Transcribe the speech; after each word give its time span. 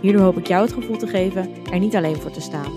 Hierdoor 0.00 0.22
hoop 0.22 0.36
ik 0.36 0.46
jou 0.46 0.62
het 0.62 0.72
gevoel 0.72 0.96
te 0.96 1.06
geven 1.06 1.64
er 1.64 1.78
niet 1.78 1.96
alleen 1.96 2.16
voor 2.16 2.30
te 2.30 2.40
staan. 2.40 2.72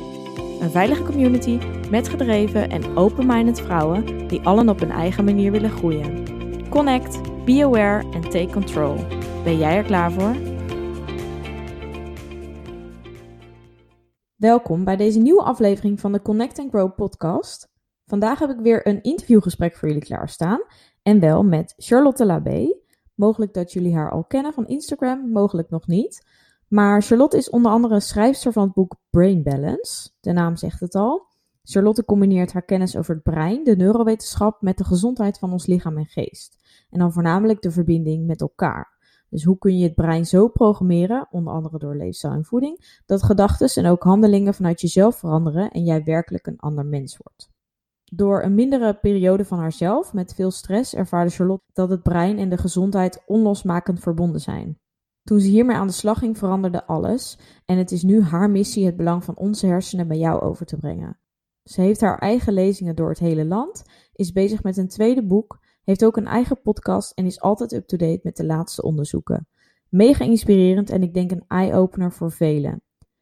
Een 0.62 0.72
veilige 0.72 1.04
community 1.04 1.60
met 1.90 2.10
gedreven 2.10 2.70
en 2.70 2.98
open-minded 2.98 3.62
vrouwen 3.62 4.28
die 4.28 4.42
allen 4.42 4.70
op 4.70 4.80
hun 4.80 4.92
eigen 4.92 5.26
manier 5.26 5.52
willen 5.52 5.70
groeien. 5.70 6.26
Connect, 6.70 7.46
be 7.46 7.64
aware 7.64 8.12
en 8.12 8.22
take 8.22 8.50
control. 8.52 8.96
Ben 9.44 9.58
jij 9.58 9.76
er 9.76 9.84
klaar 9.84 10.12
voor? 10.12 10.36
Welkom 14.36 14.84
bij 14.84 14.96
deze 14.96 15.20
nieuwe 15.20 15.44
aflevering 15.44 16.00
van 16.00 16.12
de 16.12 16.22
Connect 16.22 16.60
and 16.60 16.70
Grow 16.70 16.96
podcast. 16.96 17.70
Vandaag 18.06 18.40
heb 18.40 18.50
ik 18.50 18.60
weer 18.60 18.88
een 18.88 19.02
interviewgesprek 19.02 19.76
voor 19.76 19.88
jullie 19.88 20.04
klaarstaan. 20.04 20.62
En 21.02 21.20
wel 21.20 21.44
met 21.44 21.74
Charlotte 21.78 22.26
Labé. 22.26 22.76
Mogelijk 23.16 23.54
dat 23.54 23.74
jullie 23.74 23.96
haar 23.96 24.12
al 24.12 24.24
kennen 24.24 24.54
van 24.54 24.68
Instagram, 24.68 25.32
mogelijk 25.32 25.70
nog 25.70 25.88
niet. 25.88 26.33
Maar 26.68 27.02
Charlotte 27.02 27.38
is 27.38 27.50
onder 27.50 27.72
andere 27.72 28.00
schrijfster 28.00 28.52
van 28.52 28.64
het 28.64 28.74
boek 28.74 28.96
Brain 29.10 29.44
Balance. 29.44 30.10
De 30.20 30.32
naam 30.32 30.56
zegt 30.56 30.80
het 30.80 30.96
al. 30.96 31.32
Charlotte 31.64 32.06
combineert 32.06 32.54
haar 32.54 32.66
kennis 32.66 32.96
over 32.96 33.14
het 33.14 33.24
brein, 33.24 33.64
de 33.64 33.76
neurowetenschap, 33.76 34.62
met 34.62 34.78
de 34.78 34.84
gezondheid 34.84 35.40
van 35.40 35.52
ons 35.52 35.66
lichaam 35.66 35.98
en 35.98 36.06
geest. 36.06 36.58
En 36.90 37.00
dan 37.00 37.14
voornamelijk 37.14 37.62
de 37.62 37.72
verbinding 37.72 38.26
met 38.26 38.42
elkaar. 38.42 38.94
Dus 39.30 39.44
hoe 39.44 39.58
kun 39.58 39.78
je 39.78 39.84
het 39.84 39.96
brein 39.96 40.26
zo 40.26 40.48
programmeren, 40.48 41.28
onder 41.32 41.54
andere 41.54 41.78
door 41.78 41.96
leefstijl 41.96 42.34
en 42.34 42.46
voeding, 42.46 43.02
dat 43.06 43.24
gedachten 43.24 43.84
en 43.84 43.92
ook 43.92 44.04
handelingen 44.04 44.54
vanuit 44.54 44.82
jezelf 44.82 45.16
veranderen 45.16 45.72
en 45.72 45.84
jij 45.84 46.04
werkelijk 46.04 46.48
een 46.48 46.60
ander 46.60 46.86
mens 46.86 47.18
wordt. 47.18 47.52
Door 48.04 48.44
een 48.44 48.56
mindere 48.56 48.94
periode 48.94 49.46
van 49.46 49.60
haarzelf 49.60 50.14
met 50.14 50.34
veel 50.34 50.52
stress 50.52 50.96
ervaarde 50.96 51.32
Charlotte 51.32 51.66
dat 51.74 51.90
het 51.90 52.04
brein 52.04 52.38
en 52.38 52.50
de 52.50 52.58
gezondheid 52.58 53.24
onlosmakend 53.26 54.00
verbonden 54.00 54.42
zijn. 54.42 54.80
Toen 55.24 55.40
ze 55.40 55.48
hiermee 55.48 55.76
aan 55.76 55.88
de 55.88 55.94
slag 55.94 56.20
ging, 56.20 56.38
veranderde 56.38 56.86
alles 56.86 57.38
en 57.66 57.78
het 57.78 57.92
is 57.92 58.04
nu 58.04 58.22
haar 58.22 58.50
missie 58.50 58.86
het 58.86 58.98
belang 58.98 59.24
van 59.24 59.38
onze 59.38 59.68
hersenen 59.68 60.08
bij 60.08 60.18
jou 60.18 60.42
over 60.42 60.66
te 60.66 60.78
brengen. 60.78 61.20
Ze 61.64 61.82
heeft 61.82 62.02
haar 62.02 62.18
eigen 62.18 62.54
lezingen 62.54 62.96
door 62.96 63.10
het 63.10 63.20
hele 63.20 63.46
land, 63.46 63.84
is 64.14 64.32
bezig 64.32 64.64
met 64.64 64.78
een 64.78 64.88
tweede 64.88 65.26
boek, 65.26 65.60
heeft 65.84 66.06
ook 66.06 66.18
een 66.18 66.28
eigen 66.28 66.62
podcast 66.62 67.12
en 67.12 67.26
is 67.26 67.42
altijd 67.42 67.74
up-to-date 67.74 68.20
met 68.24 68.36
de 68.36 68.46
laatste 68.46 68.82
onderzoeken. 68.82 69.48
Mega 69.90 70.26
inspirerend 70.26 70.90
en 70.90 71.04
ik 71.04 71.14
denk 71.14 71.32
een 71.32 71.46
eye-opener 71.48 72.12
voor 72.12 72.32
velen. 72.32 72.82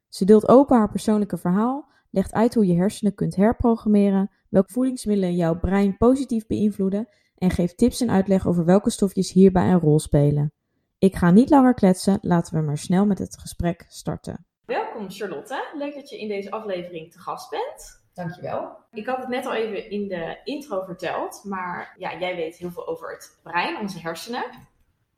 Ze 0.09 0.25
deelt 0.25 0.47
open 0.47 0.77
haar 0.77 0.89
persoonlijke 0.89 1.37
verhaal, 1.37 1.91
legt 2.09 2.33
uit 2.33 2.53
hoe 2.53 2.65
je 2.65 2.75
hersenen 2.75 3.15
kunt 3.15 3.35
herprogrammeren, 3.35 4.31
welke 4.49 4.71
voedingsmiddelen 4.71 5.35
jouw 5.35 5.59
brein 5.59 5.97
positief 5.97 6.47
beïnvloeden 6.47 7.07
en 7.35 7.49
geeft 7.49 7.77
tips 7.77 8.01
en 8.01 8.11
uitleg 8.11 8.47
over 8.47 8.65
welke 8.65 8.89
stofjes 8.89 9.31
hierbij 9.31 9.71
een 9.71 9.79
rol 9.79 9.99
spelen. 9.99 10.53
Ik 11.01 11.15
ga 11.15 11.31
niet 11.31 11.49
langer 11.49 11.73
kletsen, 11.73 12.17
laten 12.21 12.55
we 12.55 12.61
maar 12.61 12.77
snel 12.77 13.05
met 13.05 13.19
het 13.19 13.37
gesprek 13.37 13.85
starten. 13.87 14.45
Welkom 14.65 15.09
Charlotte, 15.09 15.71
leuk 15.73 15.93
dat 15.93 16.09
je 16.09 16.19
in 16.19 16.27
deze 16.27 16.51
aflevering 16.51 17.11
te 17.11 17.19
gast 17.19 17.49
bent. 17.49 18.03
Dankjewel. 18.13 18.77
Ik 18.91 19.05
had 19.05 19.17
het 19.17 19.27
net 19.27 19.45
al 19.45 19.53
even 19.53 19.89
in 19.89 20.07
de 20.07 20.41
intro 20.43 20.83
verteld, 20.83 21.43
maar 21.43 21.95
ja, 21.97 22.19
jij 22.19 22.35
weet 22.35 22.57
heel 22.57 22.71
veel 22.71 22.87
over 22.87 23.11
het 23.11 23.39
brein, 23.43 23.79
onze 23.79 23.99
hersenen. 23.99 24.43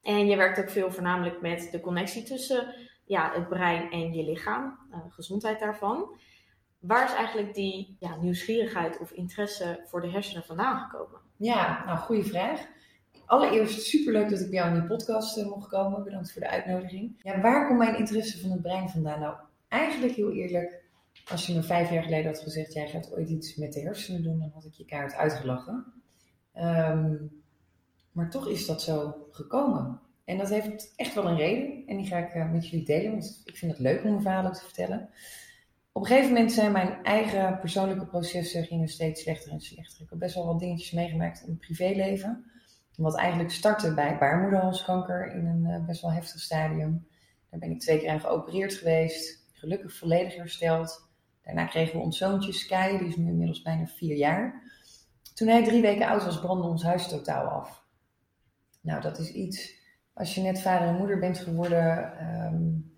En 0.01 0.27
je 0.27 0.35
werkt 0.35 0.59
ook 0.59 0.69
veel 0.69 0.91
voornamelijk 0.91 1.41
met 1.41 1.67
de 1.71 1.79
connectie 1.79 2.23
tussen 2.23 2.75
ja, 3.05 3.31
het 3.33 3.49
brein 3.49 3.91
en 3.91 4.13
je 4.13 4.23
lichaam, 4.23 4.79
uh, 4.91 4.97
gezondheid 5.09 5.59
daarvan. 5.59 6.15
Waar 6.79 7.05
is 7.05 7.13
eigenlijk 7.13 7.53
die 7.53 7.95
ja, 7.99 8.15
nieuwsgierigheid 8.15 8.99
of 8.99 9.11
interesse 9.11 9.83
voor 9.85 10.01
de 10.01 10.09
hersenen 10.09 10.43
vandaan 10.43 10.79
gekomen? 10.79 11.19
Ja, 11.37 11.83
nou, 11.85 11.97
goede 11.97 12.23
vraag. 12.23 12.67
Allereerst 13.25 13.81
superleuk 13.81 14.29
dat 14.29 14.39
ik 14.39 14.49
bij 14.49 14.59
jou 14.59 14.73
in 14.73 14.79
die 14.79 14.89
podcast 14.89 15.37
uh, 15.37 15.45
mocht 15.45 15.69
komen. 15.69 16.03
Bedankt 16.03 16.31
voor 16.31 16.41
de 16.41 16.49
uitnodiging. 16.49 17.21
Ja, 17.21 17.41
waar 17.41 17.67
komt 17.67 17.79
mijn 17.79 17.97
interesse 17.97 18.39
van 18.39 18.51
het 18.51 18.61
brein 18.61 18.89
vandaan? 18.89 19.19
Nou, 19.19 19.35
eigenlijk 19.67 20.13
heel 20.13 20.31
eerlijk. 20.31 20.81
Als 21.31 21.47
je 21.47 21.53
me 21.53 21.63
vijf 21.63 21.91
jaar 21.91 22.03
geleden 22.03 22.25
had 22.25 22.39
gezegd, 22.39 22.73
jij 22.73 22.87
gaat 22.87 23.13
ooit 23.13 23.29
iets 23.29 23.55
met 23.55 23.73
de 23.73 23.81
hersenen 23.81 24.23
doen, 24.23 24.39
dan 24.39 24.51
had 24.53 24.65
ik 24.65 24.73
je 24.73 24.85
kaart 24.85 25.13
uitgelachen. 25.13 25.85
Um, 26.57 27.41
maar 28.11 28.29
toch 28.29 28.47
is 28.47 28.65
dat 28.65 28.81
zo 28.81 29.27
gekomen. 29.31 29.99
En 30.25 30.37
dat 30.37 30.49
heeft 30.49 30.93
echt 30.95 31.13
wel 31.13 31.27
een 31.27 31.37
reden. 31.37 31.83
En 31.87 31.97
die 31.97 32.05
ga 32.05 32.17
ik 32.17 32.35
uh, 32.35 32.51
met 32.51 32.69
jullie 32.69 32.85
delen, 32.85 33.11
want 33.11 33.41
ik 33.45 33.57
vind 33.57 33.71
het 33.71 33.79
leuk 33.79 34.03
om 34.03 34.09
mijn 34.09 34.21
verhaal 34.21 34.51
te 34.51 34.63
vertellen. 34.63 35.09
Op 35.91 36.01
een 36.01 36.07
gegeven 36.07 36.31
moment 36.33 36.51
zijn 36.51 36.71
mijn 36.71 37.03
eigen 37.03 37.59
persoonlijke 37.59 38.05
processen 38.05 38.63
gingen 38.63 38.87
steeds 38.87 39.21
slechter 39.21 39.51
en 39.51 39.61
slechter. 39.61 40.03
Ik 40.03 40.09
heb 40.09 40.19
best 40.19 40.35
wel 40.35 40.45
wat 40.45 40.59
dingetjes 40.59 40.91
meegemaakt 40.91 41.39
in 41.39 41.45
mijn 41.45 41.57
privéleven. 41.57 42.51
Wat 42.95 43.17
eigenlijk 43.17 43.51
startte 43.51 43.93
bij 43.93 44.17
baarmoederhalskanker 44.17 45.33
in 45.35 45.45
een 45.45 45.63
uh, 45.63 45.85
best 45.85 46.01
wel 46.01 46.11
heftig 46.11 46.39
stadium. 46.39 47.07
Daar 47.49 47.59
ben 47.59 47.71
ik 47.71 47.79
twee 47.79 47.99
keer 47.99 48.09
aan 48.09 48.19
geopereerd 48.19 48.73
geweest. 48.73 49.45
Gelukkig 49.53 49.97
volledig 49.97 50.35
hersteld. 50.35 51.07
Daarna 51.43 51.65
kregen 51.65 51.97
we 51.97 52.03
ons 52.03 52.17
zoontje 52.17 52.53
Sky, 52.53 52.97
die 52.97 53.07
is 53.07 53.15
nu 53.15 53.27
inmiddels 53.27 53.61
bijna 53.61 53.85
vier 53.85 54.15
jaar. 54.15 54.71
Toen 55.33 55.47
hij 55.47 55.63
drie 55.63 55.81
weken 55.81 56.07
oud 56.07 56.23
was, 56.23 56.39
brandde 56.39 56.67
ons 56.67 56.83
huis 56.83 57.07
totaal 57.07 57.45
af. 57.45 57.85
Nou, 58.81 59.01
dat 59.01 59.19
is 59.19 59.31
iets, 59.31 59.75
als 60.13 60.35
je 60.35 60.41
net 60.41 60.61
vader 60.61 60.87
en 60.87 60.95
moeder 60.95 61.19
bent 61.19 61.37
geworden 61.37 62.13
um, 62.27 62.97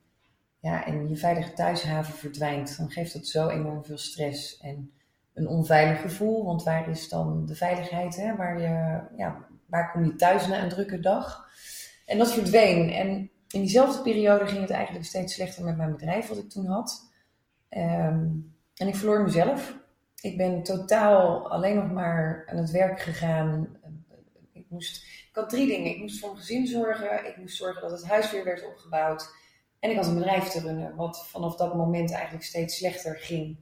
ja, 0.59 0.85
en 0.85 1.09
je 1.09 1.17
veilige 1.17 1.53
thuishaven 1.53 2.13
verdwijnt, 2.13 2.77
dan 2.77 2.89
geeft 2.89 3.13
dat 3.13 3.27
zo 3.27 3.47
enorm 3.47 3.85
veel 3.85 3.97
stress 3.97 4.57
en 4.57 4.91
een 5.33 5.47
onveilig 5.47 6.01
gevoel. 6.01 6.45
Want 6.45 6.63
waar 6.63 6.89
is 6.89 7.09
dan 7.09 7.45
de 7.45 7.55
veiligheid? 7.55 8.15
Hè? 8.15 8.35
Waar, 8.35 8.61
je, 8.61 9.01
ja, 9.17 9.47
waar 9.65 9.91
kom 9.91 10.05
je 10.05 10.15
thuis 10.15 10.47
na 10.47 10.63
een 10.63 10.69
drukke 10.69 10.99
dag? 10.99 11.49
En 12.05 12.17
dat 12.17 12.33
verdween. 12.33 12.89
En 12.89 13.07
in 13.49 13.61
diezelfde 13.61 14.01
periode 14.01 14.47
ging 14.47 14.61
het 14.61 14.69
eigenlijk 14.69 15.05
steeds 15.05 15.33
slechter 15.33 15.63
met 15.63 15.77
mijn 15.77 15.91
bedrijf 15.91 16.27
wat 16.27 16.37
ik 16.37 16.49
toen 16.49 16.65
had. 16.65 17.11
Um, 17.69 18.55
en 18.75 18.87
ik 18.87 18.95
verloor 18.95 19.21
mezelf. 19.21 19.77
Ik 20.21 20.37
ben 20.37 20.63
totaal 20.63 21.49
alleen 21.49 21.75
nog 21.75 21.91
maar 21.91 22.43
aan 22.51 22.57
het 22.57 22.71
werk 22.71 23.01
gegaan. 23.01 23.77
Ik, 24.53 24.65
moest, 24.69 25.03
ik 25.03 25.35
had 25.35 25.49
drie 25.49 25.67
dingen. 25.67 25.91
Ik 25.91 25.99
moest 25.99 26.19
voor 26.19 26.29
mijn 26.29 26.41
gezin 26.41 26.67
zorgen. 26.67 27.27
Ik 27.27 27.37
moest 27.37 27.57
zorgen 27.57 27.81
dat 27.81 27.91
het 27.91 28.07
huis 28.07 28.31
weer 28.31 28.43
werd 28.43 28.65
opgebouwd. 28.65 29.29
En 29.79 29.89
ik 29.89 29.95
had 29.97 30.07
een 30.07 30.13
bedrijf 30.13 30.47
te 30.47 30.59
runnen, 30.59 30.95
wat 30.95 31.27
vanaf 31.27 31.55
dat 31.55 31.75
moment 31.75 32.11
eigenlijk 32.11 32.43
steeds 32.43 32.77
slechter 32.77 33.15
ging. 33.15 33.57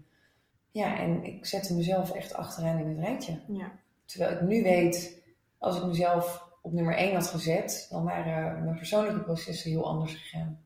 Ja, 0.71 0.97
en 0.97 1.23
ik 1.23 1.45
zette 1.45 1.73
mezelf 1.73 2.11
echt 2.11 2.33
achteraan 2.33 2.79
in 2.79 2.89
het 2.89 2.99
rijtje. 2.99 3.39
Ja. 3.47 3.71
Terwijl 4.05 4.31
ik 4.31 4.41
nu 4.41 4.63
weet, 4.63 5.22
als 5.63 5.77
ik 5.77 5.85
mezelf 5.85 6.47
op 6.61 6.73
nummer 6.73 6.95
1 6.95 7.13
had 7.13 7.27
gezet, 7.27 7.87
dan 7.89 8.03
waren 8.03 8.63
mijn 8.63 8.77
persoonlijke 8.77 9.19
processen 9.19 9.71
heel 9.71 9.87
anders 9.87 10.13
gegaan. 10.13 10.63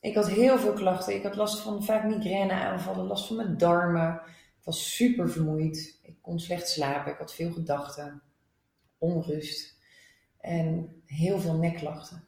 Ik 0.00 0.14
had 0.14 0.30
heel 0.30 0.58
veel 0.58 0.72
klachten. 0.72 1.14
Ik 1.14 1.22
had 1.22 1.36
last 1.36 1.60
van 1.60 1.84
vaak 1.84 2.04
migraineaanvallen, 2.04 3.06
last 3.06 3.26
van 3.26 3.36
mijn 3.36 3.56
darmen. 3.56 4.14
Ik 4.58 4.64
was 4.64 4.94
super 4.94 5.30
vermoeid. 5.30 5.98
Ik 6.02 6.16
kon 6.20 6.38
slecht 6.40 6.68
slapen. 6.68 7.12
Ik 7.12 7.18
had 7.18 7.34
veel 7.34 7.52
gedachten, 7.52 8.22
onrust 8.98 9.78
en 10.40 11.02
heel 11.06 11.40
veel 11.40 11.54
nekklachten. 11.54 12.24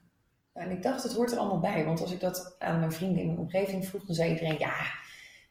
En 0.52 0.70
ik 0.70 0.82
dacht, 0.82 1.02
het 1.02 1.12
hoort 1.12 1.32
er 1.32 1.38
allemaal 1.38 1.60
bij. 1.60 1.84
Want 1.84 2.00
als 2.00 2.12
ik 2.12 2.20
dat 2.20 2.56
aan 2.58 2.78
mijn 2.78 2.92
vrienden 2.92 3.20
in 3.20 3.26
mijn 3.26 3.38
omgeving 3.38 3.86
vroeg, 3.86 4.04
dan 4.04 4.14
zei 4.14 4.30
iedereen: 4.30 4.58
ja, 4.58 4.74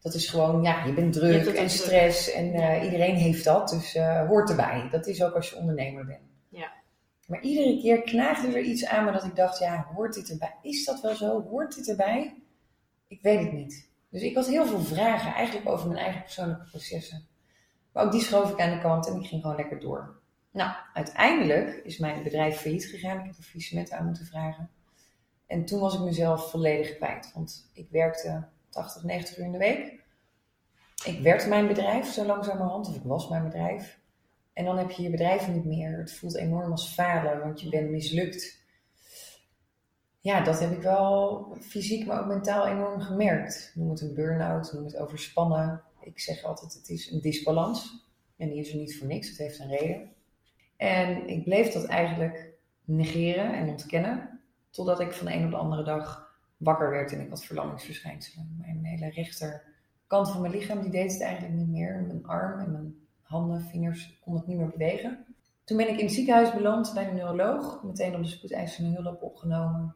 dat 0.06 0.14
is 0.14 0.30
gewoon, 0.30 0.62
ja, 0.62 0.86
je 0.86 0.94
bent 0.94 1.14
druk 1.14 1.48
en 1.48 1.70
stress 1.70 2.32
en 2.32 2.56
uh, 2.56 2.84
iedereen 2.84 3.16
heeft 3.16 3.44
dat. 3.44 3.70
Dus 3.70 3.96
uh, 3.96 4.28
hoort 4.28 4.50
erbij. 4.50 4.88
Dat 4.92 5.08
is 5.08 5.24
ook 5.24 5.34
als 5.34 5.50
je 5.50 5.56
ondernemer 5.56 6.06
bent. 6.06 6.22
Ja. 6.50 6.72
Maar 7.28 7.42
iedere 7.42 7.82
keer 7.82 8.02
knaagde 8.02 8.48
er 8.48 8.64
iets 8.64 8.86
aan 8.86 9.06
me 9.06 9.12
dat 9.12 9.24
ik 9.24 9.36
dacht: 9.36 9.60
ja, 9.60 9.88
hoort 9.96 10.14
dit 10.14 10.30
erbij? 10.30 10.56
Is 10.62 10.86
dat 10.86 11.02
wel 11.02 11.16
zo? 11.16 11.42
Hoort 11.42 11.76
dit 11.76 11.90
erbij? 11.90 12.44
Ik 13.08 13.22
weet 13.22 13.40
het 13.40 13.52
niet. 13.52 13.90
Dus 14.10 14.22
ik 14.22 14.36
had 14.36 14.48
heel 14.48 14.66
veel 14.66 14.82
vragen 14.82 15.34
eigenlijk 15.34 15.70
over 15.70 15.88
mijn 15.88 16.00
eigen 16.00 16.22
persoonlijke 16.22 16.70
processen. 16.70 17.28
Maar 17.92 18.06
ook 18.06 18.12
die 18.12 18.22
schoof 18.22 18.52
ik 18.52 18.60
aan 18.60 18.76
de 18.76 18.82
kant 18.82 19.08
en 19.08 19.20
ik 19.20 19.28
ging 19.28 19.42
gewoon 19.42 19.56
lekker 19.56 19.80
door. 19.80 20.20
Nou, 20.52 20.72
uiteindelijk 20.94 21.82
is 21.84 21.98
mijn 21.98 22.24
bedrijf 22.24 22.58
failliet 22.58 22.86
gegaan. 22.86 23.20
Ik 23.20 23.26
heb 23.26 23.38
een 23.38 23.44
faillissement 23.44 23.92
aan 23.92 24.06
moeten 24.06 24.26
vragen. 24.26 24.70
En 25.48 25.66
toen 25.66 25.80
was 25.80 25.94
ik 25.94 26.02
mezelf 26.02 26.50
volledig 26.50 26.96
kwijt. 26.96 27.32
Want 27.34 27.70
ik 27.74 27.88
werkte 27.90 28.48
80, 28.76 29.04
90 29.04 29.38
uur 29.38 29.46
in 29.46 29.52
de 29.52 29.58
week. 29.58 30.04
Ik 31.06 31.20
werd 31.20 31.48
mijn 31.48 31.68
bedrijf 31.68 32.08
zo 32.08 32.26
langzamerhand, 32.26 32.88
of 32.88 32.96
ik 32.96 33.04
was 33.04 33.30
mijn 33.30 33.44
bedrijf. 33.44 34.00
En 34.54 34.66
dan 34.66 34.78
heb 34.78 34.92
je 34.92 35.04
je 35.04 35.10
bedrijf 35.10 35.48
niet 35.48 35.66
meer. 35.66 35.98
Het 35.98 36.14
voelt 36.14 36.36
enorm 36.36 36.72
als 36.72 36.94
falen, 36.94 37.40
want 37.40 37.62
je 37.62 37.70
bent 37.70 37.90
mislukt. 37.90 38.64
ja, 40.20 40.44
dat 40.44 40.60
heb 40.60 40.72
ik 40.72 40.82
wel 40.82 41.58
fysiek, 41.62 42.06
maar 42.06 42.20
ook 42.20 42.28
mentaal 42.28 42.68
enorm 42.68 43.02
gemerkt. 43.02 43.72
Noem 43.76 43.90
het 43.90 44.02
een 44.02 44.14
burn-out, 44.14 44.74
noem 44.74 44.86
het 44.86 44.98
overspannen. 44.98 45.84
Ik 46.00 46.20
zeg 46.20 46.44
altijd, 46.44 46.74
het 46.74 46.90
is 46.90 47.12
een 47.12 47.22
disbalans. 47.22 48.08
En 48.38 48.50
die 48.50 48.60
is 48.60 48.72
er 48.72 48.78
niet 48.78 48.98
voor 48.98 49.08
niks, 49.08 49.28
het 49.28 49.38
heeft 49.38 49.60
een 49.60 49.78
reden. 49.78 50.12
En 50.78 51.28
ik 51.28 51.44
bleef 51.44 51.74
dat 51.74 51.86
eigenlijk 51.86 52.54
negeren 52.84 53.54
en 53.54 53.70
ontkennen. 53.70 54.40
Totdat 54.70 55.00
ik 55.00 55.14
van 55.14 55.26
de 55.26 55.34
een 55.34 55.46
op 55.46 55.52
de 55.52 55.58
andere 55.58 55.84
dag 55.84 56.25
wakker 56.58 56.90
werd 56.90 57.12
en 57.12 57.22
ik 57.22 57.30
had 57.30 57.46
verlammingsverschijnselen. 57.46 58.56
Mijn 58.58 58.86
hele 58.86 59.10
rechterkant 59.10 60.32
van 60.32 60.42
mijn 60.42 60.54
lichaam 60.54 60.82
die 60.82 60.92
deed 60.92 61.12
het 61.12 61.22
eigenlijk 61.22 61.54
niet 61.54 61.70
meer. 61.70 62.04
Mijn 62.08 62.26
arm 62.26 62.60
en 62.60 62.72
mijn 62.72 62.96
handen, 63.22 63.62
vingers 63.62 64.20
kon 64.24 64.36
het 64.36 64.48
niet 64.48 64.58
meer 64.58 64.70
bewegen. 64.70 65.26
Toen 65.64 65.78
ben 65.78 65.90
ik 65.90 65.98
in 65.98 66.06
het 66.06 66.14
ziekenhuis 66.14 66.54
beland 66.54 66.94
bij 66.94 67.08
een 67.08 67.16
neuroloog. 67.16 67.84
Meteen 67.84 68.16
op 68.16 68.24
de 68.24 68.30
spoedeisende 68.30 69.02
hulp 69.02 69.24
opgenomen. 69.24 69.96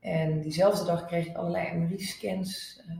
En 0.00 0.40
diezelfde 0.40 0.84
dag 0.84 1.06
kreeg 1.06 1.26
ik 1.26 1.36
allerlei 1.36 1.78
MRI-scans, 1.78 2.82
eh, 2.88 2.98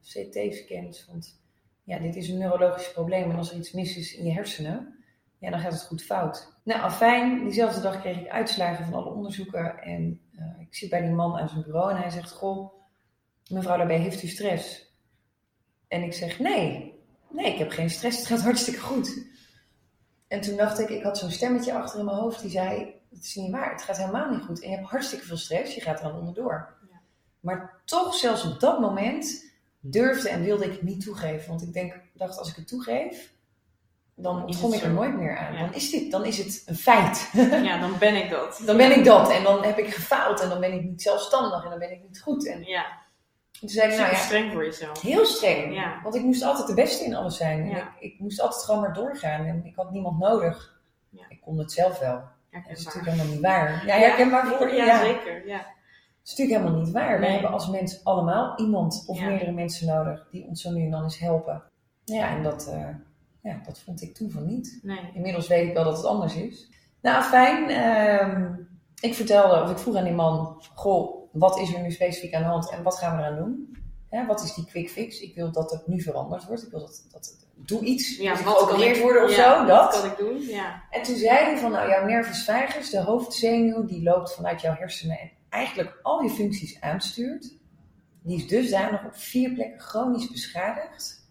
CT-scans. 0.00 1.06
Want 1.06 1.40
ja, 1.82 1.98
dit 1.98 2.16
is 2.16 2.28
een 2.28 2.38
neurologisch 2.38 2.92
probleem. 2.92 3.30
En 3.30 3.36
als 3.36 3.50
er 3.50 3.56
iets 3.56 3.72
mis 3.72 3.96
is 3.96 4.14
in 4.14 4.24
je 4.24 4.32
hersenen, 4.32 4.94
ja, 5.38 5.50
dan 5.50 5.60
gaat 5.60 5.72
het 5.72 5.82
goed 5.82 6.02
fout. 6.02 6.53
Nou, 6.64 6.80
afijn, 6.80 7.44
diezelfde 7.44 7.80
dag 7.80 8.00
kreeg 8.00 8.20
ik 8.20 8.28
uitslagen 8.28 8.84
van 8.84 8.94
alle 8.94 9.14
onderzoeken. 9.14 9.82
En 9.82 10.20
uh, 10.32 10.60
ik 10.60 10.74
zit 10.74 10.90
bij 10.90 11.00
die 11.00 11.10
man 11.10 11.38
aan 11.38 11.48
zijn 11.48 11.62
bureau 11.62 11.90
en 11.90 11.96
hij 11.96 12.10
zegt: 12.10 12.32
Goh, 12.32 12.72
mevrouw, 13.50 13.76
daarbij 13.76 13.98
heeft 13.98 14.22
u 14.22 14.26
stress? 14.26 14.92
En 15.88 16.02
ik 16.02 16.12
zeg: 16.12 16.38
Nee, 16.38 16.94
nee, 17.30 17.52
ik 17.52 17.58
heb 17.58 17.70
geen 17.70 17.90
stress. 17.90 18.18
Het 18.18 18.26
gaat 18.26 18.40
hartstikke 18.40 18.80
goed. 18.80 19.26
En 20.28 20.40
toen 20.40 20.56
dacht 20.56 20.78
ik, 20.78 20.88
ik 20.88 21.02
had 21.02 21.18
zo'n 21.18 21.30
stemmetje 21.30 21.74
achter 21.74 21.98
in 21.98 22.04
mijn 22.04 22.16
hoofd 22.16 22.40
die 22.40 22.50
zei: 22.50 22.94
Het 23.10 23.24
is 23.24 23.34
niet 23.34 23.50
waar, 23.50 23.72
het 23.72 23.82
gaat 23.82 23.98
helemaal 23.98 24.30
niet 24.30 24.44
goed. 24.44 24.62
En 24.62 24.70
je 24.70 24.76
hebt 24.76 24.88
hartstikke 24.88 25.24
veel 25.24 25.36
stress, 25.36 25.74
je 25.74 25.80
gaat 25.80 26.00
er 26.00 26.06
aan 26.06 26.18
onderdoor. 26.18 26.76
Ja. 26.90 27.00
Maar 27.40 27.82
toch, 27.84 28.14
zelfs 28.14 28.44
op 28.44 28.60
dat 28.60 28.80
moment, 28.80 29.52
durfde 29.80 30.28
en 30.28 30.42
wilde 30.42 30.64
ik 30.64 30.72
het 30.72 30.82
niet 30.82 31.04
toegeven. 31.04 31.48
Want 31.48 31.62
ik 31.62 31.72
denk, 31.72 32.00
dacht, 32.12 32.38
als 32.38 32.48
ik 32.48 32.56
het 32.56 32.68
toegeef, 32.68 33.32
dan 34.16 34.54
kom 34.60 34.72
ik 34.72 34.82
er 34.82 34.90
nooit 34.90 35.14
meer 35.14 35.36
aan. 35.36 35.58
Dan, 35.58 35.74
is 35.74 35.90
dit, 35.90 36.10
dan 36.10 36.24
is 36.24 36.38
het 36.38 36.62
een 36.66 36.76
feit. 36.76 37.30
Ja, 37.62 37.78
dan 37.78 37.98
ben 37.98 38.16
ik 38.16 38.30
dat. 38.30 38.62
dan 38.66 38.76
ben 38.76 38.98
ik 38.98 39.04
dat. 39.04 39.30
En 39.30 39.42
dan 39.42 39.64
heb 39.64 39.78
ik 39.78 39.94
gefaald. 39.94 40.40
En 40.40 40.48
dan 40.48 40.60
ben 40.60 40.72
ik 40.72 40.82
niet 40.82 41.02
zelfstandig. 41.02 41.64
En 41.64 41.70
dan 41.70 41.78
ben 41.78 41.92
ik 41.92 42.02
niet 42.02 42.20
goed. 42.20 42.46
En 42.46 42.62
ja. 42.64 43.02
Toen 43.60 43.68
zei 43.68 43.92
ik, 43.92 43.98
nou 43.98 44.10
ja, 44.10 44.16
streng 44.16 44.52
voor 44.52 44.64
jezelf. 44.64 45.00
Heel 45.00 45.24
streng. 45.24 45.74
Ja. 45.74 46.00
Want 46.02 46.14
ik 46.14 46.22
moest 46.22 46.42
altijd 46.42 46.66
de 46.66 46.74
beste 46.74 47.04
in 47.04 47.14
alles 47.14 47.36
zijn. 47.36 47.66
Ik, 47.66 47.84
ik, 47.98 48.18
moest 48.18 48.40
altijd 48.40 48.64
gewoon 48.64 48.80
maar 48.80 48.92
doorgaan. 48.94 49.44
En 49.44 49.64
ik 49.64 49.76
had 49.76 49.90
niemand 49.90 50.18
nodig. 50.18 50.80
Ja. 51.10 51.24
Ik 51.28 51.40
kon 51.40 51.58
het 51.58 51.72
zelf 51.72 51.98
wel. 51.98 52.22
Dat 52.50 52.62
is 52.78 52.84
natuurlijk 52.84 53.10
helemaal 53.10 53.32
niet 53.32 53.42
waar. 53.42 53.86
Ja, 53.86 53.96
herkenbaar 53.96 54.46
voor 54.46 54.68
je? 54.68 54.74
Ja, 54.74 55.04
zeker. 55.04 55.46
Ja. 55.46 55.56
Dat 55.56 55.66
is 56.24 56.30
natuurlijk 56.30 56.58
helemaal 56.58 56.84
niet 56.84 56.92
waar. 56.92 57.20
We 57.20 57.26
hebben 57.26 57.50
als 57.50 57.68
mens 57.68 58.04
allemaal 58.04 58.58
iemand 58.58 59.04
of 59.06 59.20
meerdere 59.20 59.52
mensen 59.52 59.86
nodig 59.86 60.26
die 60.30 60.46
ons 60.46 60.62
zo 60.62 60.70
nu 60.70 60.84
en 60.84 60.90
dan 60.90 61.02
eens 61.02 61.18
helpen. 61.18 61.62
Ja, 62.04 62.28
en 62.28 62.42
dat, 62.42 62.68
uh, 62.74 62.88
ja, 63.44 63.60
dat 63.64 63.80
vond 63.80 64.02
ik 64.02 64.14
toen 64.14 64.30
van 64.30 64.46
niet. 64.46 64.78
Nee. 64.82 65.10
Inmiddels 65.14 65.48
weet 65.48 65.68
ik 65.68 65.74
wel 65.74 65.84
dat 65.84 65.96
het 65.96 66.06
anders 66.06 66.34
is. 66.34 66.68
Nou, 67.00 67.22
fijn. 67.22 67.70
Uh, 67.70 68.48
ik 69.00 69.14
vertelde, 69.14 69.62
of 69.62 69.70
ik 69.70 69.78
vroeg 69.78 69.96
aan 69.96 70.04
die 70.04 70.12
man: 70.12 70.62
Goh, 70.74 71.28
wat 71.32 71.58
is 71.58 71.74
er 71.74 71.80
nu 71.80 71.90
specifiek 71.90 72.34
aan 72.34 72.42
de 72.42 72.48
hand 72.48 72.70
en 72.70 72.82
wat 72.82 72.98
gaan 72.98 73.16
we 73.16 73.22
eraan 73.22 73.36
doen? 73.36 73.76
Hè, 74.08 74.26
wat 74.26 74.42
is 74.42 74.54
die 74.54 74.66
quick 74.66 74.90
fix? 74.90 75.20
Ik 75.20 75.34
wil 75.34 75.52
dat 75.52 75.70
het 75.70 75.86
nu 75.86 76.00
veranderd 76.00 76.46
wordt. 76.46 76.62
Ik 76.62 76.70
wil 76.70 76.80
dat, 76.80 77.06
dat 77.10 77.36
doe 77.54 77.84
iets. 77.84 78.16
Ja, 78.16 78.34
dus 78.34 78.44
wat 78.44 78.66
kan 78.66 78.82
ik 78.82 78.96
worden 78.96 79.24
of 79.24 79.36
ja, 79.36 79.58
zo. 79.58 79.66
Dat 79.66 80.00
kan 80.00 80.10
ik 80.10 80.16
doen. 80.16 80.40
Ja. 80.40 80.82
En 80.90 81.02
toen 81.02 81.16
zei 81.16 81.44
hij 81.44 81.58
van, 81.58 81.70
nou, 81.70 81.88
jouw 81.88 82.06
nervus 82.06 82.44
vagus, 82.44 82.90
de 82.90 83.00
hoofdzenuw, 83.00 83.84
die 83.84 84.02
loopt 84.02 84.34
vanuit 84.34 84.60
jouw 84.60 84.74
hersenen 84.74 85.18
en 85.18 85.30
eigenlijk 85.48 85.98
al 86.02 86.22
je 86.22 86.30
functies 86.30 86.80
aanstuurt. 86.80 87.56
Die 88.22 88.36
is 88.36 88.46
dusdanig 88.46 89.04
op 89.04 89.16
vier 89.16 89.52
plekken 89.52 89.80
chronisch 89.80 90.30
beschadigd. 90.30 91.23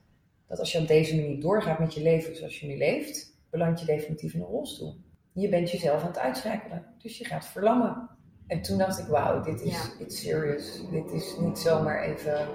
Dat 0.54 0.62
als 0.62 0.72
je 0.72 0.80
op 0.80 0.88
deze 0.88 1.16
manier 1.16 1.40
doorgaat 1.40 1.80
met 1.80 1.94
je 1.94 2.02
leven 2.02 2.36
zoals 2.36 2.60
je 2.60 2.68
nu 2.68 2.78
leeft, 2.78 3.38
beland 3.50 3.80
je 3.80 3.86
definitief 3.86 4.34
in 4.34 4.40
een 4.40 4.46
rolstoel. 4.46 4.96
Je 5.32 5.50
bent 5.50 5.72
jezelf 5.72 6.02
aan 6.02 6.08
het 6.08 6.18
uitschakelen. 6.18 6.86
Dus 6.98 7.18
je 7.18 7.26
gaat 7.26 7.46
verlammen. 7.46 8.10
En 8.48 8.62
toen 8.62 8.78
dacht 8.78 9.00
ik, 9.00 9.06
wauw, 9.06 9.42
dit 9.42 9.62
is 9.62 9.92
ja. 10.00 10.06
serious. 10.08 10.90
Dit 10.90 11.12
is 11.12 11.36
niet 11.40 11.60
zomaar 11.60 12.04
even... 12.04 12.48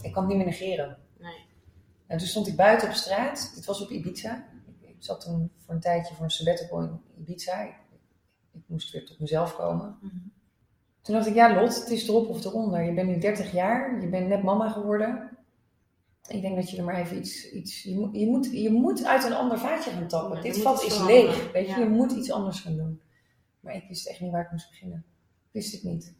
Ik 0.00 0.12
kan 0.12 0.22
het 0.22 0.26
niet 0.26 0.36
meer 0.36 0.46
negeren. 0.46 0.98
Nee. 1.18 1.46
En 2.06 2.18
toen 2.18 2.26
stond 2.26 2.46
ik 2.46 2.56
buiten 2.56 2.88
op 2.88 2.94
straat. 2.94 3.52
Dit 3.54 3.64
was 3.64 3.82
op 3.82 3.90
Ibiza. 3.90 4.46
Ik, 4.80 4.96
zat 4.98 5.20
toen 5.20 5.50
voor 5.56 5.74
een 5.74 5.80
tijdje 5.80 6.14
voor 6.14 6.24
een 6.24 6.30
sabbatical 6.30 6.80
in 6.80 7.00
Ibiza. 7.18 7.60
Ik, 7.62 7.74
ik 8.52 8.62
moest 8.66 8.92
weer 8.92 9.06
tot 9.06 9.20
mezelf 9.20 9.56
komen. 9.56 9.98
Mm 10.00 10.10
-hmm. 10.10 10.32
Toen 11.02 11.14
dacht 11.14 11.26
ik, 11.26 11.34
ja 11.34 11.54
Lot, 11.54 11.80
het 11.80 11.90
is 11.90 12.08
erop 12.08 12.28
of 12.28 12.44
eronder. 12.44 12.82
Je 12.82 12.94
bent 12.94 13.08
nu 13.08 13.18
30 13.18 13.52
jaar. 13.52 14.00
Je 14.00 14.08
bent 14.08 14.28
net 14.28 14.42
mama 14.42 14.68
geworden. 14.68 15.38
Ik 16.30 16.42
denk 16.42 16.56
dat 16.56 16.70
je 16.70 16.76
er 16.76 16.84
maar 16.84 17.00
even 17.00 17.18
iets... 17.18 17.50
iets 17.50 17.82
je, 17.82 17.94
moet, 17.94 18.16
je, 18.16 18.26
moet, 18.26 18.48
je 18.52 18.70
moet 18.70 19.04
uit 19.04 19.24
een 19.24 19.32
ander 19.32 19.58
vaatje 19.58 19.90
gaan 19.90 20.08
tappen. 20.08 20.36
Ja, 20.36 20.42
Dit 20.42 20.58
vat 20.58 20.82
is 20.84 20.98
leeg. 21.02 21.52
Weet 21.52 21.68
je, 21.68 21.78
je 21.78 21.88
moet 21.88 22.12
iets 22.12 22.30
anders 22.30 22.60
gaan 22.60 22.76
doen. 22.76 23.00
Maar 23.60 23.74
ik 23.74 23.84
wist 23.88 24.06
echt 24.06 24.20
niet 24.20 24.32
waar 24.32 24.44
ik 24.44 24.50
moest 24.50 24.70
beginnen 24.70 25.04
wist 25.50 25.74
ik 25.74 25.82
niet. 25.82 26.14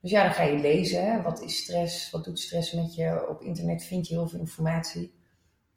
Dus 0.00 0.10
ja, 0.10 0.22
dan 0.22 0.32
ga 0.32 0.42
je 0.42 0.58
lezen. 0.58 1.12
Hè? 1.12 1.22
Wat 1.22 1.42
is 1.42 1.56
stress? 1.56 2.10
Wat 2.10 2.24
doet 2.24 2.40
stress 2.40 2.72
met 2.72 2.94
je? 2.94 3.28
Op 3.28 3.42
internet 3.42 3.84
vind 3.84 4.08
je 4.08 4.14
heel 4.14 4.28
veel 4.28 4.38
informatie. 4.38 5.16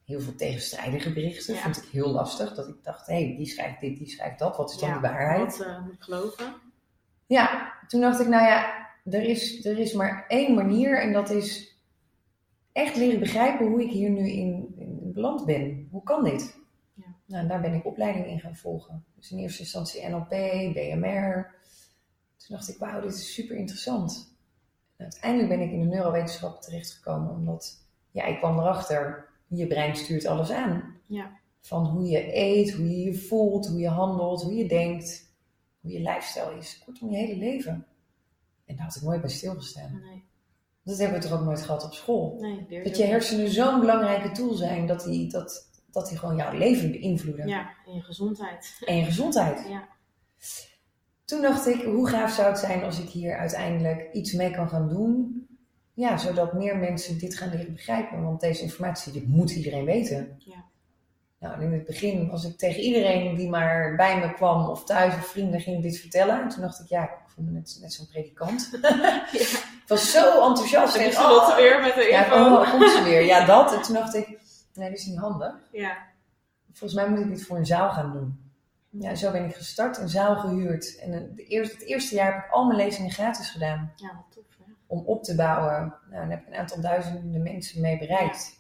Heel 0.06 0.22
veel 0.22 0.36
tegenstrijdige 0.36 1.14
berichten. 1.14 1.56
Ja. 1.56 1.62
Vond 1.62 1.78
ik 1.78 1.90
heel 1.92 2.10
lastig. 2.10 2.54
Dat 2.54 2.68
ik 2.68 2.84
dacht, 2.84 3.08
hé, 3.08 3.26
hey, 3.26 3.36
die 3.38 3.46
schrijft 3.46 3.80
dit, 3.80 3.98
die 3.98 4.10
schrijft 4.10 4.40
dat. 4.40 4.58
Wat 4.58 4.72
is 4.72 4.78
dan 4.78 4.94
de 4.94 5.00
waarheid? 5.00 5.58
Wat 5.58 5.68
uh, 5.68 5.84
moet 5.84 5.94
ik 5.94 6.02
geloven? 6.02 6.54
Ja, 7.26 7.74
toen 7.88 8.02
dacht 8.02 8.20
ik, 8.20 8.28
nou 8.28 8.44
ja, 8.44 8.88
er 9.04 9.24
is, 9.24 9.66
er 9.66 9.80
is 9.80 9.94
maar 9.94 10.26
één 10.28 10.54
manier. 10.56 11.02
En 11.02 11.14
dat 11.14 11.30
is 11.30 11.71
echt 12.72 12.96
leren 12.96 13.20
begrijpen 13.20 13.68
hoe 13.68 13.84
ik 13.84 13.92
hier 13.92 14.10
nu 14.10 14.30
in, 14.30 14.74
in 14.78 15.12
beland 15.14 15.46
ben. 15.46 15.88
Hoe 15.92 16.04
kan 16.04 16.24
dit? 16.24 16.58
Ja. 16.94 17.16
Nou, 17.26 17.48
daar 17.48 17.62
ben 17.62 17.74
ik 17.74 17.86
opleiding 17.86 18.26
in 18.26 18.40
gaan 18.40 18.56
volgen. 18.56 19.06
Dus 19.16 19.32
in 19.32 19.38
eerste 19.38 19.62
instantie 19.62 20.10
NLP, 20.10 20.30
BMR... 20.74 21.60
Toen 22.38 22.56
dacht 22.56 22.70
ik, 22.70 22.78
wauw, 22.78 23.02
dit 23.02 23.14
is 23.14 23.34
super 23.34 23.56
interessant. 23.56 24.36
En 24.96 25.04
uiteindelijk 25.06 25.50
ben 25.50 25.62
ik 25.62 25.72
in 25.72 25.80
de 25.80 25.86
neurowetenschap 25.86 26.62
terechtgekomen, 26.62 27.32
omdat 27.32 27.86
ja, 28.12 28.26
ik 28.26 28.38
kwam 28.38 28.60
erachter, 28.60 29.30
je 29.48 29.68
brein 29.68 29.96
stuurt 29.96 30.26
alles 30.26 30.52
aan. 30.52 30.96
Ja. 31.06 31.40
Van 31.62 31.86
hoe 31.86 32.06
je 32.06 32.38
eet, 32.38 32.74
hoe 32.74 32.90
je 32.90 33.04
je 33.04 33.14
voelt, 33.14 33.68
hoe 33.68 33.80
je 33.80 33.88
handelt, 33.88 34.42
hoe 34.42 34.56
je 34.56 34.68
denkt, 34.68 35.36
hoe 35.82 35.92
je 35.92 36.00
lifestyle 36.00 36.58
is. 36.58 36.82
Kortom, 36.86 37.10
je 37.10 37.18
hele 37.18 37.36
leven. 37.36 37.86
En 38.66 38.76
daar 38.76 38.86
had 38.86 38.96
ik 38.96 39.02
nooit 39.02 39.22
bij 39.22 39.30
stilgestaan. 39.30 40.02
Nee. 40.02 40.24
Dat 40.84 40.98
hebben 40.98 41.20
we 41.20 41.28
toch 41.28 41.40
ook 41.40 41.46
nooit 41.46 41.62
gehad 41.62 41.84
op 41.84 41.94
school. 41.94 42.38
Nee, 42.40 42.84
dat 42.84 42.98
je 42.98 43.04
hersenen 43.04 43.50
zo'n 43.50 43.80
belangrijke 43.80 44.32
tool 44.32 44.54
zijn, 44.54 44.88
dat 44.88 45.04
die, 45.04 45.30
dat, 45.30 45.70
dat 45.92 46.10
die 46.10 46.18
gewoon 46.18 46.36
jouw 46.36 46.58
leven 46.58 46.92
beïnvloeden. 46.92 47.48
Ja, 47.48 47.70
en 47.86 47.94
je 47.94 48.02
gezondheid. 48.02 48.78
En 48.86 48.98
je 48.98 49.04
gezondheid. 49.04 49.68
Ja. 49.70 49.88
Toen 51.26 51.42
dacht 51.42 51.68
ik, 51.68 51.82
hoe 51.82 52.08
gaaf 52.08 52.32
zou 52.32 52.48
het 52.48 52.60
zijn 52.60 52.84
als 52.84 53.00
ik 53.00 53.10
hier 53.10 53.38
uiteindelijk 53.38 54.14
iets 54.14 54.34
mee 54.34 54.52
kan 54.52 54.70
gaan 54.70 54.90
doen. 54.90 55.46
Ja, 55.94 56.18
zodat 56.18 56.54
meer 56.54 56.78
mensen 56.78 57.20
dit 57.20 57.38
gaan 57.38 57.50
leren 57.50 57.74
begrijpen. 57.74 58.24
Want 58.24 58.42
deze 58.42 58.64
informatie, 58.64 59.14
dit 59.14 59.28
moet 59.28 59.52
iedereen 59.52 59.86
weten. 59.86 60.36
Ja. 60.38 60.66
Nou, 61.42 61.62
in 61.62 61.74
het 61.74 61.86
begin 61.86 62.30
was 62.30 62.46
ik 62.46 62.58
tegen 62.58 62.82
iedereen 62.82 63.36
die 63.36 63.50
maar 63.50 63.96
bij 63.96 64.20
me 64.20 64.34
kwam 64.34 64.70
of 64.70 64.84
thuis 64.84 65.14
of 65.14 65.26
vrienden 65.26 65.62
ging 65.62 65.82
dit 65.82 66.00
vertellen. 66.00 66.42
En 66.42 66.50
toen 66.50 66.62
dacht 66.62 66.80
ik, 66.80 66.88
ja, 66.88 67.04
ik 67.04 67.10
voel 67.28 67.46
me 67.46 67.52
net, 67.52 67.78
net 67.82 67.94
zo'n 67.94 68.08
predikant. 68.08 68.70
ja. 68.82 69.28
Ik 69.82 69.98
was 69.98 70.12
zo 70.12 70.48
enthousiast. 70.48 70.96
En 70.96 71.18
oh, 71.18 71.56
weer 71.56 71.82
met 71.82 71.96
de 71.96 72.10
info. 72.10 72.36
Ja, 72.36 72.62
oh, 72.62 72.72
komt 72.72 72.90
ze 72.90 73.04
weer. 73.04 73.26
Ja, 73.26 73.46
dat. 73.46 73.74
En 73.74 73.82
toen 73.82 73.94
dacht 73.94 74.16
ik, 74.16 74.28
nee, 74.74 74.90
dat 74.90 74.98
is 74.98 75.06
niet 75.06 75.18
handig. 75.18 75.56
Ja. 75.72 75.98
Volgens 76.72 77.02
mij 77.02 77.10
moet 77.10 77.20
ik 77.20 77.30
dit 77.30 77.46
voor 77.46 77.58
een 77.58 77.66
zaal 77.66 77.92
gaan 77.92 78.12
doen. 78.12 78.54
Ja, 78.90 79.16
zo 79.16 79.32
ben 79.32 79.46
ik 79.46 79.56
gestart, 79.56 79.98
een 79.98 80.10
zaal 80.10 80.36
gehuurd. 80.36 81.00
En 81.00 81.36
de 81.36 81.44
eerste, 81.44 81.74
het 81.74 81.86
eerste 81.86 82.16
jaar 82.16 82.34
heb 82.34 82.46
ik 82.46 82.52
al 82.52 82.66
mijn 82.66 82.78
lezingen 82.78 83.12
gratis 83.12 83.50
gedaan. 83.50 83.94
Ja, 83.96 84.08
wat 84.08 84.26
tof 84.30 84.58
hè? 84.66 84.72
Om 84.88 85.04
op 85.06 85.24
te 85.24 85.36
bouwen. 85.36 85.96
Nou, 86.10 86.28
daar 86.28 86.30
heb 86.30 86.42
ik 86.42 86.48
een 86.48 86.60
aantal 86.60 86.82
duizenden 86.82 87.44
mensen 87.44 87.82
mee 87.82 87.98
bereikt. 87.98 88.60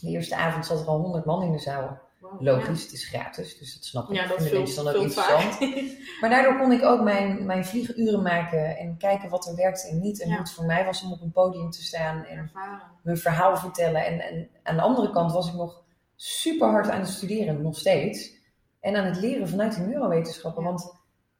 De 0.00 0.08
eerste 0.08 0.36
avond 0.36 0.66
zat 0.66 0.80
er 0.80 0.86
al 0.86 1.00
honderd 1.00 1.24
man 1.24 1.42
in 1.42 1.52
de 1.52 1.58
zaal. 1.58 2.03
Wow, 2.30 2.42
Logisch, 2.42 2.78
ja. 2.78 2.84
het 2.84 2.92
is 2.92 3.08
gratis, 3.08 3.58
dus 3.58 3.74
dat 3.74 3.84
snap 3.84 4.08
ik. 4.10 4.16
Ja, 4.16 4.26
dat 4.26 4.36
Vinden 4.36 4.58
mensen 4.58 4.84
dan 4.84 4.94
ook 4.94 5.02
interessant. 5.02 5.54
vaak. 5.54 5.60
Maar 6.20 6.30
daardoor 6.30 6.58
kon 6.58 6.72
ik 6.72 6.82
ook 6.82 7.00
mijn, 7.02 7.46
mijn 7.46 7.64
vlieguren 7.64 8.22
maken 8.22 8.76
en 8.76 8.96
kijken 8.96 9.28
wat 9.28 9.46
er 9.46 9.54
werkte 9.56 9.88
en 9.88 10.00
niet. 10.00 10.20
En 10.22 10.28
Ja. 10.28 10.34
hoe 10.34 10.42
het 10.44 10.52
voor 10.52 10.64
mij 10.64 10.84
was 10.84 11.02
om 11.02 11.12
op 11.12 11.20
een 11.20 11.32
podium 11.32 11.70
te 11.70 11.82
staan 11.84 12.24
en 12.24 12.36
Ervaren. 12.38 12.82
mijn 13.02 13.16
verhaal 13.18 13.56
vertellen. 13.56 14.04
En, 14.06 14.20
en 14.20 14.48
aan 14.62 14.76
de 14.76 14.82
andere 14.82 15.10
kant 15.10 15.32
was 15.32 15.48
ik 15.48 15.54
nog 15.54 15.82
super 16.16 16.68
hard 16.68 16.88
aan 16.90 17.00
het 17.00 17.08
studeren, 17.08 17.62
nog 17.62 17.78
steeds. 17.78 18.32
En 18.80 18.96
aan 18.96 19.04
het 19.04 19.16
leren 19.20 19.48
vanuit 19.48 19.74
de 19.74 19.80
neurowetenschappen. 19.80 20.62
Ja. 20.62 20.68
Want 20.68 20.94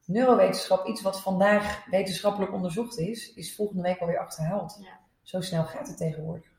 neurowetenschap, 0.04 0.86
iets 0.86 1.02
wat 1.02 1.20
vandaag 1.20 1.84
wetenschappelijk 1.90 2.52
onderzocht 2.52 2.98
is, 2.98 3.32
is 3.34 3.54
volgende 3.54 3.82
week 3.82 3.98
alweer 4.00 4.18
achterhaald. 4.18 4.78
Ja. 4.80 4.98
Zo 5.22 5.40
snel 5.40 5.64
gaat 5.64 5.86
het 5.88 5.96
tegenwoordig. 5.96 6.52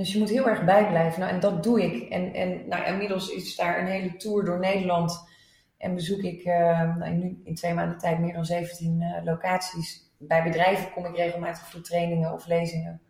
Dus 0.00 0.12
je 0.12 0.18
moet 0.18 0.30
heel 0.30 0.48
erg 0.48 0.64
bijblijven. 0.64 1.20
Nou, 1.20 1.32
en 1.32 1.40
dat 1.40 1.62
doe 1.62 1.82
ik. 1.82 2.08
En, 2.08 2.34
en 2.34 2.68
nou, 2.68 2.86
inmiddels 2.86 3.28
is 3.28 3.56
daar 3.56 3.78
een 3.78 3.86
hele 3.86 4.16
tour 4.16 4.44
door 4.44 4.58
Nederland. 4.58 5.28
En 5.76 5.94
bezoek 5.94 6.22
ik 6.22 6.42
eh, 6.42 6.96
nou, 6.96 7.12
nu 7.12 7.40
in 7.44 7.54
twee 7.54 7.74
maanden 7.74 7.98
tijd 7.98 8.18
meer 8.18 8.32
dan 8.32 8.44
17 8.44 9.02
eh, 9.02 9.24
locaties. 9.24 10.12
bij 10.18 10.42
bedrijven 10.42 10.92
kom 10.92 11.04
ik 11.04 11.16
regelmatig 11.16 11.70
voor 11.70 11.80
trainingen 11.80 12.32
of 12.32 12.46
lezingen. 12.46 13.00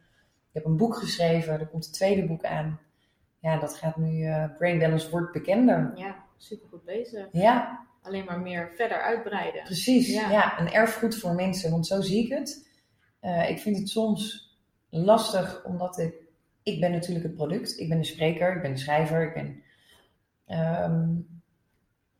Ik 0.48 0.50
heb 0.52 0.64
een 0.64 0.76
boek 0.76 0.96
geschreven, 0.96 1.60
er 1.60 1.66
komt 1.66 1.86
een 1.86 1.92
tweede 1.92 2.26
boek 2.26 2.44
aan. 2.44 2.80
Ja, 3.40 3.58
dat 3.58 3.76
gaat 3.76 3.96
nu, 3.96 4.24
eh, 4.24 4.44
Brain 4.58 4.78
Balance 4.78 5.10
wordt 5.10 5.32
bekender. 5.32 5.92
Ja, 5.94 6.24
super 6.36 6.68
goed 6.68 6.84
bezig. 6.84 7.28
Ja, 7.32 7.86
Alleen 8.02 8.24
maar 8.24 8.40
meer 8.40 8.72
verder 8.74 9.00
uitbreiden. 9.00 9.62
precies. 9.62 10.14
Ja. 10.14 10.30
Ja. 10.30 10.60
een 10.60 10.72
erfgoed 10.72 11.16
voor 11.18 11.34
mensen, 11.34 11.70
want 11.70 11.86
zo 11.86 12.00
zie 12.00 12.24
ik 12.24 12.32
het. 12.32 12.68
Ik 13.48 13.58
vind 13.58 13.78
het 13.78 13.88
soms 13.88 14.48
lastig, 14.88 15.64
omdat 15.64 15.98
ik, 15.98 16.28
ik 16.72 16.80
ben 16.80 16.90
natuurlijk 16.92 17.26
het 17.26 17.34
product. 17.34 17.78
Ik 17.78 17.88
ben 17.88 17.98
de 17.98 18.04
spreker, 18.04 18.56
ik 18.56 18.62
ben 18.62 18.72
de 18.72 18.78
schrijver, 18.78 19.22
ik 19.26 19.34
ben... 19.34 19.62
ehm, 20.46 21.08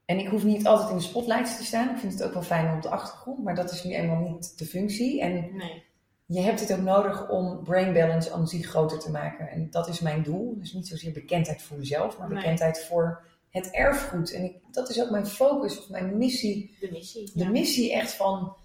en 0.05 0.19
ik 0.19 0.29
hoef 0.29 0.45
niet 0.45 0.67
altijd 0.67 0.91
in 0.91 0.97
de 0.97 1.03
spotlights 1.03 1.57
te 1.57 1.65
staan. 1.65 1.91
Ik 1.91 1.99
vind 1.99 2.13
het 2.13 2.23
ook 2.23 2.33
wel 2.33 2.43
fijn 2.43 2.75
op 2.77 2.83
de 2.83 2.89
achtergrond, 2.89 3.45
maar 3.45 3.55
dat 3.55 3.71
is 3.73 3.85
nu 3.85 3.95
eenmaal 3.95 4.21
niet 4.31 4.59
de 4.59 4.67
functie. 4.67 5.21
En 5.21 5.33
Nee. 5.33 5.85
je 6.27 6.41
hebt 6.41 6.59
dit 6.59 6.73
ook 6.73 6.81
nodig 6.85 7.29
om 7.29 7.63
brain 7.65 7.93
balance 7.93 8.33
aan 8.33 8.49
zich 8.49 8.67
groter 8.67 8.99
te 8.99 9.11
maken. 9.11 9.49
En 9.51 9.71
dat 9.71 9.89
is 9.89 10.01
mijn 10.01 10.23
doel. 10.23 10.59
Dus 10.59 10.73
niet 10.73 10.89
zozeer 10.89 11.13
bekendheid 11.13 11.63
voor 11.63 11.79
mezelf, 11.79 12.19
maar 12.19 12.29
Nee. 12.29 12.37
bekendheid 12.39 12.85
voor 12.85 13.23
het 13.51 13.71
erfgoed. 13.71 14.33
En 14.33 14.45
ik, 14.45 14.57
dat 14.71 14.91
is 14.91 15.03
ook 15.03 15.11
mijn 15.11 15.27
focus 15.27 15.79
of 15.79 15.89
mijn 15.89 16.17
missie. 16.19 16.77
De 16.81 16.91
missie. 16.93 17.31
De 17.35 17.45
ja. 17.45 17.51
missie 17.51 17.93
echt 17.93 18.15
van 18.15 18.57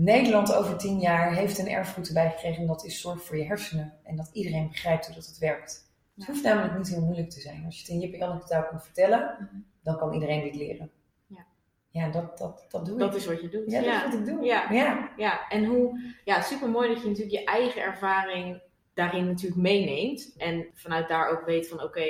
Nederland 0.00 0.54
over 0.54 0.76
tien 0.76 0.98
jaar 1.00 1.34
heeft 1.34 1.58
een 1.58 1.68
erfgoed 1.68 2.08
erbij 2.08 2.30
gekregen. 2.30 2.60
En 2.60 2.66
dat 2.66 2.84
is 2.84 3.00
zorg 3.00 3.22
voor 3.22 3.36
je 3.36 3.44
hersenen. 3.44 3.92
En 4.04 4.16
dat 4.16 4.30
iedereen 4.32 4.68
begrijpt 4.68 5.06
hoe 5.06 5.14
dat 5.14 5.26
het 5.26 5.38
werkt. 5.38 5.86
Het 6.16 6.26
hoeft 6.26 6.42
namelijk 6.42 6.76
niet 6.76 6.88
heel 6.88 7.00
moeilijk 7.04 7.30
te 7.30 7.40
zijn. 7.40 7.64
Als 7.64 7.74
je 7.76 7.80
het 7.82 7.90
in 7.90 7.98
Jip 8.00 8.12
en 8.12 8.18
Janneke 8.18 8.46
taal 8.46 8.66
kunt 8.66 8.82
vertellen, 8.84 9.36
Mhm. 9.40 9.60
dan 9.82 9.98
kan 9.98 10.12
iedereen 10.12 10.42
dit 10.42 10.54
leren. 10.54 10.90
Ja. 11.26 11.46
Ja, 11.90 12.08
dat, 12.10 12.38
dat, 12.38 12.66
dat 12.68 12.86
doe 12.86 12.98
Dat 12.98 13.10
ik. 13.14 13.16
is 13.20 13.26
wat 13.26 13.40
je 13.40 13.48
doet. 13.48 13.70
ja, 13.70 13.80
dat 13.80 13.94
is 13.94 14.02
wat 14.18 14.28
ik 14.28 14.34
doe. 14.34 14.44
Ja. 14.44 14.70
ja. 14.70 15.10
Ja, 15.16 15.48
en 15.48 15.64
hoe, 15.64 16.00
ja, 16.24 16.40
super 16.40 16.68
mooi 16.68 16.88
dat 16.88 17.02
je 17.02 17.08
natuurlijk 17.08 17.36
je 17.38 17.44
eigen 17.44 17.82
ervaring 17.82 18.60
daarin 18.94 19.26
natuurlijk 19.26 19.60
meeneemt. 19.60 20.34
En 20.36 20.66
vanuit 20.74 21.08
daar 21.08 21.28
ook 21.30 21.44
weet 21.44 21.68
van 21.68 21.82
oké, 21.82 22.06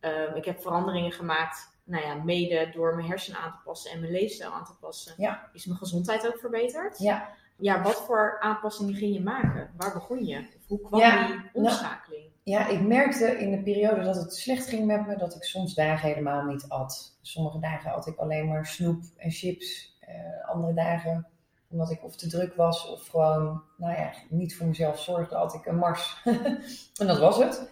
ehm, 0.00 0.34
ik 0.36 0.44
heb 0.44 0.60
veranderingen 0.60 1.12
gemaakt. 1.12 1.73
Nou 1.84 2.04
ja, 2.04 2.14
mede 2.14 2.70
door 2.72 2.94
mijn 2.94 3.08
hersenen 3.08 3.40
aan 3.40 3.50
te 3.50 3.62
passen 3.64 3.90
en 3.90 4.00
mijn 4.00 4.12
leefstijl 4.12 4.50
aan 4.50 4.64
te 4.64 4.76
passen. 4.80 5.14
Ja. 5.16 5.50
Is 5.52 5.66
mijn 5.66 5.78
gezondheid 5.78 6.26
ook 6.26 6.38
verbeterd? 6.38 6.98
Ja. 6.98 7.28
Ja, 7.58 7.82
wat 7.82 8.02
voor 8.06 8.36
aanpassingen 8.40 8.94
ging 8.94 9.14
je 9.14 9.22
maken? 9.22 9.70
Waar 9.76 9.92
begon 9.92 10.24
je? 10.24 10.38
Of 10.38 10.68
hoe 10.68 10.80
kwam 10.80 11.00
Ja, 11.00 11.26
die 11.26 11.50
omschakeling? 11.52 12.24
Ja, 12.42 12.68
ik 12.68 12.80
merkte 12.80 13.38
in 13.38 13.50
de 13.50 13.62
periode 13.62 14.02
dat 14.02 14.16
het 14.16 14.34
slecht 14.34 14.66
ging 14.68 14.86
met 14.86 15.06
me, 15.06 15.16
dat 15.16 15.34
ik 15.34 15.44
soms 15.44 15.74
dagen 15.74 16.08
helemaal 16.08 16.44
niet 16.44 16.68
at. 16.68 17.18
Sommige 17.22 17.58
dagen 17.58 17.92
at 17.92 18.06
ik 18.06 18.16
alleen 18.16 18.48
maar 18.48 18.66
snoep 18.66 19.02
en 19.16 19.30
chips. 19.30 19.96
Eh, 20.00 20.48
andere 20.48 20.74
dagen, 20.74 21.26
omdat 21.70 21.90
ik 21.90 22.04
of 22.04 22.16
te 22.16 22.28
druk 22.28 22.54
was 22.54 22.88
of 22.88 23.06
gewoon, 23.06 23.62
nou 23.76 23.98
ja, 23.98 24.12
niet 24.28 24.56
voor 24.56 24.66
mezelf 24.66 25.00
zorgde, 25.00 25.36
at 25.36 25.54
ik 25.54 25.66
een 25.66 25.76
mars. 25.76 26.20
en 27.00 27.06
dat 27.06 27.18
was 27.18 27.36
het. 27.36 27.68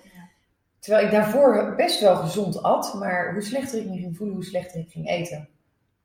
Terwijl 0.82 1.04
ik 1.04 1.12
daarvoor 1.12 1.74
best 1.76 2.00
wel 2.00 2.16
gezond 2.16 2.62
at, 2.62 2.94
maar 2.94 3.32
hoe 3.32 3.42
slechter 3.42 3.80
ik 3.80 3.86
me 3.86 3.96
ging 3.96 4.16
voelen, 4.16 4.34
hoe 4.34 4.44
slechter 4.44 4.80
ik 4.80 4.90
ging 4.90 5.08
eten. 5.08 5.48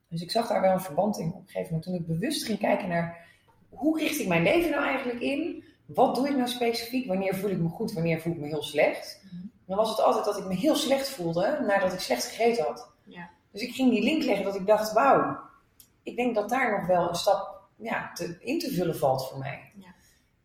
Dus 0.10 0.22
ik 0.22 0.32
zag 0.32 0.48
daar 0.48 0.62
wel 0.62 0.72
een 0.72 0.80
verband 0.80 1.20
in 1.20 1.28
op 1.28 1.36
een 1.36 1.46
gegeven 1.46 1.66
moment. 1.66 1.84
Toen 1.84 1.94
ik 1.94 2.08
bewust 2.08 2.46
ging 2.46 2.60
kijken 2.60 2.88
naar, 2.88 3.26
hoe 3.70 4.00
richt 4.00 4.20
ik 4.20 4.28
mijn 4.28 4.44
leven 4.44 4.72
nou 4.72 4.84
eigenlijk 4.84 5.20
in? 5.20 5.64
Wat 5.86 6.16
doe 6.16 6.28
ik 6.28 6.36
nou 6.36 6.48
specifiek? 6.48 7.08
Wanneer 7.08 7.36
voel 7.36 7.50
ik 7.50 7.58
me 7.58 7.70
goed? 7.70 7.94
Wanneer 7.94 8.22
voel 8.22 8.34
ik 8.34 8.40
me 8.40 8.48
heel 8.48 8.64
slecht? 8.64 9.22
Mhm. 9.24 9.46
Dan 9.66 9.78
was 9.78 9.90
het 9.90 10.02
altijd 10.02 10.26
dat 10.26 10.38
ik 10.38 10.46
me 10.46 10.56
heel 10.56 10.76
slecht 10.76 11.10
voelde 11.10 11.64
nadat 11.68 11.94
ik 11.94 12.00
slecht 12.00 12.26
gegeten 12.26 12.66
had. 12.66 12.92
Ja. 13.04 13.30
Dus 13.52 13.62
ik 13.62 13.74
ging 13.74 13.90
die 13.90 14.04
link 14.04 14.24
leggen 14.24 14.46
dat 14.46 14.56
ik 14.56 14.68
dacht, 14.68 14.94
wauw, 14.94 15.40
ik 16.04 16.16
denk 16.16 16.36
dat 16.36 16.50
daar 16.50 16.80
nog 16.80 16.88
wel 16.88 17.10
een 17.10 17.16
stap 17.16 17.62
ja, 17.78 18.12
te, 18.14 18.38
in 18.40 18.60
te 18.60 18.74
vullen 18.74 18.98
valt 18.98 19.30
voor 19.30 19.40
mij. 19.40 19.72
Ja. 19.76 19.96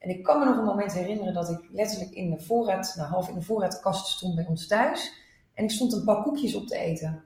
En 0.03 0.11
ik 0.11 0.23
kan 0.23 0.39
me 0.39 0.45
nog 0.45 0.57
een 0.57 0.65
moment 0.65 0.93
herinneren 0.93 1.35
dat 1.35 1.51
ik 1.51 1.69
letterlijk 1.73 2.11
in 2.11 2.31
de 2.31 2.41
voorraad, 2.41 2.95
nou 2.97 3.09
half 3.09 3.29
in 3.29 3.35
de 3.35 3.43
voorraadkast 3.43 4.07
stond 4.07 4.35
bij 4.35 4.47
ons 4.47 4.67
thuis. 4.67 5.13
En 5.55 5.65
ik 5.65 5.71
stond 5.71 5.93
een 5.93 6.05
pak 6.05 6.25
koekjes 6.25 6.55
op 6.55 6.67
te 6.67 6.77
eten. 6.77 7.25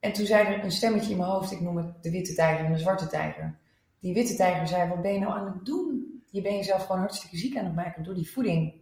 En 0.00 0.12
toen 0.12 0.26
zei 0.26 0.46
er 0.46 0.64
een 0.64 0.72
stemmetje 0.72 1.10
in 1.10 1.16
mijn 1.16 1.28
hoofd, 1.30 1.50
ik 1.52 1.60
noem 1.60 1.76
het 1.76 2.02
de 2.02 2.10
witte 2.10 2.34
tijger 2.34 2.64
en 2.64 2.72
de 2.72 2.78
zwarte 2.78 3.06
tijger. 3.06 3.58
Die 4.00 4.14
witte 4.14 4.34
tijger 4.34 4.68
zei, 4.68 4.88
wat 4.88 5.02
ben 5.02 5.12
je 5.12 5.18
nou 5.18 5.32
aan 5.32 5.46
het 5.46 5.64
doen? 5.64 6.22
Je 6.30 6.40
bent 6.42 6.54
jezelf 6.54 6.82
gewoon 6.84 7.00
hartstikke 7.00 7.36
ziek 7.36 7.56
aan 7.56 7.64
het 7.64 7.74
maken 7.74 8.02
door 8.02 8.14
die 8.14 8.30
voeding. 8.30 8.74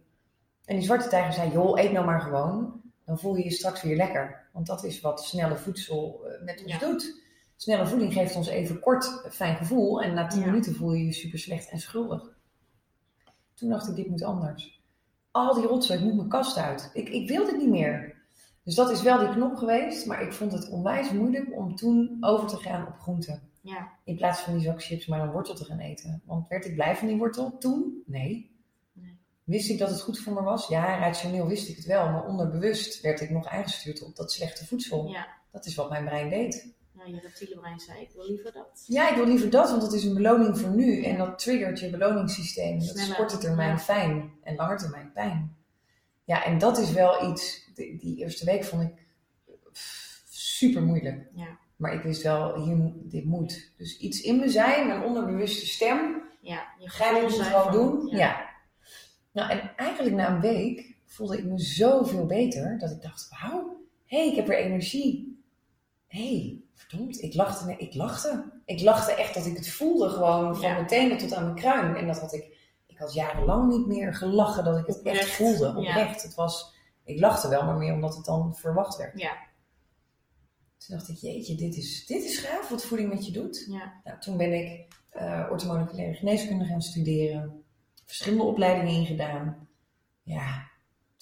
En 0.65 0.75
die 0.75 0.85
zwarte 0.85 1.07
tijger 1.09 1.33
zei, 1.33 1.51
joh, 1.51 1.79
eet 1.79 1.91
nou 1.91 2.05
maar 2.05 2.21
gewoon. 2.21 2.81
Dan 3.05 3.19
voel 3.19 3.35
je 3.35 3.43
je 3.43 3.51
straks 3.51 3.81
weer 3.81 3.95
lekker. 3.95 4.47
Want 4.51 4.65
dat 4.67 4.83
is 4.83 5.01
wat 5.01 5.23
snelle 5.23 5.55
voedsel 5.57 6.21
eh, 6.25 6.43
met 6.43 6.61
ons 6.63 6.71
Ja. 6.71 6.79
doet. 6.79 7.21
Snelle 7.55 7.87
voeding 7.87 8.13
geeft 8.13 8.35
ons 8.35 8.47
even 8.47 8.79
kort 8.79 9.21
een 9.25 9.31
fijn 9.31 9.55
gevoel. 9.55 10.01
En 10.01 10.13
na 10.13 10.27
tien 10.27 10.39
Ja. 10.39 10.45
minuten 10.45 10.75
voel 10.75 10.93
je 10.93 11.05
je 11.05 11.13
super 11.13 11.39
slecht 11.39 11.69
en 11.69 11.79
schuldig. 11.79 12.31
Toen 13.63 13.71
dacht 13.71 13.87
ik, 13.87 13.95
dit 13.95 14.09
moet 14.09 14.23
anders. 14.23 14.81
Al 15.31 15.53
die 15.53 15.65
rotzooi, 15.65 15.99
ik 15.99 16.05
moet 16.05 16.15
mijn 16.15 16.29
kast 16.29 16.57
uit. 16.57 16.89
Ik, 16.93 17.09
ik 17.09 17.27
wil 17.29 17.45
dit 17.45 17.57
niet 17.57 17.69
meer. 17.69 18.15
Dus 18.63 18.75
dat 18.75 18.91
is 18.91 19.01
wel 19.01 19.19
die 19.19 19.29
knop 19.29 19.55
geweest. 19.55 20.05
Maar 20.05 20.21
ik 20.21 20.33
vond 20.33 20.51
het 20.51 20.69
onwijs 20.69 21.11
moeilijk 21.11 21.55
om 21.55 21.75
toen 21.75 22.17
over 22.19 22.47
te 22.47 22.57
gaan 22.57 22.87
op 22.87 22.99
groenten. 22.99 23.41
Ja. 23.61 23.91
In 24.03 24.15
plaats 24.15 24.39
van 24.39 24.53
die 24.53 24.61
zak 24.61 24.83
chips 24.83 25.05
maar 25.05 25.21
een 25.21 25.31
wortel 25.31 25.55
te 25.55 25.65
gaan 25.65 25.79
eten. 25.79 26.21
Want 26.25 26.47
werd 26.47 26.65
ik 26.65 26.73
blij 26.73 26.95
van 26.95 27.07
die 27.07 27.17
wortel 27.17 27.57
toen? 27.57 28.03
Nee. 28.05 28.51
Nee. 28.93 29.17
Wist 29.43 29.69
ik 29.69 29.79
dat 29.79 29.89
het 29.89 30.01
goed 30.01 30.19
voor 30.19 30.33
me 30.33 30.41
was? 30.41 30.67
Ja, 30.67 30.97
rationeel 30.99 31.47
wist 31.47 31.69
ik 31.69 31.75
het 31.75 31.85
wel. 31.85 32.09
Maar 32.09 32.27
onderbewust 32.27 33.01
werd 33.01 33.21
ik 33.21 33.29
nog 33.29 33.47
aangestuurd 33.47 34.03
op 34.03 34.15
dat 34.15 34.31
slechte 34.31 34.65
voedsel. 34.65 35.07
Ja. 35.07 35.27
Dat 35.51 35.65
is 35.65 35.75
wat 35.75 35.89
mijn 35.89 36.05
brein 36.05 36.29
deed. 36.29 36.73
Ja, 37.05 37.15
je 37.15 37.21
reptiele 37.21 37.59
brein 37.59 37.79
zei 37.79 38.01
ik 38.01 38.11
wil 38.11 38.27
liever 38.27 38.51
dat. 38.51 38.83
Ja, 38.87 39.09
ik 39.09 39.15
wil 39.15 39.25
liever 39.25 39.49
dat, 39.49 39.69
want 39.69 39.81
dat 39.81 39.93
is 39.93 40.03
een 40.03 40.13
beloning 40.13 40.59
voor 40.59 40.69
nu. 40.69 41.03
En 41.03 41.17
dat 41.17 41.39
triggert 41.39 41.79
je 41.79 41.89
beloningssysteem. 41.89 42.79
Dat 42.79 42.95
is 42.95 43.15
korte 43.15 43.37
termijn 43.37 43.69
ja. 43.69 43.79
fijn 43.79 44.31
en 44.43 44.55
lange 44.55 44.75
termijn 44.75 45.11
pijn. 45.13 45.55
Ja, 46.23 46.43
en 46.43 46.57
dat 46.57 46.77
is 46.77 46.91
wel 46.91 47.31
iets, 47.31 47.71
die, 47.73 47.97
die 47.97 48.17
eerste 48.17 48.45
week 48.45 48.63
vond 48.63 48.81
ik 48.81 49.07
super 50.29 50.81
moeilijk. 50.81 51.27
Ja. 51.35 51.57
Maar 51.75 51.93
ik 51.93 52.01
wist 52.01 52.21
wel, 52.21 52.63
hier, 52.63 52.91
dit 52.95 53.25
moet. 53.25 53.71
Dus 53.77 53.97
iets 53.97 54.21
in 54.21 54.39
me 54.39 54.49
zei, 54.49 54.85
mijn 54.85 55.03
onderbewuste 55.03 55.65
stem, 55.65 56.21
Ja, 56.41 56.73
je 56.79 56.89
ga 56.89 57.19
dit 57.19 57.31
zei 57.31 57.49
gewoon 57.49 57.71
doen. 57.71 58.07
Ja. 58.07 58.17
Ja. 58.17 58.51
Nou, 59.31 59.51
en 59.51 59.75
eigenlijk 59.75 60.15
na 60.15 60.29
een 60.29 60.41
week 60.41 60.95
voelde 61.05 61.37
ik 61.37 61.43
me 61.43 61.59
zoveel 61.59 62.25
beter, 62.25 62.79
dat 62.79 62.91
ik 62.91 63.01
dacht, 63.01 63.29
wauw, 63.29 63.81
hé, 64.05 64.17
hey, 64.17 64.27
ik 64.27 64.35
heb 64.35 64.47
weer 64.47 64.57
energie. 64.57 65.32
Hé, 66.13 66.37
hey, 66.39 66.61
verdomd, 66.73 67.21
ik 67.21 67.33
lachte, 67.33 67.65
nee, 67.65 67.77
ik 67.77 67.93
lachte. 67.93 68.51
Ik 68.65 68.81
lachte 68.81 69.11
echt 69.13 69.33
dat 69.33 69.45
ik 69.45 69.55
het 69.57 69.69
voelde 69.69 70.09
gewoon 70.09 70.55
van 70.55 70.69
Ja. 70.69 70.73
mijn 70.73 70.87
tenen 70.87 71.17
tot 71.17 71.33
aan 71.33 71.43
mijn 71.43 71.55
kruin. 71.55 71.95
En 71.95 72.07
dat 72.07 72.19
had 72.19 72.33
ik, 72.33 72.57
ik 72.87 72.97
had 72.97 73.13
jarenlang 73.13 73.71
niet 73.71 73.87
meer 73.87 74.13
gelachen 74.13 74.63
dat 74.63 74.77
ik 74.77 74.85
het 74.85 75.01
echt 75.01 75.29
voelde, 75.29 75.65
ja. 75.65 75.75
oprecht. 75.75 76.23
Het 76.23 76.35
was, 76.35 76.73
ik 77.03 77.19
lachte 77.19 77.49
wel, 77.49 77.63
maar 77.65 77.77
meer 77.77 77.93
omdat 77.93 78.15
het 78.15 78.25
dan 78.25 78.55
verwacht 78.55 78.97
werd. 78.97 79.19
Ja. 79.19 79.37
Toen 80.77 80.97
dacht 80.97 81.09
ik, 81.09 81.17
jeetje, 81.17 81.55
dit 81.55 81.75
is, 81.75 82.05
dit 82.05 82.23
is 82.23 82.37
gaaf 82.37 82.69
wat 82.69 82.85
voeding 82.85 83.09
met 83.09 83.25
je 83.25 83.31
doet. 83.31 83.65
Ja. 83.69 84.01
Nou, 84.03 84.19
toen 84.19 84.37
ben 84.37 84.53
ik 84.53 84.87
eh 85.09 85.47
orthomoleculaire 85.51 86.13
geneeskunde 86.15 86.65
gaan 86.65 86.81
studeren. 86.81 87.63
Verschillende 88.05 88.43
opleidingen 88.43 88.93
ingedaan. 88.93 89.67
Ja, 90.23 90.71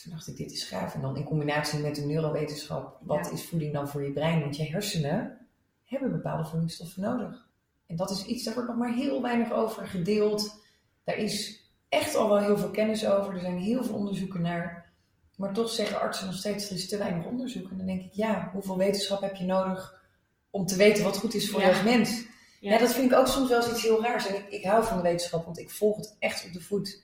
toen 0.02 0.12
dacht 0.12 0.28
ik, 0.28 0.38
dit 0.38 0.52
is 0.52 0.64
gaaf. 0.64 0.94
En 0.96 1.02
dan 1.02 1.18
in 1.18 1.24
combinatie 1.24 1.80
met 1.80 1.96
de 1.96 2.02
neurowetenschap, 2.06 2.98
wat 3.02 3.26
Ja. 3.26 3.32
is 3.32 3.46
voeding 3.48 3.74
dan 3.74 3.88
voor 3.88 4.04
je 4.04 4.12
brein? 4.12 4.40
Want 4.42 4.56
je 4.56 4.64
hersenen 4.64 5.38
hebben 5.84 6.12
bepaalde 6.12 6.46
voedingsstoffen 6.50 7.02
nodig. 7.02 7.50
En 7.88 7.96
dat 7.96 8.10
is 8.12 8.26
iets, 8.26 8.44
daar 8.44 8.54
wordt 8.54 8.70
nog 8.70 8.78
maar 8.78 8.94
heel 8.94 9.22
weinig 9.22 9.52
over 9.52 9.88
gedeeld. 9.88 10.60
Daar 11.04 11.18
is 11.18 11.64
echt 11.90 12.16
al 12.16 12.30
wel 12.30 12.38
heel 12.40 12.58
veel 12.58 12.70
kennis 12.72 13.06
over. 13.08 13.34
Er 13.34 13.40
zijn 13.40 13.58
heel 13.58 13.84
veel 13.84 13.96
onderzoeken 13.96 14.42
naar. 14.42 14.90
Maar 15.36 15.54
toch 15.54 15.70
zeggen 15.70 16.00
artsen 16.00 16.26
nog 16.26 16.36
steeds, 16.36 16.70
er 16.70 16.76
is 16.76 16.88
te 16.90 16.98
weinig 16.98 17.26
onderzoek. 17.26 17.70
En 17.72 17.78
dan 17.78 17.86
denk 17.86 18.02
ik, 18.02 18.12
ja, 18.14 18.50
hoeveel 18.54 18.78
wetenschap 18.78 19.22
heb 19.22 19.36
je 19.36 19.46
nodig 19.46 20.02
om 20.50 20.66
te 20.66 20.76
weten 20.76 21.04
wat 21.04 21.18
goed 21.18 21.34
is 21.34 21.50
voor 21.50 21.60
Ja. 21.60 21.68
je 21.68 21.74
als 21.74 21.84
mens? 21.84 22.24
Ja. 22.60 22.72
Ja, 22.72 22.78
dat 22.80 22.94
vind 22.94 23.12
ik 23.12 23.18
ook 23.18 23.28
soms 23.28 23.50
wel 23.50 23.62
eens 23.62 23.72
iets 23.72 23.82
heel 23.84 24.02
raars. 24.02 24.28
En 24.28 24.36
ik, 24.36 24.48
ik 24.50 24.64
hou 24.66 24.84
van 24.86 24.98
de 24.98 25.04
wetenschap, 25.04 25.46
want 25.46 25.60
ik 25.60 25.70
volg 25.70 25.98
het 25.98 26.16
echt 26.20 26.46
op 26.46 26.54
de 26.54 26.62
voet. 26.62 27.04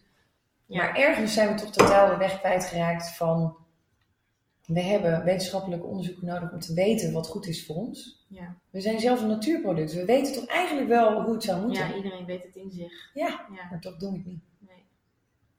Ja. 0.67 0.77
Maar 0.77 0.95
ergens 0.95 1.33
zijn 1.33 1.47
we 1.55 1.61
toch 1.61 1.71
totaal 1.71 2.09
de 2.09 2.17
weg 2.17 2.39
kwijtgeraakt 2.39 3.15
van... 3.15 3.57
We 4.65 4.81
hebben 4.81 5.23
wetenschappelijke 5.23 5.85
onderzoeken 5.85 6.25
nodig 6.25 6.51
om 6.51 6.59
te 6.59 6.73
weten 6.73 7.13
wat 7.13 7.27
goed 7.27 7.47
is 7.47 7.65
voor 7.65 7.75
ons. 7.75 8.25
Ja. 8.27 8.55
We 8.69 8.81
zijn 8.81 8.99
zelf 8.99 9.21
een 9.21 9.27
natuurproduct. 9.27 9.93
We 9.93 10.05
weten 10.05 10.33
toch 10.33 10.45
eigenlijk 10.45 10.87
wel 10.87 11.21
hoe 11.21 11.33
het 11.33 11.43
zou 11.43 11.61
moeten. 11.61 11.87
ja, 11.87 11.95
iedereen 11.95 12.25
weet 12.25 12.43
het 12.43 12.55
in 12.55 12.71
zich. 12.71 13.11
Ja. 13.13 13.27
Ja. 13.27 13.67
Maar 13.69 13.79
toch 13.79 13.97
doen 13.97 14.11
we 14.11 14.17
het 14.17 14.27
niet. 14.27 14.43
Nee. 14.59 14.83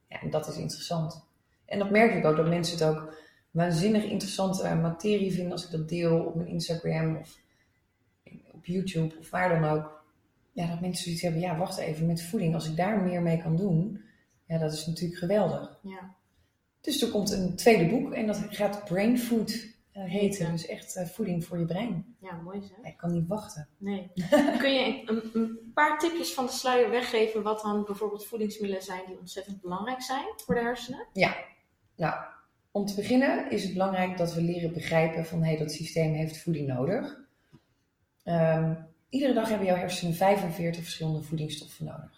Ja, 0.09 0.21
en 0.21 0.31
dat 0.31 0.49
is 0.49 0.57
interessant. 0.57 1.25
En 1.65 1.79
dat 1.79 1.91
merk 1.91 2.15
ik 2.15 2.25
ook, 2.25 2.37
dat 2.37 2.49
mensen 2.49 2.79
het 2.79 2.97
ook 2.97 3.15
waanzinnig 3.51 4.05
interessante 4.05 4.63
eh, 4.63 4.81
materie 4.81 5.33
vinden 5.33 5.53
als 5.53 5.65
ik 5.65 5.71
dat 5.71 5.89
deel 5.89 6.25
op 6.25 6.35
mijn 6.35 6.49
Instagram 6.49 7.17
of 7.17 7.39
op 8.53 8.67
YouTube 8.67 9.19
of 9.19 9.31
waar 9.31 9.61
dan 9.61 9.71
ook. 9.71 10.05
Ja, 10.53 10.67
dat 10.67 10.81
mensen 10.81 11.05
zoiets 11.05 11.23
hebben, 11.23 11.41
ja, 11.41 11.57
wacht 11.57 11.79
even, 11.79 12.07
met 12.07 12.23
voeding, 12.23 12.55
als 12.55 12.69
ik 12.69 12.77
daar 12.77 13.03
meer 13.03 13.23
mee 13.23 13.43
kan 13.43 13.57
doen, 13.57 14.03
ja, 14.49 14.59
dat 14.59 14.73
is 14.73 14.87
natuurlijk 14.87 15.19
geweldig. 15.19 15.79
Ja. 15.83 16.15
Dus 16.81 17.03
er 17.03 17.11
komt 17.11 17.31
een 17.31 17.57
tweede 17.57 17.87
boek 17.87 18.13
en 18.13 18.27
dat 18.27 18.45
gaat 18.51 18.85
Brain 18.85 19.19
Food 19.19 19.51
uh, 19.99 20.05
heten. 20.05 20.53
Dus 20.53 20.67
echt 20.67 20.97
uh, 20.97 21.05
voeding 21.05 21.45
voor 21.45 21.59
je 21.59 21.65
brein. 21.65 22.17
Ja, 22.21 22.33
mooi 22.33 22.63
zo. 22.63 22.75
Ik 22.83 22.97
kan 22.97 23.13
niet 23.13 23.27
wachten. 23.27 23.69
Nee. 23.77 24.11
Kun 24.59 24.73
je 24.73 25.03
een, 25.07 25.31
een, 25.33 25.71
paar 25.75 25.99
tipjes 25.99 26.35
van 26.35 26.47
de 26.47 26.53
sluier 26.53 26.91
weggeven 26.91 27.43
wat 27.43 27.61
dan 27.61 27.85
bijvoorbeeld 27.85 28.27
voedingsmiddelen 28.27 28.85
zijn 28.85 29.03
die 29.07 29.19
ontzettend 29.19 29.61
belangrijk 29.61 30.03
zijn 30.03 30.25
voor 30.37 30.55
de 30.55 30.61
hersenen? 30.61 31.07
Ja, 31.13 31.37
nou, 31.97 32.15
om 32.71 32.87
te 32.87 32.95
beginnen 32.95 33.51
is 33.51 33.63
het 33.63 33.73
belangrijk 33.73 34.17
dat 34.17 34.35
we 34.35 34.43
leren 34.43 34.73
begrijpen 34.73 35.27
van 35.27 35.43
hé, 35.43 35.49
hey, 35.49 35.59
dat 35.59 35.73
systeem 35.73 36.15
heeft 36.15 36.43
voeding 36.43 36.67
nodig. 36.67 37.19
Um, 38.25 38.87
iedere 39.09 39.35
dag 39.35 39.49
hebben 39.49 39.67
jouw 39.67 39.77
hersenen 39.77 40.15
45 40.15 40.83
verschillende 40.83 41.23
voedingsstoffen 41.23 41.85
nodig. 41.85 42.18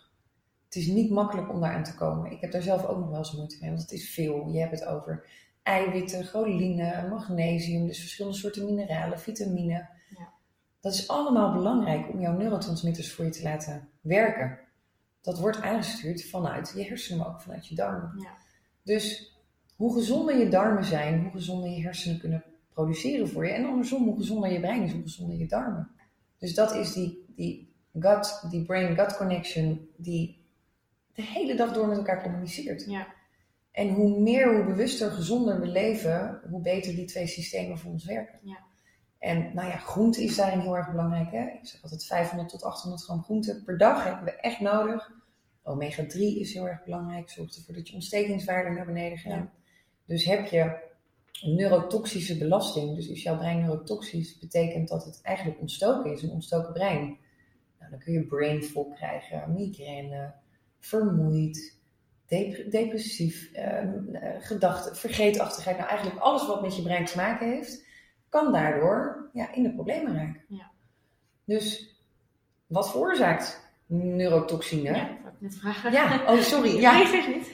Het 0.71 0.83
is 0.83 0.87
niet 0.87 1.11
makkelijk 1.11 1.53
om 1.53 1.61
daar 1.61 1.75
aan 1.75 1.85
te 1.85 1.95
komen. 1.95 2.31
Ik 2.31 2.41
heb 2.41 2.53
daar 2.53 2.63
zelf 2.63 2.87
ook 2.87 2.99
nog 2.99 3.09
wel 3.09 3.19
eens 3.19 3.33
moeite 3.33 3.57
mee, 3.61 3.71
want 3.71 3.83
het 3.83 3.93
is 3.93 4.11
veel. 4.11 4.49
Je 4.49 4.59
hebt 4.59 4.81
het 4.81 4.85
over 4.85 5.27
eiwitten, 5.63 6.25
choline, 6.25 7.09
magnesium, 7.09 7.87
dus 7.87 8.01
verschillende 8.01 8.37
soorten 8.37 8.65
mineralen, 8.65 9.21
vitamine. 9.21 9.89
Ja. 10.19 10.33
Dat 10.81 10.95
is 10.95 11.09
allemaal 11.09 11.53
belangrijk 11.53 12.13
om 12.13 12.21
jouw 12.21 12.37
neurotransmitters 12.37 13.13
voor 13.13 13.25
je 13.25 13.31
te 13.31 13.43
laten 13.43 13.89
werken. 14.01 14.59
Dat 15.21 15.39
wordt 15.39 15.61
aangestuurd 15.61 16.25
vanuit 16.25 16.73
je 16.77 16.85
hersenen, 16.85 17.19
maar 17.19 17.29
ook 17.29 17.41
vanuit 17.41 17.67
je 17.67 17.75
darmen. 17.75 18.13
Ja. 18.19 18.35
Dus 18.83 19.35
hoe 19.77 19.95
gezonder 19.95 20.39
je 20.39 20.49
darmen 20.49 20.85
zijn, 20.85 21.23
hoe 21.23 21.31
gezonder 21.31 21.71
je 21.71 21.83
hersenen 21.83 22.19
kunnen 22.19 22.45
produceren 22.73 23.29
voor 23.29 23.47
je. 23.47 23.53
En 23.53 23.65
andersom, 23.65 24.05
hoe 24.05 24.17
gezonder 24.17 24.53
je 24.53 24.61
brein 24.61 24.83
is, 24.83 24.93
hoe 24.93 25.03
gezonder 25.03 25.37
je 25.37 25.47
darmen. 25.47 25.91
Dus 26.39 26.55
dat 26.55 26.75
is 26.75 26.93
die, 26.93 27.25
die 27.37 27.75
gut, 27.99 28.47
die 28.51 28.65
brain-gut 28.65 29.17
connection 29.17 29.89
die 29.97 30.40
de 31.21 31.27
hele 31.27 31.55
dag 31.55 31.73
door 31.73 31.87
met 31.87 31.97
elkaar 31.97 32.23
communiceert. 32.23 32.85
Ja. 32.87 33.07
En 33.71 33.89
hoe 33.89 34.21
meer, 34.21 34.55
hoe 34.55 34.65
bewuster, 34.65 35.11
gezonder 35.11 35.61
we 35.61 35.67
leven, 35.67 36.41
hoe 36.51 36.63
beter 36.63 36.95
die 36.95 37.05
twee 37.05 37.27
systemen 37.27 37.79
voor 37.79 37.93
ons 37.93 38.05
werken. 38.05 38.39
Ja. 38.43 38.59
En 39.19 39.55
nou 39.55 39.69
ja, 39.69 39.77
groente 39.77 40.23
is 40.23 40.37
daarin 40.37 40.61
heel 40.61 40.77
erg 40.77 40.91
belangrijk. 40.91 41.31
Hè? 41.31 41.45
Ik 41.45 41.67
zeg 41.67 41.83
altijd 41.83 42.07
500 42.07 42.49
tot 42.49 42.63
800 42.63 43.03
gram 43.03 43.23
groente 43.23 43.63
per 43.65 43.79
dag 43.79 44.05
hebben 44.05 44.25
we 44.25 44.41
echt 44.41 44.61
nodig. 44.61 45.11
Omega 45.63 46.07
3 46.07 46.41
is 46.41 46.55
heel 46.55 46.69
erg 46.69 46.85
belangrijk. 46.85 47.31
Zorgt 47.31 47.57
ervoor 47.57 47.75
dat 47.75 47.89
je 47.89 47.95
ontstekingswaarde 47.95 48.71
naar 48.71 48.87
beneden 48.87 49.19
gaat. 49.19 49.33
Ja. 49.33 49.53
Dus 50.07 50.25
heb 50.25 50.47
je 50.47 50.89
een 51.43 51.55
neurotoxische 51.55 52.39
belasting, 52.39 52.97
dus 52.97 53.09
is 53.09 53.23
jouw 53.23 53.37
brein 53.37 53.61
neurotoxisch, 53.61 54.39
betekent 54.39 54.89
dat 54.89 55.05
het 55.05 55.21
eigenlijk 55.23 55.61
ontstoken 55.61 56.13
is, 56.13 56.23
een 56.23 56.31
ontstoken 56.31 56.73
brein. 56.73 57.19
Nou, 57.79 57.91
dan 57.91 57.99
kun 57.99 58.13
je 58.13 58.27
brain 58.27 58.63
fog 58.63 58.95
krijgen, 58.95 59.53
migraine, 59.53 60.35
vermoeid, 60.81 61.79
depressief, 62.71 63.51
uh, 63.57 63.83
gedachten, 64.41 64.97
vergeetachtigheid. 64.97 65.77
Nou, 65.77 65.89
eigenlijk 65.89 66.21
alles 66.21 66.47
wat 66.47 66.63
met 66.63 66.77
je 66.77 66.83
brein 66.83 67.05
te 67.05 67.17
maken 67.17 67.51
heeft, 67.51 67.85
kan 68.29 68.53
daardoor 68.53 69.31
ja, 69.33 69.53
in 69.53 69.63
de 69.63 69.75
problemen 69.75 70.15
raken. 70.15 70.45
Ja. 70.49 70.71
Dus 71.45 71.95
wat 72.67 72.91
veroorzaakt 72.91 73.69
neurotoxine? 73.87 74.95
Ja, 74.95 75.11
ik 75.11 75.41
net 75.41 75.57
vragen. 75.57 75.93
Ja, 75.93 76.23
oh 76.27 76.41
sorry. 76.41 76.81
Ja. 76.81 76.93
Nee, 76.93 77.07
zeg 77.07 77.29
niet. 77.29 77.51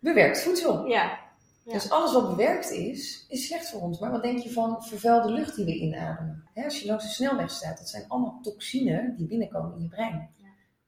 Bewerkt 0.00 0.42
voedsel. 0.42 0.86
Ja. 0.86 1.20
Dus 1.64 1.90
alles 1.90 2.12
wat 2.12 2.28
bewerkt 2.36 2.70
is, 2.70 3.26
is 3.28 3.46
slecht 3.46 3.70
voor 3.70 3.80
ons. 3.80 3.98
Maar 3.98 4.10
wat 4.10 4.22
denk 4.22 4.38
je 4.38 4.52
van 4.52 4.84
vervuilde 4.84 5.30
lucht 5.32 5.56
die 5.56 5.64
we 5.64 5.74
inademen? 5.74 6.44
als 6.54 6.80
je 6.80 6.86
langs 6.86 7.04
de 7.04 7.10
snelweg 7.10 7.50
staat, 7.50 7.78
dat 7.78 7.88
zijn 7.88 8.04
allemaal 8.08 8.40
toxine 8.42 9.14
die 9.16 9.26
binnenkomen 9.26 9.76
in 9.76 9.82
je 9.82 9.88
brein 9.88 10.30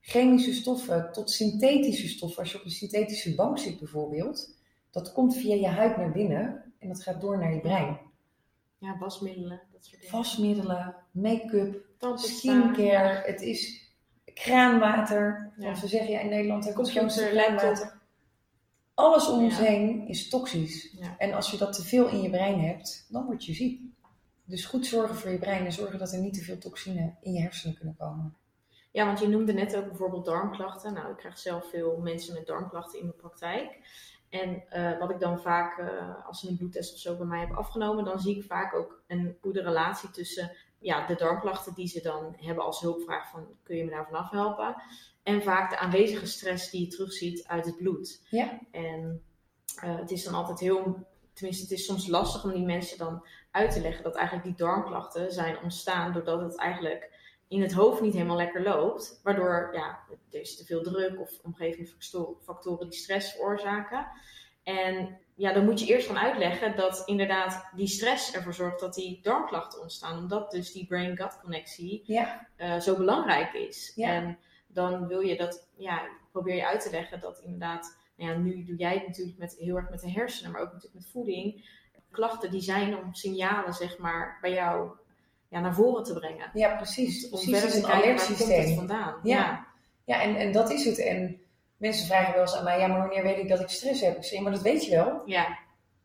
chemische 0.07 0.53
stoffen 0.53 1.13
tot 1.13 1.31
synthetische 1.31 2.09
stoffen. 2.09 2.39
Als 2.43 2.53
je 2.53 2.59
op 2.59 2.65
een 2.65 2.71
synthetische 2.71 3.35
bank 3.35 3.59
zit 3.59 3.79
bijvoorbeeld, 3.79 4.57
dat 4.91 5.13
komt 5.13 5.37
via 5.37 5.55
je 5.55 5.67
huid 5.67 5.97
naar 5.97 6.13
binnen 6.13 6.73
en 6.79 6.89
dat 6.89 7.03
gaat 7.03 7.21
door 7.21 7.39
naar 7.39 7.55
je 7.55 7.61
brein. 7.61 7.99
Ja, 8.79 8.99
wasmiddelen, 8.99 9.61
dat 9.73 9.85
soort 9.85 10.01
dingen. 10.01 10.17
Wasmiddelen, 10.17 10.97
make-up, 11.11 11.87
skincare, 12.15 13.23
het 13.27 13.43
is 13.43 13.91
kraanwater. 14.25 15.53
Want 15.57 15.81
we 15.81 15.89
zeggen 15.89 16.11
ja 16.11 16.21
in 16.21 16.29
Nederland 16.29 16.65
hebben 16.65 16.85
we 16.85 16.91
kraanwater. 16.91 18.03
Alles 18.95 19.29
om 19.29 19.45
ons 19.45 19.59
heen 19.59 20.09
is 20.09 20.29
toxisch. 20.29 20.97
En 21.19 21.33
als 21.33 21.51
je 21.51 21.57
dat 21.57 21.73
te 21.73 21.83
veel 21.83 22.09
in 22.09 22.23
je 22.23 22.31
brein 22.31 22.61
hebt, 22.61 23.07
dan 23.09 23.25
word 23.25 23.45
je 23.45 23.55
ziek. 23.55 23.81
Dus 24.45 24.65
goed 24.65 24.87
zorgen 24.87 25.17
voor 25.17 25.31
je 25.31 25.39
brein 25.39 25.65
en 25.65 25.73
zorgen 25.73 25.99
dat 25.99 26.13
er 26.13 26.21
niet 26.21 26.35
te 26.35 26.43
veel 26.43 26.59
toxine 26.59 27.15
in 27.21 27.33
je 27.33 27.41
hersenen 27.41 27.77
kunnen 27.77 27.97
komen. 27.97 28.37
Ja, 28.95 29.07
want 29.07 29.19
je 29.21 29.29
noemde 29.29 29.53
net 29.53 29.77
ook 29.77 29.87
bijvoorbeeld 29.87 30.25
darmklachten. 30.25 30.95
Nou, 30.95 31.11
ik 31.11 31.17
krijg 31.17 31.39
zelf 31.39 31.71
veel 31.71 31.97
mensen 31.97 32.35
met 32.35 32.47
darmklachten 32.47 32.99
in 32.99 33.05
mijn 33.05 33.17
praktijk. 33.17 33.79
En 34.29 34.65
uh, 34.77 34.99
wat 34.99 35.11
ik 35.11 35.21
dan 35.21 35.41
vaak, 35.41 35.79
uh, 35.79 36.27
als 36.27 36.41
ze 36.41 36.49
een 36.49 36.57
bloedtest 36.57 36.93
of 36.93 36.99
zo 36.99 37.17
bij 37.17 37.27
mij 37.27 37.39
hebben 37.39 37.57
afgenomen, 37.57 38.05
dan 38.05 38.21
zie 38.21 38.37
ik 38.37 38.45
vaak 38.45 38.75
ook 38.75 39.03
een 39.07 39.37
goede 39.41 39.63
relatie 39.63 40.11
tussen 40.11 40.57
ja, 40.79 41.07
de 41.07 41.15
darmklachten 41.15 41.75
die 41.75 41.87
ze 41.89 42.01
dan 42.01 42.37
hebben 42.37 42.65
als 42.65 42.81
hulpvraag 42.81 43.31
van 43.31 43.47
kun 43.63 43.77
je 43.77 43.85
me 43.85 43.91
daar 43.91 44.07
vanaf 44.07 44.31
helpen? 44.31 44.83
En 45.23 45.43
vaak 45.43 45.71
de 45.71 45.79
aanwezige 45.79 46.27
stress 46.27 46.71
die 46.71 46.81
je 46.81 46.87
terugziet 46.87 47.47
uit 47.47 47.65
het 47.65 47.77
bloed. 47.77 48.27
Ja. 48.31 48.59
En 48.71 49.23
uh, 49.85 49.99
het 49.99 50.11
is 50.11 50.25
dan 50.25 50.35
altijd 50.35 50.61
heel, 50.61 51.07
tenminste 51.33 51.63
het 51.63 51.73
is 51.73 51.85
soms 51.85 52.07
lastig 52.07 52.45
om 52.45 52.53
die 52.53 52.67
mensen 52.67 52.99
dan 52.99 53.27
uit 53.51 53.71
te 53.71 53.81
leggen 53.81 54.03
dat 54.03 54.15
eigenlijk 54.15 54.47
die 54.47 54.67
darmklachten 54.67 55.33
zijn 55.33 55.59
ontstaan 55.63 56.13
doordat 56.13 56.41
het 56.41 56.57
eigenlijk 56.57 57.14
in 57.49 57.63
het 57.63 57.73
hoofd 57.73 58.01
niet 58.01 58.13
helemaal 58.13 58.37
lekker 58.37 58.63
loopt. 58.63 59.21
Waardoor 59.23 59.71
ja, 59.73 59.99
er 60.31 60.41
is 60.41 60.57
te 60.57 60.65
veel 60.65 60.83
druk 60.83 61.21
of 61.21 61.31
omgevingsfactoren 61.43 62.89
die 62.89 62.99
stress 62.99 63.33
veroorzaken. 63.33 64.07
En 64.63 65.19
ja, 65.35 65.53
dan 65.53 65.65
moet 65.65 65.81
je 65.81 65.87
eerst 65.87 66.07
gaan 66.07 66.19
uitleggen 66.19 66.77
dat 66.77 67.03
inderdaad 67.07 67.69
die 67.75 67.87
stress 67.87 68.35
ervoor 68.35 68.55
zorgt 68.55 68.81
dat 68.81 68.95
die 68.95 69.21
darmklachten 69.23 69.81
ontstaan. 69.81 70.19
Omdat 70.19 70.51
dus 70.51 70.73
die 70.73 70.87
brain-gut 70.87 71.41
connectie 71.41 72.03
ja. 72.07 72.49
uh, 72.57 72.81
zo 72.81 72.97
belangrijk 72.97 73.53
is. 73.53 73.93
Ja. 73.95 74.09
En 74.09 74.39
dan 74.67 75.07
wil 75.07 75.21
je 75.21 75.37
dat, 75.37 75.69
ja, 75.77 76.09
probeer 76.33 76.55
je 76.55 76.67
uit 76.67 76.81
te 76.81 76.91
leggen 76.91 77.21
dat 77.21 77.41
inderdaad, 77.45 77.99
nou 78.17 78.31
ja, 78.31 78.39
nu 78.39 78.65
doe 78.65 78.77
jij 78.77 78.95
het 78.95 79.07
natuurlijk 79.07 79.39
met, 79.39 79.57
heel 79.59 79.77
erg 79.77 79.91
met 79.91 80.01
de 80.01 80.11
hersenen, 80.11 80.53
maar 80.53 80.61
ook 80.61 80.73
natuurlijk 80.73 80.95
met 80.95 81.11
voeding. 81.13 81.69
Klachten 82.11 82.51
die 82.51 82.61
zijn 82.61 82.99
om 82.99 83.15
signalen, 83.15 83.75
zeg 83.75 83.99
maar, 83.99 84.39
bij 84.41 84.53
jou 84.53 84.91
ja, 85.55 85.61
naar 85.61 85.75
voren 85.75 86.05
te 86.05 86.13
brengen. 86.13 86.51
Ja, 86.53 86.77
precies. 86.77 87.25
Om 87.25 87.31
precies, 87.31 87.59
verder 87.59 87.71
te 87.71 87.87
kijken 87.87 88.17
waar 88.17 88.27
komt 88.27 88.39
het 88.39 88.75
vandaan. 88.75 89.21
Ja, 89.23 89.39
ja. 89.39 89.67
ja 90.05 90.23
en, 90.23 90.37
en 90.37 90.53
dat 90.53 90.71
is 90.71 90.85
het. 90.85 90.99
En 90.99 91.41
mensen 91.77 92.07
vragen 92.07 92.33
wel 92.33 92.43
eens 92.43 92.57
aan 92.57 92.65
mij, 92.65 92.79
ja, 92.79 92.87
maar 92.87 92.99
wanneer 92.99 93.23
weet 93.23 93.39
ik 93.39 93.49
dat 93.49 93.61
ik 93.61 93.69
stress 93.69 94.01
heb? 94.01 94.17
Ik 94.17 94.25
zeg, 94.25 94.41
maar 94.41 94.53
dat 94.53 94.63
weet 94.63 94.85
je 94.85 94.91
wel. 94.91 95.23
Ja. 95.27 95.59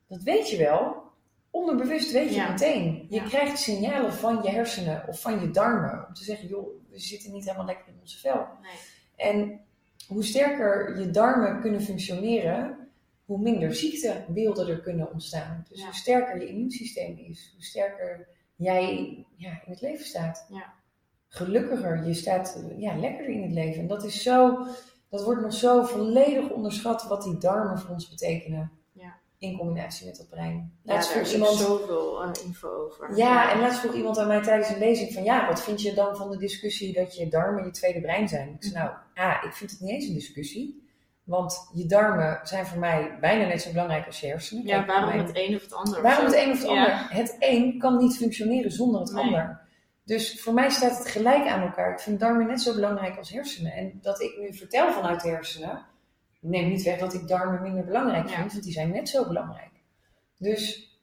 Dat 0.07 0.23
weet 0.23 0.49
je 0.49 0.57
wel. 0.57 1.03
Onderbewust 1.51 2.11
weet 2.11 2.35
je 2.35 2.47
meteen. 2.49 3.05
Je 3.09 3.23
krijgt 3.23 3.59
signalen 3.59 4.13
van 4.13 4.39
je 4.43 4.49
hersenen 4.49 5.07
of 5.07 5.21
van 5.21 5.39
je 5.39 5.51
darmen. 5.51 6.05
Om 6.07 6.13
te 6.13 6.23
zeggen, 6.23 6.47
joh, 6.47 6.67
we 6.89 6.99
zitten 6.99 7.31
niet 7.31 7.45
helemaal 7.45 7.65
lekker 7.65 7.87
in 7.87 7.99
onze 8.01 8.19
vel. 8.19 8.47
Nee. 8.61 8.71
En 9.15 9.59
hoe 10.07 10.23
sterker 10.23 10.99
je 10.99 11.09
darmen 11.09 11.61
kunnen 11.61 11.81
functioneren, 11.81 12.89
hoe 13.25 13.39
minder 13.39 13.75
ziektebeelden 13.75 14.67
er 14.67 14.79
kunnen 14.79 15.11
ontstaan. 15.11 15.65
Dus 15.69 15.83
hoe 15.83 15.93
sterker 15.93 16.39
je 16.39 16.47
immuunsysteem 16.47 17.17
is, 17.17 17.51
hoe 17.53 17.63
sterker 17.63 18.27
jij 18.59 19.15
ja, 19.35 19.49
in 19.49 19.71
het 19.71 19.81
leven 19.81 20.05
staat. 20.05 20.45
Ja. 20.49 20.73
Gelukkiger, 21.27 22.07
je 22.07 22.13
staat 22.13 22.63
ja, 22.77 22.95
lekkerder 22.95 23.35
in 23.35 23.41
het 23.41 23.51
leven. 23.51 23.81
En 23.81 23.87
dat 23.87 24.03
is 24.03 24.23
zo, 24.23 24.65
dat 25.09 25.23
wordt 25.23 25.41
nog 25.41 25.53
zo 25.53 25.83
volledig 25.83 26.49
onderschat 26.49 27.07
wat 27.07 27.23
die 27.23 27.37
darmen 27.37 27.79
voor 27.79 27.89
ons 27.89 28.09
betekenen. 28.09 28.71
Ja. 28.91 29.17
In 29.37 29.57
combinatie 29.57 30.05
met 30.05 30.17
dat 30.17 30.29
brein. 30.29 30.79
Laatst 30.83 31.09
ja, 31.09 31.15
daar 31.15 31.23
is 31.23 31.33
iemand, 31.33 31.57
zoveel 31.57 32.25
uh, 32.25 32.31
info 32.45 32.69
over. 32.69 33.17
Ja, 33.17 33.51
en 33.53 33.59
laatst 33.59 33.79
vroeg 33.79 33.93
iemand 33.93 34.17
aan 34.17 34.27
mij 34.27 34.41
tijdens 34.41 34.69
een 34.69 34.79
lezing 34.79 35.13
van 35.13 35.23
ja, 35.23 35.47
wat 35.47 35.63
vind 35.63 35.81
je 35.81 35.93
dan 35.93 36.15
van 36.15 36.31
de 36.31 36.37
discussie 36.37 36.93
dat 36.93 37.15
je 37.15 37.27
darmen 37.27 37.65
je 37.65 37.71
tweede 37.71 38.01
brein 38.01 38.27
zijn? 38.27 38.49
Ik 38.49 38.63
zei 38.63 38.73
mhm. 38.73 38.83
nou, 38.83 38.97
ah, 39.13 39.43
ik 39.43 39.53
vind 39.53 39.71
het 39.71 39.79
niet 39.79 39.89
eens 39.89 40.07
een 40.07 40.13
discussie. 40.13 40.88
Want 41.29 41.69
je 41.73 41.85
darmen 41.85 42.39
zijn 42.43 42.65
voor 42.65 42.79
mij 42.79 43.17
bijna 43.19 43.47
net 43.47 43.61
zo 43.61 43.71
belangrijk 43.71 44.05
als 44.05 44.19
je 44.19 44.27
hersenen. 44.27 44.65
Ja, 44.65 44.85
waarom 44.85 45.19
het 45.19 45.31
een 45.33 45.55
of 45.55 45.61
het 45.61 45.73
ander? 45.73 46.01
Waarom 46.01 46.25
het 46.25 46.35
een 46.35 46.51
of 46.51 46.57
het 46.59 46.67
ander? 46.67 47.07
Het 47.09 47.35
een 47.39 47.79
kan 47.79 47.97
niet 47.97 48.17
functioneren 48.17 48.71
zonder 48.71 49.01
het 49.01 49.13
ander. 49.13 49.61
Dus 50.03 50.41
voor 50.41 50.53
mij 50.53 50.69
staat 50.69 50.97
het 50.97 51.07
gelijk 51.07 51.47
aan 51.47 51.61
elkaar. 51.61 51.91
Ik 51.91 51.99
vind 51.99 52.19
darmen 52.19 52.47
net 52.47 52.61
zo 52.61 52.73
belangrijk 52.73 53.17
als 53.17 53.29
hersenen. 53.29 53.73
En 53.73 53.99
dat 54.01 54.21
ik 54.21 54.37
nu 54.39 54.53
vertel 54.53 54.91
vanuit 54.91 55.21
de 55.21 55.29
hersenen, 55.29 55.85
neemt 56.39 56.69
niet 56.69 56.83
weg 56.83 56.99
dat 56.99 57.13
ik 57.13 57.27
darmen 57.27 57.61
minder 57.61 57.85
belangrijk 57.85 58.29
vind, 58.29 58.51
want 58.51 58.63
die 58.63 58.73
zijn 58.73 58.91
net 58.91 59.09
zo 59.09 59.27
belangrijk. 59.27 59.71
Dus 60.37 60.93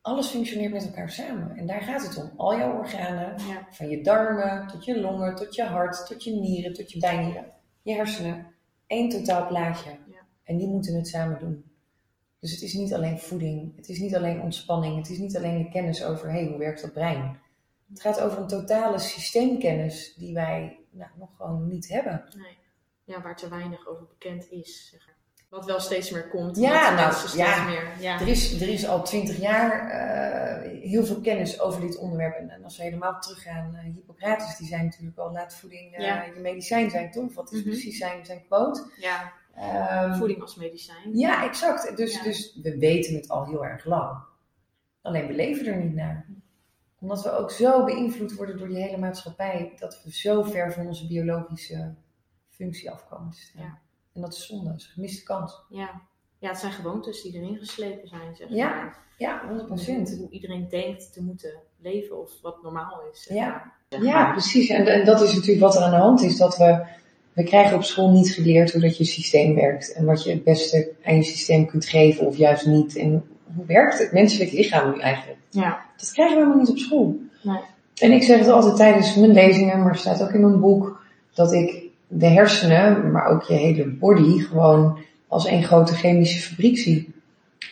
alles 0.00 0.26
functioneert 0.26 0.72
met 0.72 0.86
elkaar 0.86 1.10
samen. 1.10 1.56
En 1.56 1.66
daar 1.66 1.82
gaat 1.82 2.02
het 2.02 2.16
om. 2.16 2.32
Al 2.36 2.58
jouw 2.58 2.78
organen, 2.78 3.40
van 3.70 3.88
je 3.88 4.02
darmen 4.02 4.66
tot 4.66 4.84
je 4.84 5.00
longen, 5.00 5.34
tot 5.34 5.54
je 5.54 5.64
hart, 5.64 6.06
tot 6.06 6.24
je 6.24 6.32
nieren, 6.32 6.72
tot 6.72 6.92
je 6.92 6.98
bijnieren, 6.98 7.44
je 7.82 7.94
hersenen 7.94 8.53
één 8.94 9.08
totaal 9.08 9.46
plaatje. 9.46 9.90
Ja. 9.90 10.26
En 10.42 10.56
die 10.56 10.68
moeten 10.68 10.94
het 10.94 11.08
samen 11.08 11.38
doen. 11.38 11.64
Dus 12.38 12.52
het 12.52 12.62
is 12.62 12.74
niet 12.74 12.94
alleen 12.94 13.18
voeding, 13.18 13.76
het 13.76 13.88
is 13.88 13.98
niet 13.98 14.16
alleen 14.16 14.40
ontspanning, 14.40 14.96
het 14.96 15.10
is 15.10 15.18
niet 15.18 15.36
alleen 15.36 15.62
de 15.62 15.68
kennis 15.68 16.04
over 16.04 16.30
hey, 16.30 16.46
hoe 16.46 16.58
werkt 16.58 16.80
dat 16.80 16.92
brein. 16.92 17.38
Het 17.88 18.00
gaat 18.00 18.20
over 18.20 18.38
een 18.38 18.46
totale 18.46 18.98
systeemkennis 18.98 20.14
die 20.14 20.34
wij 20.34 20.78
nou, 20.90 21.10
nog 21.18 21.36
gewoon 21.36 21.68
niet 21.68 21.88
hebben. 21.88 22.24
Nee. 22.36 22.56
Ja, 23.04 23.22
waar 23.22 23.36
te 23.36 23.48
weinig 23.48 23.86
over 23.86 24.06
bekend 24.06 24.50
is. 24.50 24.88
Zeg 24.90 25.13
Wat 25.54 25.64
wel 25.64 25.80
steeds 25.80 26.10
meer 26.10 26.28
komt. 26.28 26.56
Ja, 26.56 26.94
nou, 26.94 27.12
steeds 27.12 27.34
ja. 27.34 27.64
meer. 27.64 27.88
Ja. 28.00 28.20
Er 28.20 28.28
is, 28.28 28.60
er 28.60 28.68
is 28.68 28.86
al 28.86 29.02
twintig 29.04 29.38
jaar 29.40 29.88
eh, 29.90 30.80
heel 30.90 31.04
veel 31.04 31.20
kennis 31.20 31.60
over 31.60 31.80
dit 31.80 31.96
onderwerp. 31.96 32.34
En, 32.36 32.50
en 32.50 32.64
als 32.64 32.76
we 32.76 32.82
helemaal 32.82 33.20
teruggaan, 33.20 33.74
eh 33.74 33.94
Hippocrates, 33.94 34.56
die 34.56 34.66
zei 34.66 34.82
natuurlijk 34.82 35.18
al, 35.18 35.32
laat 35.32 35.54
voeding 35.54 35.94
eh, 35.94 36.04
Ja. 36.06 36.22
je 36.22 36.40
medicijn 36.40 36.90
zijn, 36.90 37.10
toch? 37.10 37.34
Wat 37.34 37.52
is 37.52 37.58
Mhm. 37.60 37.68
precies 37.68 37.98
zijn, 37.98 38.24
zijn 38.24 38.44
quote? 38.46 38.90
ja, 39.00 39.32
Ehm, 39.56 40.14
voeding 40.14 40.40
als 40.40 40.54
medicijn. 40.56 41.16
Ja, 41.16 41.44
exact. 41.44 41.96
Dus, 41.96 42.22
dus 42.22 42.58
we 42.62 42.78
weten 42.78 43.14
het 43.14 43.28
al 43.28 43.46
heel 43.46 43.64
erg 43.64 43.84
lang. 43.84 44.18
Alleen 45.02 45.26
we 45.26 45.32
leven 45.32 45.66
er 45.66 45.76
niet 45.76 45.94
naar. 45.94 46.26
Omdat 47.00 47.22
we 47.22 47.30
ook 47.38 47.50
zo 47.50 47.84
beïnvloed 47.84 48.34
worden 48.34 48.58
door 48.58 48.68
die 48.68 48.82
hele 48.82 48.96
maatschappij, 48.98 49.72
dat 49.78 50.02
we 50.04 50.12
zo 50.12 50.42
ver 50.42 50.72
van 50.72 50.86
onze 50.86 51.06
biologische 51.06 51.94
functie 52.48 52.90
afkomen 52.90 53.30
te 53.30 53.40
staan. 53.40 53.78
En 54.14 54.20
dat 54.20 54.32
is 54.32 54.46
zonde, 54.46 54.70
dat 54.70 54.78
is 54.78 54.84
een 54.84 54.92
gemiste 54.92 55.22
kans. 55.22 55.60
Ja. 55.68 56.00
ja, 56.38 56.48
het 56.48 56.58
zijn 56.58 56.72
gewoontes 56.72 57.22
die 57.22 57.34
erin 57.34 57.56
geslepen 57.56 58.08
zijn, 58.08 58.34
zeg 58.36 58.48
Ja, 58.50 58.68
maar. 58.68 59.02
Ja, 59.18 59.42
100%. 59.68 60.18
Hoe 60.18 60.30
iedereen 60.30 60.66
denkt 60.70 61.12
te 61.12 61.22
moeten 61.22 61.54
leven 61.80 62.20
of 62.20 62.30
wat 62.42 62.62
normaal 62.62 63.00
is. 63.12 63.22
zeg 63.22 63.36
Ja. 63.36 63.48
maar. 63.48 63.72
Zeg 63.88 64.02
Ja, 64.02 64.32
precies. 64.32 64.68
En, 64.68 64.86
en 64.86 65.04
dat 65.04 65.20
is 65.20 65.34
natuurlijk 65.34 65.60
wat 65.60 65.76
er 65.76 65.82
aan 65.82 65.90
de 65.90 65.96
hand 65.96 66.22
is. 66.22 66.36
Dat 66.36 66.56
we, 66.56 66.86
we 67.32 67.42
krijgen 67.42 67.76
op 67.76 67.82
school 67.82 68.10
niet 68.10 68.30
geleerd 68.30 68.72
hoe 68.72 68.80
dat 68.80 68.96
je 68.96 69.04
systeem 69.04 69.54
werkt. 69.54 69.92
En 69.92 70.04
wat 70.04 70.24
je 70.24 70.30
het 70.30 70.44
beste 70.44 70.92
aan 71.04 71.16
je 71.16 71.22
systeem 71.22 71.66
kunt 71.66 71.84
geven 71.86 72.26
of 72.26 72.36
juist 72.36 72.66
niet. 72.66 72.96
En 72.96 73.24
hoe 73.54 73.66
werkt 73.66 73.98
het 73.98 74.12
menselijk 74.12 74.52
lichaam 74.52 74.90
nu 74.92 75.00
eigenlijk? 75.00 75.38
Ja. 75.50 75.84
Dat 75.96 76.12
krijgen 76.12 76.34
we 76.36 76.42
helemaal 76.42 76.62
niet 76.62 76.70
op 76.72 76.78
school. 76.78 77.16
Nee. 77.42 77.60
En 77.94 78.12
ik 78.12 78.22
zeg 78.22 78.38
het 78.38 78.48
altijd 78.48 78.76
tijdens 78.76 79.14
mijn 79.14 79.32
lezingen, 79.32 79.78
maar 79.82 79.90
het 79.90 80.00
staat 80.00 80.22
ook 80.22 80.32
in 80.32 80.40
mijn 80.40 80.60
boek, 80.60 81.02
dat 81.34 81.52
ik 81.52 81.83
de 82.16 82.26
hersenen, 82.26 83.10
maar 83.10 83.26
ook 83.26 83.42
je 83.42 83.54
hele 83.54 83.86
body, 83.86 84.38
gewoon 84.38 84.98
als 85.28 85.46
één 85.46 85.62
grote 85.62 85.94
chemische 85.94 86.48
fabriek 86.48 86.78
zie. 86.78 87.12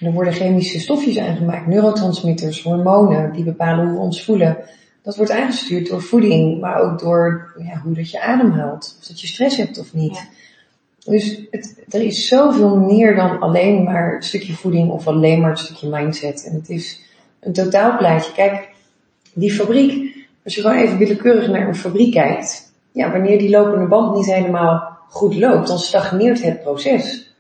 Er 0.01 0.13
worden 0.13 0.33
chemische 0.33 0.81
stofjes 0.81 1.19
aangemaakt, 1.19 1.67
neurotransmitters, 1.67 2.63
hormonen, 2.63 3.33
die 3.33 3.45
bepalen 3.45 3.85
hoe 3.85 3.95
we 3.95 4.01
ons 4.01 4.25
voelen. 4.25 4.57
Dat 5.03 5.17
wordt 5.17 5.33
aangestuurd 5.33 5.89
door 5.89 6.03
voeding, 6.03 6.61
maar 6.61 6.81
ook 6.81 6.99
door 6.99 7.53
ja, 7.59 7.81
hoe 7.85 7.95
dat 7.95 8.11
je 8.11 8.21
ademhaalt. 8.21 8.97
Of 9.01 9.07
dat 9.07 9.21
je 9.21 9.27
stress 9.27 9.57
hebt 9.57 9.79
of 9.79 9.95
niet. 9.95 10.17
Ja. 10.17 11.13
Dus 11.13 11.41
het, 11.51 11.85
er 11.89 12.03
is 12.03 12.29
zoveel 12.29 12.77
meer 12.77 13.17
dan 13.17 13.41
alleen 13.41 13.83
maar 13.83 14.15
een 14.15 14.23
stukje 14.23 14.53
voeding 14.53 14.91
of 14.91 15.07
alleen 15.07 15.41
maar 15.41 15.51
een 15.51 15.57
stukje 15.57 15.89
mindset. 15.89 16.45
En 16.47 16.55
het 16.55 16.69
is 16.69 17.01
een 17.41 17.53
totaalplaatje. 17.53 18.33
Kijk, 18.33 18.69
die 19.33 19.53
fabriek, 19.53 20.17
als 20.45 20.55
je 20.55 20.61
gewoon 20.61 20.77
even 20.77 20.99
willekeurig 20.99 21.49
naar 21.49 21.69
een 21.69 21.75
fabriek 21.75 22.13
kijkt. 22.13 22.72
Ja, 22.93 23.11
wanneer 23.11 23.39
die 23.39 23.51
lopende 23.51 23.87
band 23.87 24.17
niet 24.17 24.33
helemaal 24.35 24.99
goed 25.09 25.35
loopt, 25.35 25.69
dan 25.69 25.79
stagneert 25.79 26.43
het 26.43 26.63
proces. 26.63 27.35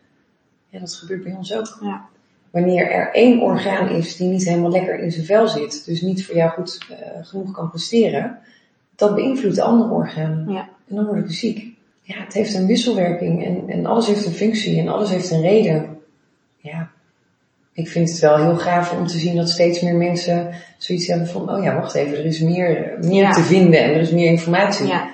Ja, 0.68 0.78
dat 0.78 0.94
gebeurt 0.94 1.22
bij 1.22 1.32
ons 1.32 1.54
ook. 1.54 1.78
Ja. 1.80 2.04
Wanneer 2.50 2.90
er 2.90 3.10
één 3.14 3.40
orgaan 3.40 3.88
is 3.88 4.16
die 4.16 4.28
niet 4.28 4.44
helemaal 4.44 4.70
lekker 4.70 4.98
in 4.98 5.12
zijn 5.12 5.26
vel 5.26 5.48
zit, 5.48 5.84
dus 5.86 6.00
niet 6.00 6.26
voor 6.26 6.34
jou 6.36 6.50
goed 6.50 6.78
eh, 6.90 6.96
genoeg 7.26 7.52
kan 7.52 7.70
presteren, 7.70 8.38
dat 8.96 9.14
beïnvloedt 9.14 9.54
de 9.56 9.62
andere 9.62 9.90
organen. 9.90 10.52
Ja. 10.52 10.68
En 10.88 10.96
dan 10.96 11.04
worden 11.04 11.24
we 11.24 11.32
ziek. 11.32 11.70
Ja, 12.02 12.14
het 12.24 12.32
heeft 12.32 12.54
een 12.54 12.66
wisselwerking 12.66 13.44
en, 13.44 13.68
en 13.68 13.86
alles 13.86 14.06
heeft 14.06 14.26
een 14.26 14.32
functie 14.32 14.80
en 14.80 14.88
alles 14.88 15.10
heeft 15.10 15.30
een 15.30 15.40
reden. 15.40 15.98
Ja, 16.56 16.90
ik 17.72 17.88
vind 17.88 18.10
het 18.10 18.18
wel 18.18 18.36
heel 18.36 18.56
gaaf 18.56 18.98
om 18.98 19.06
te 19.06 19.18
zien 19.18 19.36
dat 19.36 19.48
steeds 19.50 19.80
meer 19.80 19.94
mensen 19.94 20.54
zoiets 20.78 21.06
hebben 21.06 21.26
van, 21.28 21.50
oh 21.50 21.62
ja, 21.62 21.74
wacht 21.74 21.94
even, 21.94 22.18
er 22.18 22.24
is 22.24 22.40
meer, 22.40 22.96
meer 23.00 23.22
Ja. 23.22 23.30
te 23.32 23.42
vinden 23.42 23.82
en 23.82 23.90
er 23.90 24.00
is 24.00 24.10
meer 24.10 24.30
informatie. 24.30 24.86
Ja. 24.86 25.08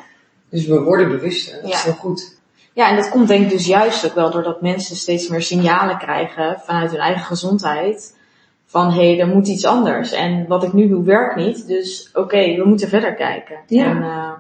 Dus 0.51 0.67
we 0.67 0.83
worden 0.83 1.09
bewuster, 1.09 1.63
dat 1.63 1.73
is 1.73 1.83
heel 1.83 1.93
goed. 1.93 2.37
ja, 2.73 2.91
en 2.91 2.97
dat 2.97 3.09
komt 3.09 3.29
denk 3.29 3.45
ik 3.45 3.51
dus 3.51 3.67
juist 3.67 4.07
ook 4.07 4.15
wel 4.15 4.31
doordat 4.31 4.63
mensen 4.63 4.97
steeds 4.97 5.29
meer 5.29 5.43
signalen 5.43 5.99
krijgen 5.99 6.61
vanuit 6.65 6.91
hun 6.91 7.01
eigen 7.01 7.25
gezondheid. 7.25 8.17
Van 8.67 8.91
hé, 8.91 9.11
hey, 9.11 9.21
er 9.21 9.29
moet 9.29 9.49
iets 9.49 9.65
anders. 9.65 10.13
En 10.13 10.47
wat 10.47 10.63
ik 10.63 10.73
nu 10.73 10.89
doe 10.89 11.05
werkt 11.05 11.37
niet. 11.37 11.67
Dus 11.67 12.11
oké, 12.15 12.57
we 12.57 12.65
moeten 12.65 12.89
verder 12.89 13.15
kijken. 13.15 13.57
Ja. 13.67 13.85
En, 13.85 14.03
eh, 14.03 14.33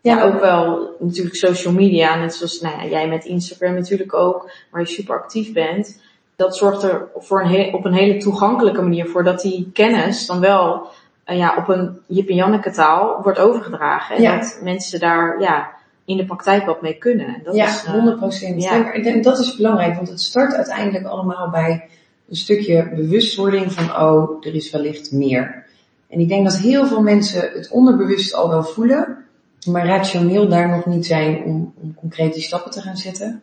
ja, 0.00 0.22
ook 0.22 0.40
wel 0.40 0.94
natuurlijk 0.98 1.36
social 1.36 1.74
media. 1.74 2.16
Net 2.16 2.34
zoals 2.34 2.60
nou 2.60 2.76
ja, 2.76 2.88
jij 2.88 3.08
met 3.08 3.24
Instagram 3.24 3.74
natuurlijk 3.74 4.14
ook. 4.14 4.50
Waar 4.70 4.80
je 4.80 4.86
super 4.86 5.18
actief 5.18 5.52
bent. 5.52 6.02
Dat 6.36 6.56
zorgt 6.56 6.82
er 6.82 7.08
voor 7.16 7.42
een 7.42 7.74
op 7.74 7.84
een 7.84 7.94
hele 7.94 8.16
toegankelijke 8.16 8.82
manier 8.82 9.08
voor 9.08 9.24
dat 9.24 9.40
die 9.40 9.70
kennis 9.72 10.26
dan 10.26 10.40
wel 10.40 10.86
eh, 11.26 11.36
ja, 11.36 11.54
op 11.56 11.68
een 11.68 11.98
Jip 12.06 12.28
en 12.28 12.34
Janneke 12.34 12.70
taal 12.70 13.22
wordt 13.22 13.38
overgedragen. 13.38 14.16
En 14.16 14.22
Ja. 14.22 14.38
dat 14.38 14.58
mensen 14.62 15.00
daar 15.00 15.40
ja, 15.40 15.70
in 16.04 16.16
de 16.16 16.24
praktijk 16.24 16.64
wat 16.66 16.82
mee 16.82 16.94
kunnen. 16.98 17.26
En 17.26 17.40
dat 17.44 17.54
ja, 17.54 17.66
is, 17.66 17.84
eh, 17.84 17.92
100 17.92 18.16
procent. 18.16 18.62
ja. 18.62 18.92
En 18.92 19.22
dat 19.22 19.38
is 19.38 19.56
belangrijk, 19.56 19.94
want 19.94 20.08
het 20.08 20.20
start 20.20 20.54
uiteindelijk 20.54 21.04
allemaal 21.06 21.50
bij 21.50 21.88
een 22.28 22.36
stukje 22.36 22.88
bewustwording 22.94 23.72
van, 23.72 24.02
oh, 24.02 24.46
er 24.46 24.54
is 24.54 24.70
wellicht 24.70 25.12
meer. 25.12 25.64
En 26.08 26.20
ik 26.20 26.28
denk 26.28 26.44
dat 26.44 26.56
heel 26.58 26.86
veel 26.86 27.02
mensen 27.02 27.50
het 27.52 27.68
onderbewust 27.70 28.34
al 28.34 28.48
wel 28.48 28.64
voelen, 28.64 29.24
maar 29.66 29.86
rationeel 29.86 30.48
daar 30.48 30.68
nog 30.68 30.86
niet 30.86 31.06
zijn 31.06 31.42
om, 31.44 31.74
om 31.76 31.94
concreet 31.94 32.34
die 32.34 32.42
stappen 32.42 32.70
te 32.70 32.80
gaan 32.80 32.96
zetten. 32.96 33.42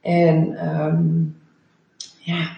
En 0.00 0.56
ehm 0.56 1.04
ja, 2.18 2.50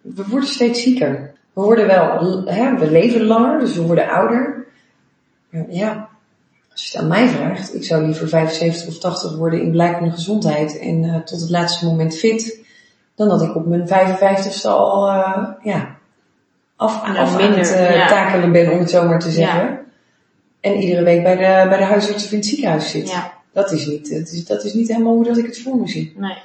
we 0.00 0.24
worden 0.28 0.48
steeds 0.48 0.82
zieker. 0.82 1.33
We 1.54 1.60
worden 1.60 1.86
wel, 1.86 2.42
hè, 2.44 2.78
we 2.78 2.90
leven 2.90 3.24
langer, 3.24 3.58
dus 3.58 3.74
we 3.74 3.82
worden 3.82 4.08
ouder. 4.08 4.66
Ja, 5.68 6.08
als 6.72 6.84
je 6.84 6.90
het 6.92 7.02
aan 7.02 7.08
mij 7.08 7.28
vraagt, 7.28 7.74
ik 7.74 7.84
zou 7.84 8.04
liever 8.04 8.28
75 8.28 8.88
of 8.88 8.98
80 8.98 9.36
worden 9.36 9.62
in 9.62 9.70
blijkende 9.70 10.10
gezondheid 10.10 10.78
en 10.78 11.04
eh, 11.04 11.16
tot 11.20 11.40
het 11.40 11.50
laatste 11.50 11.86
moment 11.86 12.16
fit, 12.16 12.58
dan 13.14 13.28
dat 13.28 13.42
ik 13.42 13.54
op 13.54 13.66
mijn 13.66 13.88
55ste 13.88 14.66
al 14.66 15.08
uh, 15.08 15.48
ja, 15.62 15.96
af, 16.76 17.06
Ja, 17.06 17.16
af 17.16 17.36
minder, 17.36 17.54
aan 17.54 17.58
het 17.58 17.70
uh, 17.70 17.94
ja. 17.94 18.06
takelen 18.06 18.52
ben, 18.52 18.72
om 18.72 18.78
het 18.78 18.90
zo 18.90 19.06
maar 19.06 19.20
te 19.20 19.30
zeggen. 19.30 19.64
Ja. 19.64 19.80
En 20.60 20.74
iedere 20.74 21.02
week 21.02 21.22
bij 21.22 21.36
de, 21.36 21.68
bij 21.68 21.78
de 21.78 21.84
huisarts 21.84 22.24
of 22.24 22.30
in 22.30 22.38
het 22.38 22.46
ziekenhuis 22.46 22.90
zit. 22.90 23.10
Ja, 23.10 23.32
Dat, 23.52 23.72
is 23.72 23.86
niet, 23.86 24.10
dat, 24.10 24.28
is, 24.32 24.44
dat 24.44 24.64
is 24.64 24.72
niet 24.72 24.88
helemaal 24.88 25.14
hoe 25.14 25.24
dat 25.24 25.38
ik 25.38 25.46
het 25.46 25.58
voor 25.58 25.76
me 25.76 25.88
zie. 25.88 26.14
nee. 26.16 26.36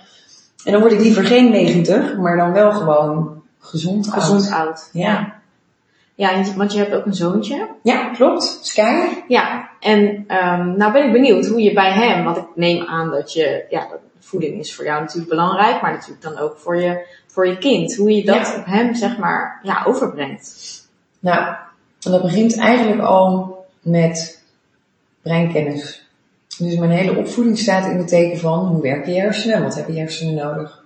En 0.64 0.72
dan 0.72 0.82
word 0.82 0.94
ik 0.94 1.00
liever 1.00 1.24
geen 1.26 1.52
90, 1.52 2.18
maar 2.18 2.38
dan 2.38 2.52
wel 2.52 2.72
gewoon 2.72 3.39
gezond 3.60 4.12
oud. 4.12 4.24
Gezond 4.24 4.52
oud. 4.52 4.90
Ja. 4.94 5.38
Ja, 6.16 6.44
want 6.56 6.74
je 6.74 6.78
hebt 6.78 6.94
ook 6.94 7.06
een 7.06 7.14
zoontje. 7.14 7.68
Ja, 7.84 8.10
klopt. 8.10 8.60
Sky. 8.62 9.08
Ja, 9.28 9.70
en 9.80 10.24
ehm, 10.28 10.78
nou 10.78 10.92
ben 10.92 11.06
ik 11.06 11.12
benieuwd 11.12 11.46
hoe 11.48 11.62
je 11.62 11.74
bij 11.74 11.92
hem, 11.92 12.24
want 12.24 12.38
ik 12.38 12.46
neem 12.56 12.86
aan 12.86 13.12
dat 13.12 13.34
je, 13.34 13.66
ja, 13.70 13.88
dat 13.90 14.00
voeding 14.20 14.60
is 14.60 14.76
voor 14.76 14.86
jou 14.86 15.02
natuurlijk 15.02 15.30
belangrijk, 15.30 15.82
maar 15.82 15.92
natuurlijk 15.92 16.22
dan 16.22 16.38
ook 16.38 16.58
voor 16.58 16.78
je, 16.82 17.06
voor 17.28 17.48
je 17.48 17.58
kind. 17.58 17.96
Hoe 17.96 18.16
je 18.16 18.26
dat 18.26 18.48
Ja. 18.48 18.56
op 18.60 18.66
hem, 18.66 18.96
zeg 18.96 19.18
maar, 19.18 19.60
ja, 19.64 19.84
overbrengt. 19.88 20.56
Nou, 21.20 21.56
dat 22.00 22.22
begint 22.22 22.58
eigenlijk 22.58 23.02
al 23.02 23.58
met 23.82 24.44
breinkennis. 25.22 26.08
Dus 26.58 26.76
mijn 26.76 26.92
hele 26.92 27.18
opvoeding 27.18 27.58
staat 27.58 27.92
in 27.92 27.98
het 27.98 28.08
teken 28.08 28.40
van 28.40 28.60
hoe 28.68 28.82
werken 28.82 29.14
je 29.14 29.20
hersenen 29.20 29.56
en 29.56 29.64
wat 29.64 29.76
hebben 29.76 29.94
je 29.94 30.00
hersenen 30.00 30.34
nodig. 30.34 30.84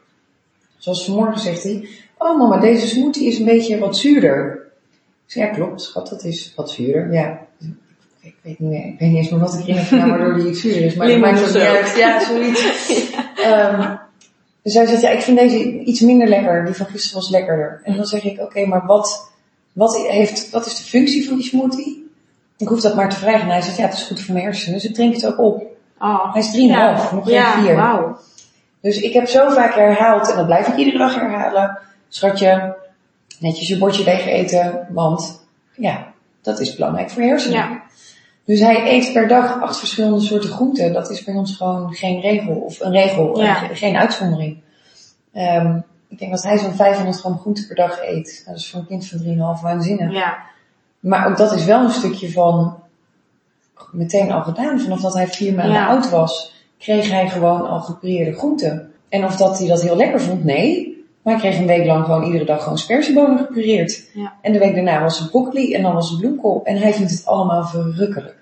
Zoals 0.77 1.05
vanmorgen 1.05 1.39
zegt 1.39 1.63
hij, 1.63 1.87
oh 2.23 2.37
mama, 2.37 2.57
deze 2.57 2.87
smoothie 2.87 3.27
is 3.27 3.39
een 3.39 3.45
beetje 3.45 3.79
wat 3.79 3.97
zuurder. 3.97 4.61
Ik 5.25 5.31
zei, 5.31 5.45
ja 5.45 5.51
klopt 5.51 5.81
schat, 5.81 6.09
dat 6.09 6.23
is 6.23 6.53
wat 6.55 6.71
zuurder. 6.71 7.13
Ja, 7.13 7.39
ik 8.21 8.35
weet 8.41 8.59
niet 8.59 8.69
meer, 8.69 8.85
ik 8.85 8.99
weet 8.99 9.09
niet 9.09 9.17
eens 9.17 9.29
meer 9.29 9.39
wat 9.39 9.53
ik 9.53 9.59
erin 9.59 9.75
heb 9.75 9.85
gedaan 9.85 10.09
waardoor 10.09 10.33
die 10.33 10.53
zuurder 10.53 10.83
is. 10.83 10.95
Maar 10.95 11.07
dat 11.07 11.19
maakt 11.19 11.41
ook 11.41 11.47
niet 11.47 11.57
uit. 11.57 11.95
Ja, 11.97 12.25
zoiets. 12.25 12.61
Ehm, 13.43 13.95
dus 14.61 14.73
hij 14.73 14.85
zegt, 14.85 15.01
ja, 15.01 15.09
ik 15.09 15.21
vind 15.21 15.37
deze 15.37 15.79
iets 15.79 16.01
minder 16.01 16.27
lekker. 16.27 16.65
Die 16.65 16.73
van 16.73 16.85
gisteren 16.85 17.21
was 17.21 17.29
lekkerder. 17.29 17.81
En 17.83 17.95
dan 17.95 18.05
zeg 18.05 18.23
ik, 18.23 18.39
oké, 18.39 18.65
maar 18.65 18.85
wat, 18.85 19.31
wat, 19.73 19.97
heeft, 20.07 20.49
wat 20.49 20.65
is 20.65 20.77
de 20.77 20.83
functie 20.83 21.27
van 21.27 21.37
die 21.37 21.45
smoothie? 21.45 22.11
Ik 22.57 22.67
hoef 22.67 22.81
dat 22.81 22.95
maar 22.95 23.09
te 23.09 23.15
vragen. 23.15 23.41
En 23.41 23.47
hij 23.47 23.61
zegt, 23.61 23.77
ja, 23.77 23.83
het 23.83 23.93
is 23.93 24.03
goed 24.03 24.21
voor 24.21 24.33
mijn 24.33 24.45
hersenen. 24.45 24.73
Dus 24.73 24.89
ik 24.89 24.95
drink 24.95 25.13
het 25.13 25.25
ook 25.25 25.39
op. 25.39 25.63
Oh, 25.99 26.33
Hij 26.33 26.41
is 26.41 27.07
3,5, 27.09 27.13
nog 27.13 27.23
geen 27.23 27.33
ja, 27.33 27.61
4. 27.61 27.75
wauw. 27.75 28.17
Dus 28.81 29.01
ik 29.01 29.13
heb 29.13 29.27
zo 29.27 29.49
vaak 29.49 29.73
herhaald, 29.75 30.29
en 30.29 30.35
dat 30.35 30.45
blijf 30.45 30.67
ik 30.67 30.75
iedere 30.75 30.97
dag 30.97 31.15
herhalen. 31.15 31.79
Schatje, 32.15 32.75
netjes 33.39 33.67
je 33.67 33.77
bordje 33.77 34.03
leeg 34.03 34.25
eten, 34.25 34.87
want 34.89 35.45
ja, 35.75 36.13
dat 36.41 36.59
is 36.59 36.75
belangrijk 36.75 37.09
voor 37.09 37.21
je 37.21 37.27
hersenen. 37.27 37.57
Ja, 37.57 37.81
Dus 38.45 38.59
hij 38.59 38.91
eet 38.93 39.13
per 39.13 39.27
dag 39.27 39.61
acht 39.61 39.77
verschillende 39.79 40.19
soorten 40.21 40.49
groenten. 40.49 40.93
Dat 40.93 41.09
is 41.09 41.23
bij 41.23 41.33
ons 41.33 41.55
gewoon 41.55 41.93
geen 41.93 42.19
regel. 42.21 42.55
Of 42.55 42.79
een 42.79 42.91
regel, 42.91 43.41
Ja. 43.41 43.53
ge- 43.53 43.75
geen 43.75 43.95
uitzondering. 43.97 44.57
Ehm, 45.33 45.77
ik 46.07 46.19
denk 46.19 46.31
dat 46.31 46.43
hij 46.43 46.57
zo'n 46.57 46.73
500 46.73 47.19
gram 47.19 47.37
groente 47.39 47.67
per 47.67 47.75
dag 47.75 47.99
eet. 48.03 48.41
Nou, 48.45 48.45
dat 48.45 48.55
is 48.57 48.69
voor 48.69 48.79
een 48.79 48.85
kind 48.87 49.07
van 49.07 49.19
3,5 49.19 49.61
waanzinnig. 49.61 50.11
ja, 50.13 50.37
Maar 50.99 51.27
ook 51.27 51.37
dat 51.37 51.53
is 51.53 51.65
wel 51.65 51.83
een 51.83 51.89
stukje 51.91 52.31
van 52.31 52.77
meteen 53.91 54.31
al 54.31 54.41
gedaan. 54.41 54.79
Vanaf 54.79 55.01
dat 55.01 55.13
hij 55.13 55.27
vier 55.27 55.53
maanden 55.53 55.75
Ja. 55.75 55.87
oud 55.87 56.09
was, 56.09 56.53
kreeg 56.79 57.09
hij 57.09 57.29
gewoon 57.29 57.67
al 57.67 57.79
gepureerde 57.81 58.33
groenten. 58.37 58.91
En 59.09 59.25
of 59.25 59.35
dat 59.35 59.59
hij 59.59 59.67
dat 59.67 59.81
heel 59.81 59.95
lekker 59.95 60.21
vond, 60.21 60.43
nee. 60.43 60.92
Maar 61.23 61.33
hij 61.33 61.41
kreeg 61.41 61.59
een 61.59 61.67
week 61.67 61.85
lang 61.85 62.05
gewoon 62.05 62.23
iedere 62.23 62.45
dag 62.45 62.63
gewoon 62.63 62.77
sperziebonen 62.77 63.37
gepureerd. 63.37 64.03
Ja. 64.13 64.33
En 64.41 64.53
de 64.53 64.59
week 64.59 64.75
daarna 64.75 65.01
was 65.01 65.19
het 65.19 65.29
broccoli 65.29 65.73
en 65.73 65.81
dan 65.81 65.93
was 65.93 66.09
het 66.09 66.19
bloemkool. 66.19 66.61
En 66.63 66.77
hij 66.77 66.93
vindt 66.93 67.11
het 67.11 67.25
allemaal 67.25 67.63
verrukkelijk. 67.63 68.35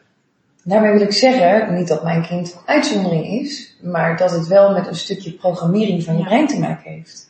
Daarmee 0.64 0.92
wil 0.92 1.02
ik 1.02 1.12
zeggen, 1.12 1.76
niet 1.76 1.88
dat 1.88 2.04
mijn 2.04 2.28
kind 2.28 2.54
een 2.54 2.60
uitzondering 2.66 3.26
is, 3.26 3.76
maar 3.82 4.18
dat 4.18 4.32
het 4.32 4.48
wel 4.48 4.72
met 4.72 4.88
een 4.88 4.96
stukje 4.96 5.32
programmering 5.32 6.04
van 6.04 6.14
je 6.14 6.20
Ja. 6.20 6.26
brein 6.26 6.48
te 6.48 6.60
maken 6.60 6.92
heeft. 6.92 7.30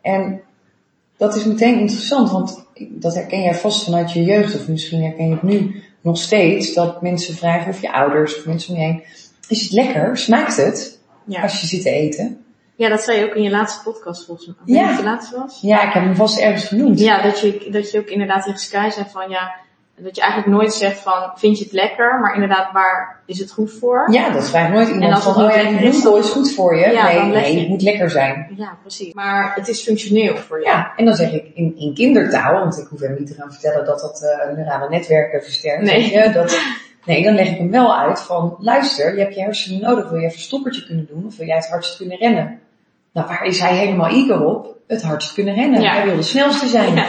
En 0.00 0.40
dat 1.16 1.36
is 1.36 1.44
meteen 1.44 1.78
interessant, 1.78 2.30
want 2.30 2.64
dat 2.90 3.14
herken 3.14 3.42
jij 3.42 3.54
vast 3.54 3.84
vanuit 3.84 4.12
je 4.12 4.22
jeugd, 4.22 4.54
of 4.54 4.68
misschien 4.68 5.02
herken 5.02 5.26
je 5.26 5.32
het 5.32 5.42
nu 5.42 5.82
nog 6.00 6.18
steeds, 6.18 6.74
dat 6.74 7.02
mensen 7.02 7.34
vragen 7.34 7.70
of 7.70 7.80
je 7.80 7.92
ouders 7.92 8.38
of 8.38 8.46
mensen 8.46 8.74
om 8.74 8.80
je 8.80 8.86
heen, 8.86 9.02
is 9.48 9.62
het 9.62 9.72
lekker? 9.72 10.16
Smaakt 10.18 10.56
het? 10.56 11.00
Ja. 11.24 11.42
Als 11.42 11.60
je 11.60 11.66
zit 11.66 11.82
te 11.82 11.90
eten? 11.90 12.41
Ja, 12.82 12.88
dat 12.88 13.00
zei 13.00 13.18
je 13.18 13.24
ook 13.24 13.34
in 13.34 13.42
je 13.42 13.50
laatste 13.50 13.82
podcast 13.82 14.24
volgens 14.26 14.46
mij. 14.46 14.74
Ja. 14.76 14.88
wat 14.88 14.96
de 14.96 15.04
laatste 15.04 15.36
was? 15.38 15.58
Ja, 15.60 15.82
ik 15.82 15.92
heb 15.92 16.02
hem 16.02 16.16
vast 16.16 16.38
ergens 16.38 16.64
genoemd. 16.64 16.98
Ja, 17.00 17.22
dat 17.22 17.40
je, 17.40 17.68
dat 17.70 17.90
je 17.90 17.98
ook 17.98 18.06
inderdaad 18.08 18.44
tegen 18.44 18.58
Sky 18.58 18.88
zegt 18.90 19.10
van 19.10 19.30
ja, 19.30 19.54
dat 19.96 20.16
je 20.16 20.22
eigenlijk 20.22 20.52
nooit 20.52 20.74
zegt 20.74 20.98
van 21.00 21.30
vind 21.34 21.58
je 21.58 21.64
het 21.64 21.72
lekker, 21.72 22.20
maar 22.20 22.34
inderdaad 22.34 22.72
waar 22.72 23.20
is 23.26 23.38
het 23.38 23.52
goed 23.52 23.72
voor? 23.72 24.08
Ja, 24.12 24.30
dat 24.30 24.48
vraagt 24.48 24.72
nooit 24.72 24.88
En 24.88 24.94
iemand 24.94 25.14
als 25.14 25.24
het 25.24 25.34
van, 25.34 25.44
oh 25.44 25.50
ja, 25.50 25.62
die 25.62 25.72
is, 25.72 25.80
bloemkool 25.80 26.12
dan- 26.12 26.20
is 26.20 26.30
goed 26.30 26.52
voor 26.54 26.76
je. 26.76 26.90
Ja, 26.92 27.04
nee, 27.12 27.22
nee, 27.22 27.58
het 27.58 27.68
moet 27.68 27.82
lekker 27.82 28.10
zijn. 28.10 28.54
Ja, 28.56 28.76
precies. 28.80 29.14
Maar 29.14 29.52
het 29.54 29.68
is 29.68 29.82
functioneel 29.82 30.36
voor 30.36 30.58
je. 30.58 30.64
Ja, 30.64 30.92
en 30.96 31.04
dan 31.04 31.14
zeg 31.14 31.32
ik 31.32 31.50
in, 31.54 31.76
in 31.76 31.94
kindertaal, 31.94 32.52
want 32.58 32.78
ik 32.78 32.86
hoef 32.90 33.00
hem 33.00 33.14
niet 33.18 33.26
te 33.26 33.34
gaan 33.34 33.52
vertellen 33.52 33.84
dat 33.84 34.00
dat 34.00 34.22
eh, 34.22 34.54
neurale 34.54 34.88
netwerken 34.88 35.42
versterkt. 35.42 35.82
Nee. 35.82 36.10
je, 36.10 36.30
dat, 36.32 36.60
nee, 37.04 37.22
dan 37.24 37.34
leg 37.34 37.48
ik 37.50 37.58
hem 37.58 37.70
wel 37.70 37.96
uit 37.98 38.20
van, 38.20 38.56
luister, 38.60 39.14
je 39.14 39.20
hebt 39.20 39.34
je 39.34 39.40
hersenen 39.40 39.80
nodig. 39.80 40.10
Wil 40.10 40.18
je 40.18 40.24
een 40.24 40.30
stoppertje 40.30 40.84
kunnen 40.86 41.06
doen 41.06 41.26
of 41.26 41.36
wil 41.36 41.46
jij 41.46 41.56
het 41.56 41.68
hardst 41.68 41.96
kunnen 41.96 42.18
rennen? 42.18 42.60
Nou, 43.12 43.26
waar 43.26 43.44
is 43.44 43.60
hij 43.60 43.74
helemaal 43.76 44.08
eager 44.10 44.44
op? 44.44 44.76
Het 44.86 45.02
hardst 45.02 45.32
kunnen 45.34 45.54
rennen. 45.54 45.80
Ja. 45.80 45.92
Hij 45.92 46.04
wil 46.04 46.16
de 46.16 46.22
snelste 46.22 46.66
zijn. 46.66 46.94
Ja. 46.94 47.06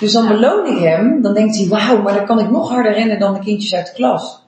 Dus 0.00 0.12
dan 0.12 0.28
beloon 0.28 0.66
ik 0.66 0.78
hem, 0.78 1.22
dan 1.22 1.34
denkt 1.34 1.56
hij, 1.56 1.68
wauw, 1.68 2.02
maar 2.02 2.14
dan 2.14 2.26
kan 2.26 2.38
ik 2.40 2.50
nog 2.50 2.70
harder 2.70 2.92
rennen 2.92 3.18
dan 3.18 3.34
de 3.34 3.40
kindjes 3.40 3.74
uit 3.74 3.86
de 3.86 3.92
klas. 3.92 4.42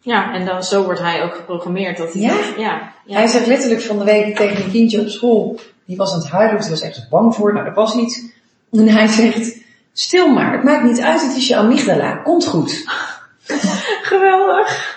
Ja, 0.00 0.32
en 0.34 0.44
dan 0.46 0.62
zo 0.64 0.84
wordt 0.84 1.00
hij 1.00 1.22
ook 1.22 1.34
geprogrammeerd 1.34 1.96
dat 1.96 2.12
hij 2.12 2.22
Ja? 2.22 2.28
dat- 2.28 2.54
ja, 2.58 2.92
ja. 3.04 3.16
Hij 3.18 3.26
zegt 3.26 3.46
letterlijk 3.46 3.82
van 3.82 3.98
de 3.98 4.04
week 4.04 4.36
tegen 4.36 4.64
een 4.64 4.70
kindje 4.70 5.00
op 5.00 5.08
school, 5.08 5.60
die 5.86 5.96
was 5.96 6.12
aan 6.12 6.18
het 6.20 6.28
huilen, 6.30 6.54
of 6.56 6.60
die 6.62 6.70
was 6.70 6.82
ergens 6.82 7.08
bang 7.08 7.34
voor, 7.34 7.52
nou 7.52 7.64
dat 7.64 7.74
was 7.74 7.94
iets. 7.94 8.22
En 8.72 8.88
hij 8.88 9.06
zegt, 9.06 9.56
stil 9.92 10.28
maar, 10.28 10.52
het 10.52 10.62
maakt 10.62 10.82
niet 10.84 11.00
uit, 11.00 11.22
het 11.22 11.36
is 11.36 11.48
je 11.48 11.56
amygdala, 11.56 12.12
komt 12.16 12.46
goed. 12.46 12.84
Geweldig. 14.02 14.96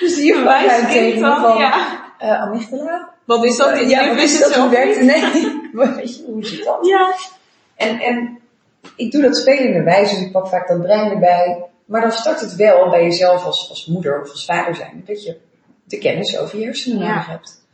Dus 0.00 0.14
die 0.14 0.24
juffrouw 0.24 0.44
Wijs 0.44 0.70
zei 0.70 0.80
kind 0.86 0.92
tegen 0.92 1.40
van, 1.40 1.56
ja. 1.56 1.72
eh, 2.18 2.40
amygdala? 2.40 3.08
Wat 3.26 3.44
is 3.44 3.56
dat? 3.56 3.90
ja, 3.90 4.00
Je 4.02 4.14
wist 4.14 4.34
is 4.34 4.44
het 4.44 4.52
zelf 4.52 4.70
werkt 4.70 4.96
het? 4.98 5.06
Nee, 5.72 6.22
hoe 6.26 6.44
zit 6.46 6.64
dat? 6.64 6.86
Ja. 6.86 7.14
En, 7.74 8.00
en 8.00 8.38
ik 8.96 9.12
doe 9.12 9.22
dat 9.22 9.36
spelenderwijs, 9.36 10.10
dus 10.10 10.20
ik 10.20 10.32
pak 10.32 10.48
vaak 10.48 10.68
dat 10.68 10.82
brein 10.82 11.10
erbij. 11.10 11.64
Maar 11.84 12.00
dan 12.00 12.12
start 12.12 12.40
het 12.40 12.54
wel 12.54 12.90
bij 12.90 13.02
jezelf 13.02 13.44
als, 13.44 13.68
als 13.68 13.86
moeder 13.86 14.20
of 14.22 14.30
als 14.30 14.44
vader 14.44 14.74
zijn, 14.74 15.02
dat 15.06 15.24
je 15.24 15.36
de 15.84 15.98
kennis 15.98 16.38
over 16.38 16.58
je 16.58 16.64
hersenen 16.64 16.98
Ja. 16.98 17.08
nodig 17.08 17.26
hebt. 17.26 17.64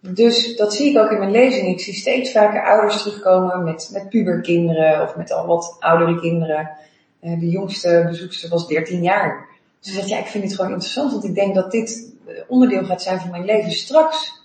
Dus 0.00 0.56
dat 0.56 0.74
zie 0.74 0.90
ik 0.90 0.98
ook 0.98 1.10
in 1.10 1.18
mijn 1.18 1.30
lezing. 1.30 1.68
Ik 1.68 1.80
zie 1.80 1.94
steeds 1.94 2.32
vaker 2.32 2.64
ouders 2.64 3.02
terugkomen 3.02 3.64
met, 3.64 3.88
met 3.92 4.08
puberkinderen 4.08 5.02
of 5.02 5.16
met 5.16 5.32
al 5.32 5.46
wat 5.46 5.76
oudere 5.80 6.20
kinderen. 6.20 6.70
Eh, 7.20 7.40
de 7.40 7.48
jongste 7.48 8.04
bezoekster 8.08 8.48
was 8.48 8.66
13 8.66 9.02
jaar. 9.02 9.46
Ze 9.80 9.92
zegt, 9.92 10.08
ja, 10.08 10.18
ik 10.18 10.26
vind 10.26 10.44
het 10.44 10.54
gewoon 10.54 10.70
interessant, 10.70 11.12
want 11.12 11.24
ik 11.24 11.34
denk 11.34 11.54
dat 11.54 11.70
dit 11.70 12.12
eh, 12.26 12.34
onderdeel 12.48 12.84
gaat 12.84 13.02
zijn 13.02 13.20
van 13.20 13.30
mijn 13.30 13.44
leven 13.44 13.72
straks. 13.72 14.44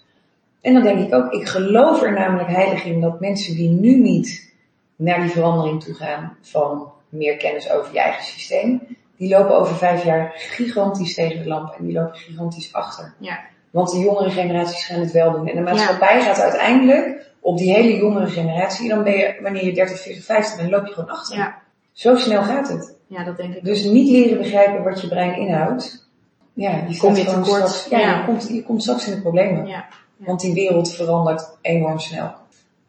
En 0.61 0.73
dan 0.73 0.83
denk 0.83 0.99
ik 0.99 1.13
ook, 1.13 1.31
ik 1.31 1.47
geloof 1.47 2.01
er 2.01 2.13
namelijk 2.13 2.49
heilig 2.49 2.83
in 2.83 3.01
dat 3.01 3.19
mensen 3.19 3.55
die 3.55 3.69
nu 3.69 3.95
niet 3.95 4.53
naar 4.95 5.21
die 5.21 5.29
verandering 5.29 5.83
toe 5.83 5.93
gaan 5.93 6.37
van 6.41 6.91
meer 7.09 7.37
kennis 7.37 7.71
over 7.71 7.93
je 7.93 7.99
eigen 7.99 8.23
systeem, 8.23 8.81
die 9.17 9.29
lopen 9.29 9.55
over 9.55 9.75
vijf 9.75 10.03
jaar 10.03 10.31
gigantisch 10.35 11.13
tegen 11.13 11.43
de 11.43 11.47
lamp 11.47 11.73
en 11.77 11.85
die 11.85 11.93
lopen 11.93 12.15
gigantisch 12.15 12.73
achter. 12.73 13.13
Ja. 13.17 13.39
Want 13.69 13.91
de 13.91 13.99
jongere 13.99 14.29
generaties 14.29 14.85
gaan 14.85 14.99
het 14.99 15.11
wel 15.11 15.31
doen. 15.31 15.47
En 15.47 15.55
de 15.55 15.61
maatschappij 15.61 16.21
gaat 16.21 16.39
uiteindelijk 16.39 17.29
op 17.39 17.57
die 17.57 17.73
hele 17.73 17.97
jongere 17.97 18.27
generatie, 18.27 18.89
en 18.89 18.95
dan 18.95 19.03
ben 19.03 19.17
je, 19.17 19.39
wanneer 19.41 19.65
je 19.65 19.73
30, 19.73 19.99
40, 19.99 20.23
50 20.23 20.57
bent, 20.57 20.69
loop 20.69 20.85
je 20.87 20.93
gewoon 20.93 21.09
achter. 21.09 21.37
Ja. 21.37 21.61
Zo 21.91 22.15
snel 22.15 22.43
gaat 22.43 22.67
het. 22.69 22.95
ja, 23.07 23.23
dat 23.23 23.37
denk 23.37 23.55
ik. 23.55 23.63
Dus 23.63 23.83
niet 23.83 24.09
leren 24.09 24.37
begrijpen 24.37 24.83
wat 24.83 25.01
je 25.01 25.07
brein 25.07 25.35
inhoudt. 25.35 26.09
Ja, 26.53 26.83
je 26.87 26.97
Kom 26.97 27.15
je 27.15 27.25
tekort. 27.25 27.45
straks, 27.47 27.87
ja, 27.89 27.99
Ja. 27.99 28.17
Je, 28.17 28.25
komt, 28.25 28.47
je 28.49 28.63
komt 28.63 28.81
straks 28.81 29.07
in 29.07 29.15
de 29.15 29.21
problemen. 29.21 29.65
Ja. 29.67 29.85
Want 30.25 30.39
die 30.39 30.53
wereld 30.53 30.93
verandert 30.93 31.57
enorm 31.61 31.99
snel. 31.99 32.31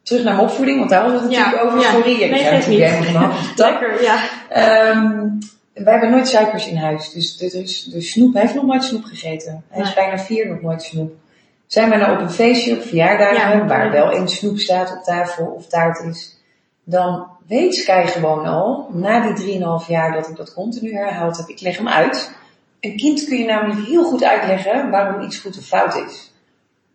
Terug 0.02 0.24
naar 0.24 0.34
mijn 0.34 0.46
opvoeding, 0.46 0.78
want 0.78 0.90
daar 0.90 1.02
hadden 1.02 1.18
we 1.18 1.24
het 1.26 1.34
Ja, 1.34 1.44
natuurlijk 1.44 1.70
over. 1.70 1.80
ja. 1.80 1.90
Sorry, 1.90 2.22
ik 2.22 2.30
Nee, 2.30 2.80
helemaal 2.82 3.30
van. 3.30 3.32
Lekker, 3.56 4.02
ja. 4.02 4.16
Ehm, 4.48 5.28
wij 5.74 5.92
hebben 5.92 6.10
nooit 6.10 6.28
suikers 6.28 6.66
in 6.68 6.76
huis. 6.76 7.10
Dus 7.10 7.36
de, 7.36 7.50
dus 7.90 8.10
snoep, 8.10 8.32
hij 8.32 8.42
heeft 8.42 8.54
nog 8.54 8.64
nooit 8.64 8.84
snoep 8.84 9.04
gegeten. 9.04 9.64
Hij 9.68 9.82
is 9.82 9.94
bijna 9.94 10.18
vier, 10.18 10.48
nog 10.48 10.60
nooit 10.60 10.82
snoep. 10.82 11.12
Zijn 11.66 11.88
wij 11.88 11.98
nou 11.98 12.14
op 12.14 12.20
een 12.20 12.30
feestje, 12.30 12.76
op 12.76 12.82
verjaardagen, 12.82 13.58
Ja, 13.58 13.66
waar 13.66 13.90
wel 13.90 14.14
een 14.14 14.28
snoep 14.28 14.58
staat 14.58 14.92
op 14.96 15.02
tafel 15.02 15.46
of 15.46 15.66
taart 15.66 16.04
is, 16.04 16.36
dan 16.84 17.26
weet 17.46 17.74
Sky 17.74 18.04
gewoon 18.06 18.46
al, 18.46 18.88
na 18.92 19.20
die 19.20 19.32
drieënhalf 19.34 19.88
jaar 19.88 20.12
dat 20.12 20.28
ik 20.28 20.36
dat 20.36 20.54
continu 20.54 20.94
herhaald 20.94 21.36
heb, 21.36 21.48
ik 21.48 21.60
leg 21.60 21.76
hem 21.76 21.88
uit. 21.88 22.32
Een 22.80 22.96
kind 22.96 23.24
kun 23.24 23.38
je 23.38 23.44
namelijk 23.44 23.86
heel 23.86 24.04
goed 24.04 24.24
uitleggen 24.24 24.90
waarom 24.90 25.22
iets 25.22 25.38
goed 25.38 25.58
of 25.58 25.64
fout 25.64 25.96
is. 25.96 26.31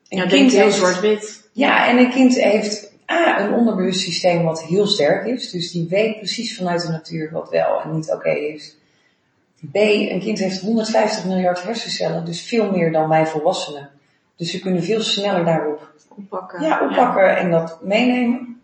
Een 0.10 0.18
Ja, 0.18 0.26
kind 0.26 0.52
heel 0.52 0.72
zwart-wit. 0.72 1.50
ja, 1.52 1.88
en 1.88 1.98
een 1.98 2.10
kind 2.10 2.36
heeft 2.42 2.92
A, 3.12 3.40
een 3.40 3.54
onderbewust 3.54 4.00
systeem 4.02 4.44
wat 4.44 4.64
heel 4.64 4.88
sterk 4.88 5.26
is. 5.26 5.50
Dus 5.52 5.72
die 5.72 5.88
weet 5.90 6.18
precies 6.18 6.58
vanuit 6.58 6.82
de 6.82 6.90
natuur 6.90 7.30
wat 7.32 7.50
wel 7.50 7.82
en 7.82 7.96
niet 7.96 8.12
oké 8.12 8.30
is. 8.30 8.76
B, 9.72 9.76
een 9.76 10.20
kind 10.20 10.40
heeft 10.40 10.62
150 10.62 11.26
miljard 11.26 11.64
hersencellen, 11.64 12.26
dus 12.26 12.42
veel 12.42 12.72
meer 12.72 12.92
dan 12.92 13.10
wij 13.10 13.26
volwassenen. 13.26 13.90
Dus 14.36 14.52
ze 14.52 14.60
kunnen 14.60 14.84
veel 14.84 15.02
sneller 15.02 15.46
daarop 15.46 15.92
Oppakken. 16.18 16.62
ja, 16.62 16.82
oppakken 16.90 17.38
en 17.38 17.52
dat 17.52 17.80
meenemen. 17.84 18.60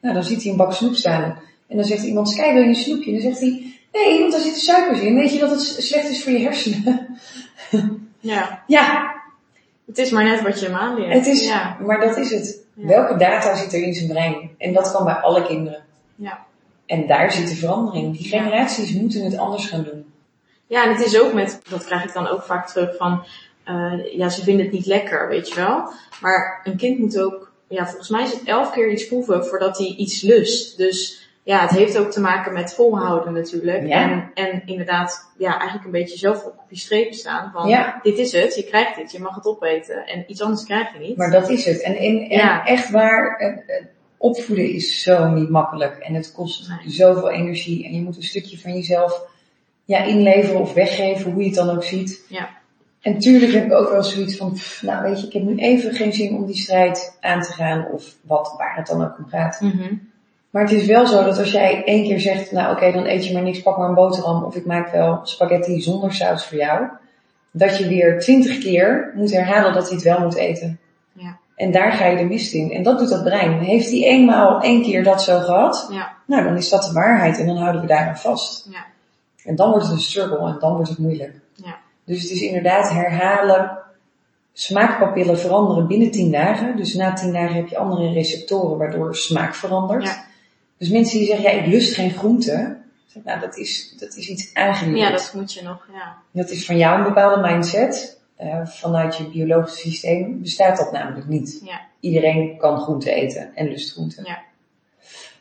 Nou, 0.00 0.14
dan 0.14 0.24
ziet 0.24 0.42
hij 0.42 0.50
een 0.50 0.56
bak 0.56 0.72
snoep 0.72 0.94
staan. 0.94 1.38
En 1.68 1.76
dan 1.76 1.84
zegt 1.84 2.02
iemand, 2.04 2.28
Sky, 2.30 2.52
wil 2.52 2.62
je 2.62 2.68
een 2.68 2.74
snoepje? 2.74 3.06
En 3.06 3.12
dan 3.12 3.22
zegt 3.22 3.40
hij, 3.40 3.72
nee, 3.92 4.18
want 4.20 4.32
daar 4.32 4.40
zitten 4.40 4.62
suikers 4.62 5.00
in. 5.00 5.14
Weet 5.14 5.32
je 5.32 5.38
dat 5.38 5.50
het 5.50 5.60
slecht 5.60 6.08
is 6.08 6.22
voor 6.22 6.32
je 6.32 6.38
hersenen? 6.38 7.18
Ja. 8.20 8.62
ja, 8.66 9.14
Het 9.88 9.98
is 9.98 10.10
maar 10.10 10.24
net 10.24 10.42
wat 10.42 10.60
je 10.60 10.66
hem 10.66 10.74
aanleert. 10.74 11.12
Het 11.12 11.26
is, 11.26 11.44
Ja. 11.44 11.76
maar 11.80 12.00
dat 12.00 12.16
is 12.16 12.30
het. 12.30 12.60
Ja. 12.74 12.86
Welke 12.86 13.16
data 13.16 13.56
zit 13.56 13.72
er 13.72 13.82
in 13.82 13.94
zijn 13.94 14.08
brein? 14.08 14.50
En 14.58 14.72
dat 14.72 14.92
kan 14.92 15.04
bij 15.04 15.14
alle 15.14 15.42
kinderen. 15.46 15.82
Ja. 16.14 16.46
En 16.86 17.06
daar 17.06 17.32
zit 17.32 17.48
de 17.48 17.54
verandering. 17.54 18.16
Die 18.16 18.28
Ja. 18.30 18.42
generaties 18.42 18.92
moeten 18.92 19.24
het 19.24 19.36
anders 19.38 19.66
gaan 19.66 19.82
doen. 19.82 20.12
Ja, 20.66 20.84
en 20.84 20.90
het 20.96 21.06
is 21.06 21.20
ook 21.20 21.32
met, 21.32 21.60
dat 21.68 21.84
krijg 21.84 22.04
ik 22.04 22.12
dan 22.12 22.28
ook 22.28 22.42
vaak 22.42 22.68
terug 22.68 22.96
van, 22.96 23.24
eh, 23.64 24.16
ja, 24.16 24.28
ze 24.28 24.42
vinden 24.42 24.64
het 24.64 24.74
niet 24.74 24.86
lekker, 24.86 25.28
weet 25.28 25.48
je 25.48 25.54
wel. 25.54 25.92
Maar 26.20 26.60
een 26.64 26.76
kind 26.76 26.98
moet 26.98 27.18
ook, 27.20 27.52
ja, 27.68 27.86
volgens 27.86 28.08
mij 28.08 28.22
is 28.22 28.32
het 28.32 28.44
elf 28.44 28.70
keer 28.70 28.90
iets 28.90 29.06
proeven 29.06 29.46
voordat 29.46 29.78
hij 29.78 29.86
iets 29.86 30.22
lust. 30.22 30.76
Dus 30.76 31.27
ja, 31.48 31.60
het 31.60 31.70
heeft 31.70 31.98
ook 31.98 32.10
te 32.10 32.20
maken 32.20 32.52
met 32.52 32.74
volhouden 32.74 33.32
natuurlijk. 33.32 33.86
Ja. 33.86 34.10
En, 34.10 34.30
en 34.34 34.62
inderdaad, 34.66 35.32
ja, 35.38 35.56
eigenlijk 35.56 35.84
een 35.84 35.90
beetje 35.90 36.18
zelf 36.18 36.44
op 36.44 36.54
je 36.68 36.76
streep 36.76 37.12
staan 37.12 37.50
van, 37.52 37.68
Ja. 37.68 37.98
dit 38.02 38.18
is 38.18 38.32
het, 38.32 38.54
je 38.54 38.64
krijgt 38.64 38.96
dit, 38.96 39.12
je 39.12 39.20
mag 39.20 39.34
het 39.34 39.46
opeten. 39.46 40.06
En 40.06 40.24
iets 40.26 40.42
anders 40.42 40.64
krijg 40.64 40.92
je 40.92 40.98
niet. 40.98 41.16
Maar 41.16 41.30
dat 41.30 41.48
is 41.48 41.64
het. 41.64 41.82
En, 41.82 41.96
en, 41.96 42.18
en 42.20 42.28
Ja. 42.28 42.64
echt 42.64 42.90
waar, 42.90 43.36
eh, 43.36 43.48
eh, 43.48 43.84
opvoeden 44.16 44.72
is 44.72 45.02
zo 45.02 45.28
niet 45.28 45.48
makkelijk. 45.48 45.96
En 45.96 46.14
het 46.14 46.32
kost 46.32 46.68
Nee. 46.68 46.90
zoveel 46.92 47.30
energie. 47.30 47.84
En 47.84 47.94
je 47.94 48.02
moet 48.02 48.16
een 48.16 48.22
stukje 48.22 48.58
van 48.58 48.72
jezelf 48.72 49.22
ja, 49.84 50.02
inleveren 50.04 50.60
of 50.60 50.72
weggeven, 50.72 51.30
hoe 51.32 51.40
je 51.40 51.46
het 51.46 51.56
dan 51.56 51.70
ook 51.70 51.84
ziet. 51.84 52.24
Ja. 52.28 52.48
En 53.00 53.18
tuurlijk 53.18 53.52
heb 53.52 53.64
ik 53.64 53.72
ook 53.72 53.90
wel 53.90 54.02
zoiets 54.02 54.36
van, 54.36 54.52
pff, 54.52 54.82
nou 54.82 55.02
weet 55.02 55.20
je, 55.20 55.26
ik 55.26 55.32
heb 55.32 55.42
nu 55.42 55.56
even 55.56 55.94
geen 55.94 56.12
zin 56.12 56.34
om 56.36 56.46
die 56.46 56.56
strijd 56.56 57.16
aan 57.20 57.42
te 57.42 57.52
gaan. 57.52 57.86
Of 57.92 58.14
wat, 58.20 58.54
waar 58.58 58.76
het 58.76 58.86
dan 58.86 59.04
ook 59.04 59.18
om 59.18 59.26
gaat. 59.28 59.60
Mhm. 59.60 59.94
Maar 60.50 60.62
het 60.62 60.72
is 60.72 60.86
wel 60.86 61.06
zo 61.06 61.24
dat 61.24 61.38
als 61.38 61.52
jij 61.52 61.84
één 61.84 62.04
keer 62.04 62.20
zegt, 62.20 62.52
nou 62.52 62.72
oké, 62.72 62.92
dan 62.92 63.06
eet 63.06 63.26
je 63.26 63.32
maar 63.32 63.42
niks, 63.42 63.62
pak 63.62 63.78
maar 63.78 63.88
een 63.88 63.94
boterham 63.94 64.44
of 64.44 64.56
ik 64.56 64.66
maak 64.66 64.90
wel 64.92 65.20
spaghetti 65.22 65.80
zonder 65.80 66.12
saus 66.14 66.46
voor 66.46 66.58
jou. 66.58 66.86
Dat 67.50 67.78
je 67.78 67.88
weer 67.88 68.20
twintig 68.20 68.58
keer 68.58 69.12
moet 69.14 69.32
herhalen 69.32 69.72
dat 69.74 69.86
hij 69.86 69.94
het 69.94 70.04
wel 70.04 70.20
moet 70.20 70.34
eten. 70.36 70.78
Ja. 71.12 71.38
En 71.56 71.70
daar 71.70 71.92
ga 71.92 72.06
je 72.06 72.16
de 72.16 72.24
mist 72.24 72.52
in. 72.52 72.72
En 72.72 72.82
dat 72.82 72.98
doet 72.98 73.08
dat 73.08 73.24
brein. 73.24 73.58
Heeft 73.58 73.90
hij 73.90 74.02
eenmaal 74.02 74.60
één 74.60 74.82
keer 74.82 75.04
dat 75.04 75.22
zo 75.22 75.38
gehad, 75.38 75.88
Ja. 75.92 76.12
nou 76.26 76.44
dan 76.44 76.56
is 76.56 76.68
dat 76.68 76.82
de 76.82 76.92
waarheid 76.92 77.38
en 77.38 77.46
dan 77.46 77.56
houden 77.56 77.80
we 77.80 77.86
daaraan 77.86 78.18
vast. 78.18 78.68
Ja. 78.70 78.84
En 79.44 79.56
dan 79.56 79.70
wordt 79.70 79.84
het 79.84 79.94
een 79.94 80.00
struggle 80.00 80.48
en 80.48 80.56
dan 80.58 80.74
wordt 80.74 80.88
het 80.88 80.98
moeilijk. 80.98 81.40
Ja. 81.54 81.76
Dus 82.04 82.22
het 82.22 82.30
is 82.30 82.40
inderdaad 82.40 82.90
herhalen. 82.90 83.78
Smaakpapillen 84.52 85.38
veranderen 85.38 85.86
binnen 85.86 86.10
10 86.10 86.30
dagen. 86.30 86.76
Dus 86.76 86.94
na 86.94 87.12
10 87.12 87.32
dagen 87.32 87.54
heb 87.54 87.68
je 87.68 87.78
andere 87.78 88.12
receptoren 88.12 88.78
waardoor 88.78 89.16
smaak 89.16 89.54
verandert. 89.54 90.04
Ja. 90.04 90.26
Dus 90.78 90.88
mensen 90.88 91.18
die 91.18 91.26
zeggen, 91.26 91.50
ja, 91.50 91.62
ik 91.62 91.66
lust 91.66 91.94
geen 91.94 92.10
groente. 92.10 92.76
zeg, 93.06 93.24
Nou, 93.24 93.40
dat 93.40 93.56
is, 93.56 93.94
dat 93.98 94.16
is 94.16 94.28
iets 94.28 94.54
aangeleerd. 94.54 94.98
ja, 94.98 95.10
dat 95.10 95.32
moet 95.34 95.52
je 95.52 95.62
nog, 95.62 95.88
ja. 95.92 96.16
Dat 96.30 96.50
is 96.50 96.66
van 96.66 96.76
jou 96.76 96.98
een 96.98 97.04
bepaalde 97.04 97.48
mindset. 97.48 98.20
Eh, 98.36 98.66
vanuit 98.66 99.16
je 99.16 99.30
biologische 99.30 99.88
systeem 99.88 100.42
bestaat 100.42 100.76
dat 100.76 100.92
namelijk 100.92 101.26
niet. 101.26 101.60
Ja. 101.64 101.80
Iedereen 102.00 102.56
kan 102.56 102.78
groente 102.78 103.12
eten 103.12 103.50
en 103.54 103.68
lust 103.68 103.92
groente. 103.92 104.22
Ja. 104.24 104.38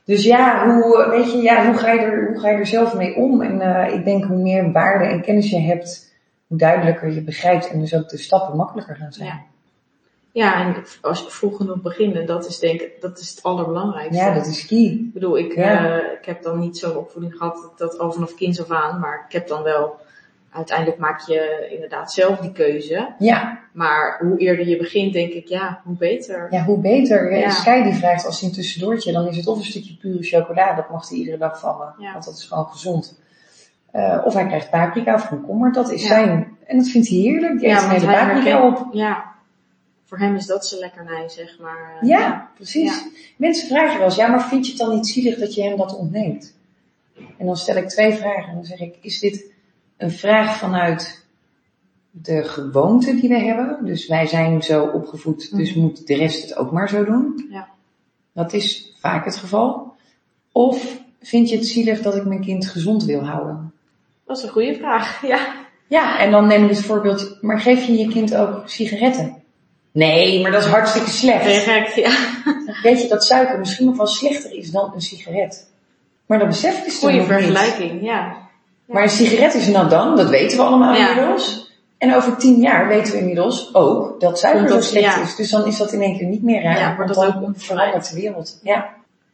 Dus 0.03 0.23
ja, 0.23 0.73
hoe, 0.73 1.07
weet 1.09 1.31
je, 1.31 1.37
ja, 1.37 1.65
hoe, 1.65 1.77
ga 1.77 1.91
je 1.91 1.99
er, 1.99 2.27
hoe 2.27 2.39
ga 2.39 2.49
je 2.49 2.57
er 2.57 2.67
zelf 2.67 2.93
mee 2.93 3.15
om? 3.15 3.41
En 3.41 3.61
eh, 3.61 3.93
ik 3.93 4.05
denk 4.05 4.23
hoe 4.23 4.37
meer 4.37 4.71
waarde 4.71 5.05
en 5.05 5.21
kennis 5.21 5.49
je 5.49 5.59
hebt 5.59 6.13
hoe 6.47 6.57
duidelijker 6.57 7.13
je 7.13 7.21
begrijpt 7.21 7.69
en 7.69 7.79
dus 7.79 7.93
ook 7.93 8.09
de 8.09 8.17
stappen 8.17 8.55
makkelijker 8.57 8.95
gaan 8.95 9.13
zijn. 9.13 9.27
Ja. 9.27 9.43
Ja, 10.37 10.65
en 10.65 10.75
als 11.01 11.19
je 11.19 11.29
vroeg 11.29 11.57
genoeg 11.57 11.81
beginnen, 11.81 12.25
dat 12.25 12.47
is 12.47 12.59
denk 12.59 12.81
ik, 12.81 12.91
dat 13.01 13.19
is 13.19 13.29
het 13.29 13.43
allerbelangrijkste. 13.43 14.23
Ja, 14.23 14.33
dat 14.33 14.45
is 14.45 14.65
key. 14.65 14.77
Ik 14.77 15.13
bedoel, 15.13 15.37
ik, 15.37 15.55
Ja. 15.55 15.85
eh, 15.99 16.11
ik 16.19 16.25
heb 16.25 16.43
dan 16.43 16.59
niet 16.59 16.77
zo'n 16.77 16.95
opvoeding 16.97 17.33
gehad 17.37 17.71
dat, 17.77 17.99
al 17.99 18.11
vanaf 18.11 18.35
kinds 18.35 18.61
af 18.61 18.71
aan, 18.71 18.99
maar 18.99 19.23
ik 19.27 19.33
heb 19.33 19.47
dan 19.47 19.63
wel, 19.63 19.95
uiteindelijk 20.51 20.97
maak 20.97 21.19
je 21.27 21.67
inderdaad 21.71 22.11
zelf 22.11 22.37
die 22.39 22.51
keuze. 22.51 23.13
Ja, 23.19 23.59
Maar 23.71 24.17
hoe 24.21 24.37
eerder 24.37 24.67
je 24.67 24.77
begint, 24.77 25.13
denk 25.13 25.31
ik, 25.33 25.47
ja, 25.47 25.81
hoe 25.83 25.95
beter. 25.97 26.47
ja 26.49 26.63
hoe 26.63 26.79
beter. 26.79 27.37
Ja. 27.37 27.49
Sky 27.49 27.83
die 27.83 27.93
vraagt 27.93 28.25
als 28.25 28.39
hij 28.39 28.49
een 28.49 28.55
tussendoortje, 28.55 29.11
dan 29.11 29.27
is 29.27 29.37
het 29.37 29.47
of 29.47 29.57
een 29.57 29.63
stukje 29.63 29.95
pure 29.95 30.23
chocola, 30.23 30.73
dat 30.75 30.89
mag 30.89 31.09
hij 31.09 31.17
iedere 31.17 31.37
dag 31.37 31.59
vallen, 31.59 31.93
Ja. 31.97 32.11
want 32.11 32.25
dat 32.25 32.33
is 32.33 32.43
gewoon 32.45 32.65
gezond. 32.65 33.19
Eh, 33.91 34.21
of 34.25 34.33
hij 34.33 34.45
krijgt 34.47 34.69
paprika 34.69 35.13
of 35.13 35.27
komkommer, 35.29 35.71
dat 35.73 35.91
is 35.91 36.07
zijn. 36.07 36.57
En 36.65 36.77
dat 36.77 36.87
vindt 36.87 37.07
hij 37.09 37.17
heerlijk, 37.17 37.59
die 37.59 37.69
eet 37.69 37.81
een 37.83 37.89
hele 37.89 38.05
paprika 38.05 38.67
op. 38.67 38.87
Ja, 38.91 39.35
voor 40.07 40.17
hem 40.17 40.35
is 40.35 40.45
dat 40.45 40.65
zijn 40.67 40.79
lekkernij, 40.81 41.29
zeg 41.29 41.59
maar. 41.59 41.97
Ja, 42.01 42.51
precies. 42.55 43.03
Mensen 43.37 43.67
vragen 43.67 43.97
wel 43.97 44.05
eens, 44.05 44.15
ja, 44.15 44.27
maar 44.27 44.47
vind 44.47 44.65
je 44.65 44.71
het 44.71 44.81
dan 44.81 44.95
niet 44.95 45.07
zielig 45.07 45.37
dat 45.39 45.53
je 45.53 45.63
hem 45.63 45.77
dat 45.77 45.97
ontneemt? 45.97 46.55
En 47.37 47.45
dan 47.45 47.57
stel 47.57 47.75
ik 47.75 47.87
twee 47.89 48.13
vragen. 48.13 48.53
Dan 48.53 48.65
zeg 48.65 48.79
ik, 48.79 48.95
is 49.01 49.19
dit 49.19 49.45
een 49.97 50.11
vraag 50.11 50.57
vanuit 50.57 51.25
de 52.11 52.43
gewoonte 52.43 53.15
die 53.15 53.29
we 53.29 53.37
hebben? 53.39 53.85
Dus 53.85 54.07
wij 54.07 54.25
zijn 54.27 54.63
zo 54.63 54.85
opgevoed, 54.85 55.55
dus 55.57 55.69
Mhm. 55.73 55.79
moet 55.79 56.07
de 56.07 56.15
rest 56.15 56.41
het 56.43 56.57
ook 56.57 56.71
maar 56.71 56.89
zo 56.89 57.05
doen? 57.05 57.47
Ja. 57.51 57.67
Dat 58.33 58.53
is 58.53 58.93
vaak 58.99 59.25
het 59.25 59.35
geval. 59.35 59.93
Of 60.51 61.01
vind 61.21 61.49
je 61.49 61.55
het 61.55 61.65
zielig 61.67 62.01
dat 62.01 62.15
ik 62.15 62.25
mijn 62.25 62.41
kind 62.41 62.67
gezond 62.67 63.03
wil 63.03 63.25
houden? 63.25 63.73
Dat 64.25 64.37
is 64.37 64.43
een 64.43 64.49
goede 64.49 64.75
vraag, 64.75 65.21
ja. 65.27 65.65
Ja, 65.87 66.19
en 66.19 66.31
dan 66.31 66.47
neem 66.47 66.63
ik 66.63 66.69
het 66.69 66.81
voorbeeld, 66.81 67.37
maar 67.41 67.59
geef 67.59 67.85
je 67.85 67.97
je 67.97 68.07
kind 68.07 68.35
ook 68.35 68.69
sigaretten? 68.69 69.35
Nee, 69.97 70.41
maar 70.41 70.51
dat 70.51 70.63
is 70.63 70.69
hartstikke 70.69 71.09
slecht. 71.09 71.95
Ja. 71.95 72.11
Weet 72.83 73.01
je 73.01 73.07
dat 73.07 73.23
suiker 73.23 73.59
misschien 73.59 73.85
nog 73.85 73.97
wel 73.97 74.07
slechter 74.07 74.57
is 74.57 74.71
dan 74.71 74.91
een 74.93 75.01
sigaret? 75.01 75.69
Maar 76.25 76.39
dat 76.39 76.47
besef 76.47 76.77
ik 76.77 76.83
dus 76.83 77.01
niet. 77.01 77.25
vergelijking, 77.25 78.03
ja. 78.03 78.35
Maar 78.85 79.03
een 79.03 79.09
sigaret 79.09 79.53
is 79.53 79.67
nou 79.67 79.89
dan, 79.89 80.15
dat 80.15 80.29
weten 80.29 80.57
we 80.57 80.63
allemaal 80.63 80.95
Ja. 80.95 81.09
inmiddels. 81.09 81.75
En 81.97 82.15
over 82.15 82.37
tien 82.37 82.59
jaar 82.59 82.87
weten 82.87 83.13
we 83.13 83.19
inmiddels 83.19 83.73
ook 83.73 84.19
dat 84.19 84.39
suiker 84.39 84.69
zo 84.69 84.81
slecht 84.81 85.15
ja. 85.15 85.21
is. 85.21 85.35
Dus 85.35 85.49
dan 85.49 85.65
is 85.65 85.77
dat 85.77 85.91
in 85.91 86.01
één 86.01 86.17
keer 86.17 86.27
niet 86.27 86.43
meer 86.43 86.63
raar. 86.63 86.77
Ja, 86.79 86.95
wordt 86.95 87.13
dat 87.13 87.33
dan 87.33 87.45
ook 87.45 87.51
verandert 87.55 88.09
de 88.09 88.15
wereld. 88.15 88.59
Ja. 88.63 88.89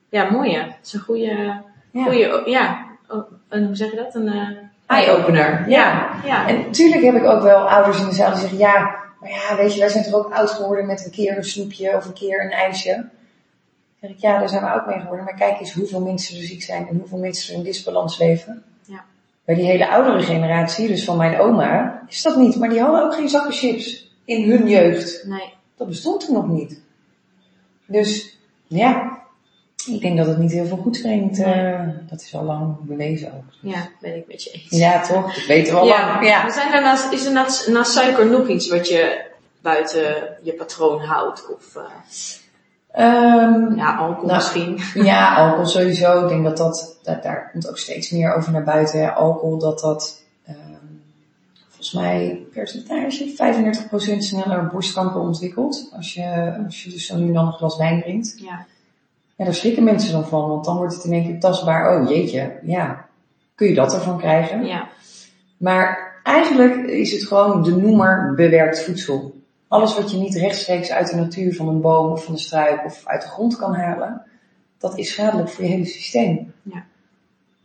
Ja, 0.10 0.32
mooi 0.32 0.54
hè. 0.54 0.60
Het 0.60 0.76
is 0.84 0.94
een 0.94 1.00
goede, 1.00 1.62
goede 1.94 2.42
ja, 2.46 2.86
een, 3.50 3.66
hoe 3.66 3.76
zeg 3.76 3.90
je 3.90 3.96
dat? 3.96 4.16
Een 4.16 4.28
eh, 4.28 4.48
Eye-opener. 4.86 5.70
Ja. 5.70 6.10
ja. 6.26 6.48
En 6.48 6.58
natuurlijk 6.58 7.04
heb 7.04 7.16
ik 7.16 7.26
ook 7.26 7.42
wel 7.42 7.70
ouders 7.70 8.00
in 8.00 8.06
de 8.06 8.14
zaal 8.14 8.32
die 8.32 8.40
zeggen, 8.40 8.58
ja, 8.58 9.03
maar 9.24 9.32
ja, 9.32 9.56
weet 9.56 9.74
je, 9.74 9.80
wij 9.80 9.90
zijn 9.90 10.04
toch 10.04 10.14
ook 10.14 10.34
oud 10.34 10.50
geworden 10.50 10.86
met 10.86 11.06
een 11.06 11.12
keer 11.12 11.38
een 11.38 11.44
snoepje 11.44 11.96
of 11.96 12.06
een 12.06 12.14
keer 12.14 12.44
een 12.44 12.52
ijsje. 12.52 12.96
Dan 12.96 13.10
zeg 14.02 14.10
ik, 14.10 14.18
ja, 14.18 14.40
daar 14.40 14.50
zijn 14.50 14.64
we 14.64 14.74
ook 14.74 14.86
mee 14.86 15.00
geworden. 15.00 15.26
Maar 15.26 15.36
kijk 15.36 15.60
eens 15.60 15.74
hoeveel 15.74 16.02
mensen 16.02 16.38
er 16.38 16.44
ziek 16.44 16.64
zijn 16.64 16.88
en 16.88 16.98
hoeveel 16.98 17.18
mensen 17.18 17.54
er 17.54 17.60
in 17.60 17.66
disbalans 17.66 18.18
leven. 18.18 18.64
Ja. 18.86 19.06
Bij 19.46 19.56
die 19.56 19.66
hele 19.66 19.90
oudere 19.90 20.22
generatie, 20.22 20.88
dus 20.88 21.04
van 21.04 21.18
mijn 21.18 21.40
oma, 21.40 22.04
is 22.08 22.22
dat 22.22 22.38
niet. 22.38 22.56
Maar 22.56 22.70
die 22.70 22.82
hadden 22.82 23.04
ook 23.04 23.14
geen 23.14 23.30
zakken 23.30 23.54
chips 23.54 24.16
in 24.26 24.50
hun 24.50 24.68
jeugd. 24.68 25.24
Nee. 25.26 25.54
Dat 25.78 25.88
bestond 25.88 26.26
toen 26.26 26.34
nog 26.34 26.48
niet. 26.48 26.82
Dus, 27.86 28.38
ja, 28.68 29.23
ik 29.86 30.02
denk 30.02 30.18
dat 30.18 30.28
het 30.28 30.38
niet 30.38 30.52
heel 30.52 30.66
veel 30.66 30.78
goed 30.78 31.02
brengt. 31.02 31.40
eh, 31.40 31.80
dat 32.10 32.22
is 32.22 32.36
al 32.36 32.44
lang 32.44 32.76
bewezen 32.82 33.34
ook. 33.34 33.44
Ja, 33.72 33.88
ben 34.02 34.16
ik 34.16 34.28
met 34.28 34.44
je 34.44 34.52
eens. 34.52 34.70
Ja, 34.70 35.02
toch? 35.02 35.36
Dat 35.36 35.46
weten 35.46 35.74
we 35.74 35.80
al 35.80 35.88
lang. 35.88 36.26
Ja. 36.26 36.46
Er 36.46 36.52
Zijn 36.52 36.74
er 36.74 36.82
naast, 36.82 37.12
is 37.12 37.26
er 37.26 37.32
naast, 37.32 37.68
naast 37.68 37.92
suiker 37.92 38.28
nog 38.30 38.48
iets 38.48 38.70
wat 38.70 38.88
je 38.88 39.22
buiten 39.62 40.26
je 40.42 40.54
patroon 40.54 41.00
houdt? 41.02 41.56
Of 41.56 41.76
eh, 41.76 41.84
Ehm, 42.92 43.76
ja, 43.76 43.96
alcohol 43.96 44.26
Nou, 44.26 44.36
misschien? 44.38 44.80
Ja, 45.06 45.36
alcohol 45.36 45.66
sowieso. 45.66 46.24
Ik 46.24 46.30
denk 46.30 46.44
dat 46.44 46.58
dat, 46.58 46.98
dat 47.04 47.24
daar 47.24 47.50
komt 47.52 47.70
ook 47.70 47.78
steeds 47.78 48.10
meer 48.10 48.34
over 48.36 48.52
naar 48.52 48.64
buiten. 48.64 49.00
Hè. 49.00 49.12
Alcohol, 49.12 49.58
dat 49.58 49.80
dat 49.80 50.22
ehm, 50.46 50.58
volgens 51.68 51.94
mij 51.94 52.46
percentage 52.54 53.34
35% 54.14 54.18
sneller 54.18 54.68
borstkanker 54.68 55.20
ontwikkelt. 55.22 55.90
Als 55.96 56.14
je, 56.14 56.54
als 56.66 56.84
je 56.84 56.90
dus 56.90 57.06
zo 57.06 57.18
nu 57.18 57.34
dan 57.34 57.46
een 57.46 57.54
glas 57.54 57.78
wijn 57.78 58.02
drinkt. 58.02 58.36
Ja. 58.38 58.66
Ja, 59.36 59.46
daar 59.46 59.54
schrikken 59.54 59.84
mensen 59.84 60.12
dan 60.12 60.28
van, 60.28 60.48
want 60.48 60.66
dan 60.66 60.78
wordt 60.78 60.94
het 60.94 61.04
in 61.04 61.14
één 61.14 61.26
keer 61.26 61.40
tastbaar. 61.40 62.02
Oh 62.02 62.10
jeetje, 62.10 62.60
ja, 62.64 63.06
kun 63.56 63.68
je 63.68 63.74
dat 63.74 63.94
ervan 63.94 64.18
krijgen? 64.18 64.66
Ja. 64.66 64.88
Maar 65.58 66.20
eigenlijk 66.24 66.76
is 66.76 67.12
het 67.12 67.24
gewoon 67.24 67.64
de 67.64 67.76
noemer 67.76 68.34
bewerkt 68.36 68.84
voedsel. 68.84 69.34
Alles 69.68 69.96
wat 69.96 70.12
je 70.12 70.18
niet 70.18 70.36
rechtstreeks 70.36 70.92
uit 70.92 71.10
de 71.10 71.16
natuur 71.16 71.56
van 71.56 71.68
een 71.68 71.82
boom 71.82 72.12
of 72.12 72.24
van 72.24 72.34
een 72.34 72.40
struik 72.40 72.86
of 72.86 73.02
uit 73.06 73.22
de 73.22 73.28
grond 73.28 73.58
kan 73.58 73.76
halen, 73.76 74.22
dat 74.78 74.98
is 74.98 75.14
schadelijk 75.14 75.50
voor 75.50 75.64
je 75.64 75.70
hele 75.70 75.86
systeem. 75.86 76.54
Ja. 76.62 76.86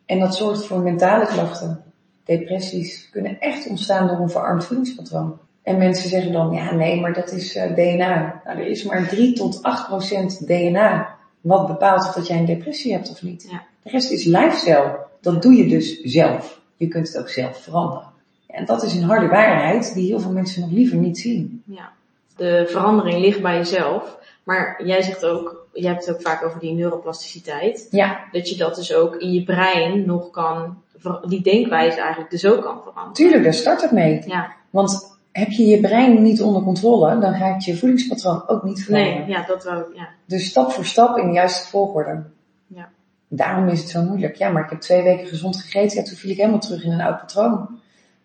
En 0.07 0.19
dat 0.19 0.37
zorgt 0.37 0.67
voor 0.67 0.81
mentale 0.81 1.27
klachten. 1.27 1.83
Depressies 2.25 3.09
kunnen 3.11 3.41
echt 3.41 3.69
ontstaan 3.69 4.07
door 4.07 4.19
een 4.19 4.31
verarmd 4.31 4.65
voedingspatroon. 4.65 5.39
En 5.63 5.79
mensen 5.79 6.09
zeggen 6.09 6.33
dan, 6.33 6.53
ja 6.53 6.75
nee, 6.75 7.01
maar 7.01 7.13
dat 7.13 7.33
is 7.33 7.57
eh, 7.57 7.75
DNA. 7.75 8.41
Nou, 8.45 8.59
er 8.59 8.67
is 8.67 8.85
maar 8.85 9.09
3 9.09 9.33
tot 9.33 9.63
8 9.63 9.87
procent 9.87 10.47
DNA 10.47 11.18
wat 11.41 11.67
bepaalt 11.67 12.07
of 12.09 12.15
dat 12.15 12.27
jij 12.27 12.39
een 12.39 12.45
depressie 12.45 12.93
hebt 12.93 13.11
of 13.11 13.23
niet. 13.23 13.47
Ja. 13.51 13.63
De 13.83 13.91
rest 13.91 14.11
is 14.11 14.25
lifestyle. 14.25 14.99
Dat 15.21 15.43
doe 15.43 15.55
je 15.55 15.69
dus 15.69 16.01
zelf. 16.01 16.61
Je 16.77 16.89
kunt 16.89 17.09
het 17.09 17.19
ook 17.19 17.29
zelf 17.29 17.63
veranderen. 17.63 18.07
En 18.47 18.65
dat 18.65 18.83
is 18.83 18.95
een 18.95 19.03
harde 19.03 19.27
waarheid 19.29 19.95
die 19.95 20.07
heel 20.07 20.21
veel 20.21 20.31
mensen 20.31 20.61
nog 20.61 20.71
liever 20.71 20.97
niet 20.97 21.19
zien. 21.19 21.63
ja. 21.67 21.93
De 22.37 22.65
verandering 22.69 23.19
ligt 23.21 23.43
bij 23.43 23.57
jezelf. 23.57 24.19
Maar 24.45 24.85
jij 24.87 25.03
zegt 25.03 25.25
ook, 25.27 25.67
jij 25.73 25.91
hebt 25.93 26.07
het 26.07 26.15
ook 26.15 26.23
vaak 26.23 26.45
over 26.45 26.61
die 26.61 26.73
neuroplasticiteit. 26.75 27.87
Ja, 27.91 28.25
Dat 28.33 28.49
je 28.49 28.57
dat 28.57 28.75
dus 28.75 28.95
ook 28.95 29.17
in 29.17 29.33
je 29.33 29.45
brein 29.45 30.07
nog 30.07 30.31
kan, 30.31 30.83
die 31.29 31.43
denkwijze 31.43 32.01
eigenlijk 32.01 32.31
dus 32.31 32.47
ook 32.47 32.63
kan 32.63 32.77
veranderen. 32.79 33.13
tuurlijk, 33.13 33.43
daar 33.43 33.55
start 33.55 33.81
het 33.83 33.91
mee. 33.91 34.23
Ja, 34.27 34.53
Want 34.71 35.18
heb 35.33 35.51
je 35.51 35.67
je 35.67 35.81
brein 35.81 36.23
niet 36.23 36.43
onder 36.43 36.63
controle, 36.63 37.19
dan 37.19 37.35
gaat 37.35 37.65
je 37.65 37.77
voedingspatroon 37.77 38.49
ook 38.49 38.63
niet 38.63 38.85
veranderen. 38.85 39.19
nee, 39.19 39.29
ja, 39.29 39.47
dat 39.47 39.65
ik, 39.65 39.87
ja. 39.95 40.09
Dus 40.27 40.47
stap 40.47 40.73
voor 40.73 40.85
stap 40.85 41.19
in 41.19 41.27
de 41.27 41.33
juiste 41.33 41.69
volgorde. 41.69 42.23
Ja. 42.67 42.89
Daarom 43.29 43.69
is 43.69 43.81
het 43.81 43.89
zo 43.89 44.03
moeilijk. 44.03 44.37
Ja, 44.37 44.49
maar 44.51 44.65
ik 44.65 44.71
heb 44.71 44.81
twee 44.81 45.03
weken 45.03 45.27
gezond 45.27 45.57
gegeten. 45.57 45.97
Ja, 45.97 46.03
toen 46.05 46.17
viel 46.17 46.31
ik 46.31 46.37
helemaal 46.37 46.59
terug 46.59 46.85
in 46.85 46.93
een 46.93 47.01
oud 47.01 47.19
patroon. 47.19 47.69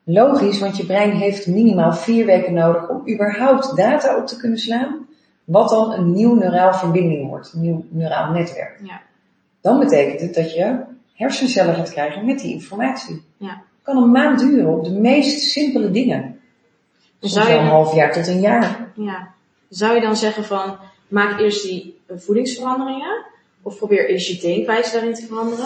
Logisch, 0.04 0.60
want 0.60 0.78
je 0.78 0.86
brein 0.86 1.12
heeft 1.12 1.48
minimaal 1.48 1.94
vier 1.94 2.26
weken 2.26 2.54
nodig 2.54 2.90
om 2.90 3.10
überhaupt 3.10 3.76
data 3.78 4.18
op 4.18 4.28
te 4.28 4.38
kunnen 4.38 4.60
slaan. 4.60 5.08
Wat 5.44 5.70
dan 5.70 5.92
een 5.92 6.12
nieuw 6.12 6.36
neuraal 6.36 6.74
verbinding 6.74 7.28
wordt. 7.28 7.54
Een 7.54 7.62
nieuw 7.62 7.86
neuraal 7.90 8.32
netwerk. 8.32 8.80
Ja. 8.84 9.02
Dan 9.62 9.80
betekent 9.80 10.22
het 10.22 10.34
dat 10.34 10.54
je 10.54 10.80
hersencellen 11.14 11.76
gaat 11.76 11.92
krijgen 11.92 12.26
met 12.26 12.40
die 12.40 12.54
informatie. 12.54 13.22
Ja. 13.38 13.62
kan 13.82 13.98
een 13.98 14.12
maand 14.12 14.40
duren 14.40 14.78
op 14.78 14.84
de 14.84 14.92
meest 14.92 15.40
simpele 15.40 15.92
dingen. 15.92 16.40
Zou 17.30 17.48
je- 17.48 17.54
een 17.54 17.66
half 17.66 17.96
jaar 17.96 18.12
tot 18.14 18.28
een 18.28 18.40
jaar. 18.40 18.88
Ja. 18.96 19.28
Zou 19.70 19.96
je 19.96 20.02
dan 20.02 20.16
zeggen 20.16 20.44
van, 20.44 20.76
maak 21.08 21.40
eerst 21.40 21.64
die 21.64 21.98
eh, 22.08 22.16
voedingsveranderingen? 22.18 23.26
Of 23.62 23.78
probeer 23.78 24.10
eerst 24.10 24.28
je 24.28 24.48
denkwijze 24.48 24.92
daarin 24.92 25.14
te 25.14 25.26
veranderen? 25.26 25.66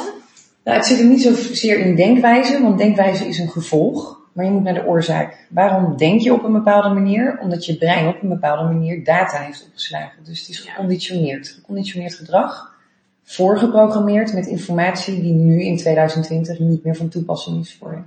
Nou, 0.64 0.78
het 0.78 0.86
zit 0.86 0.98
hem 0.98 1.08
niet 1.08 1.22
zozeer 1.22 1.80
in 1.80 1.96
denkwijze, 1.96 2.62
want 2.62 2.78
denkwijze 2.78 3.28
is 3.28 3.40
een 3.40 3.50
gevolg. 3.50 4.16
Maar 4.34 4.46
je 4.46 4.52
moet 4.52 4.64
naar 4.64 4.74
de 4.74 4.86
oorzaak. 4.86 5.46
Waarom 5.50 5.98
denk 5.98 6.22
je 6.22 6.34
op 6.34 6.44
een 6.44 6.52
bepaalde 6.54 6.90
manier? 6.90 7.40
Omdat 7.42 7.66
je 7.66 7.78
brein 7.78 8.08
op 8.08 8.22
een 8.22 8.30
bepaalde 8.30 8.64
manier 8.64 9.04
data 9.04 9.38
heeft 9.38 9.66
opgeslagen. 9.68 10.24
Dus 10.24 10.40
het 10.40 10.50
is 10.50 10.60
geconditioneerd. 10.60 11.48
Geconditioneerd 11.48 12.14
gedrag. 12.16 12.76
Voorgeprogrammeerd 13.24 14.34
met 14.34 14.46
informatie 14.48 15.22
die 15.22 15.34
nu 15.34 15.64
in 15.64 15.78
2020 15.78 16.60
niet 16.60 16.84
meer 16.84 16.96
van 16.96 17.10
toepassing 17.10 17.60
is 17.62 17.78
voor 17.80 17.92
je. 17.92 18.00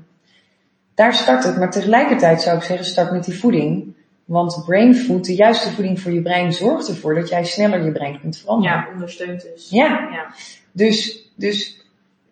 Daar 1.00 1.14
start 1.14 1.44
het. 1.44 1.56
Maar 1.56 1.70
tegelijkertijd 1.70 2.42
zou 2.42 2.56
ik 2.56 2.62
zeggen, 2.62 2.86
start 2.86 3.12
met 3.12 3.24
die 3.24 3.38
voeding. 3.38 3.94
Want 4.24 4.62
brain 4.66 4.94
food, 4.94 5.24
de 5.24 5.34
juiste 5.34 5.70
voeding 5.70 6.00
voor 6.00 6.12
je 6.12 6.22
brein, 6.22 6.52
zorgt 6.52 6.88
ervoor 6.88 7.14
dat 7.14 7.28
jij 7.28 7.44
sneller 7.44 7.84
je 7.84 7.92
brein 7.92 8.20
kunt 8.20 8.36
veranderen. 8.36 8.76
Ja, 8.76 8.88
ondersteunt 8.92 9.42
dus. 9.42 9.70
Ja. 9.70 9.88
Ja. 9.88 10.34
Dus, 10.72 11.28
dus 11.36 11.84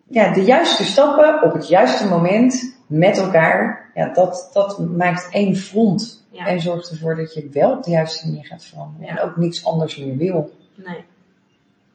ja, 0.07 0.33
de 0.33 0.43
juiste 0.43 0.83
stappen 0.83 1.43
op 1.43 1.53
het 1.53 1.67
juiste 1.67 2.07
moment 2.07 2.77
met 2.87 3.17
elkaar, 3.17 3.91
ja, 3.93 4.13
dat, 4.13 4.49
dat 4.53 4.79
maakt 4.79 5.27
één 5.31 5.55
front. 5.55 6.25
Ja. 6.31 6.47
En 6.47 6.61
zorgt 6.61 6.89
ervoor 6.89 7.15
dat 7.15 7.33
je 7.33 7.49
wel 7.51 7.71
op 7.71 7.83
de 7.83 7.91
juiste 7.91 8.27
manier 8.27 8.45
gaat 8.45 8.65
veranderen. 8.65 9.07
Ja. 9.07 9.17
En 9.17 9.29
ook 9.29 9.37
niks 9.37 9.65
anders 9.65 9.97
meer 9.97 10.17
wil. 10.17 10.51
Nee. 10.75 11.03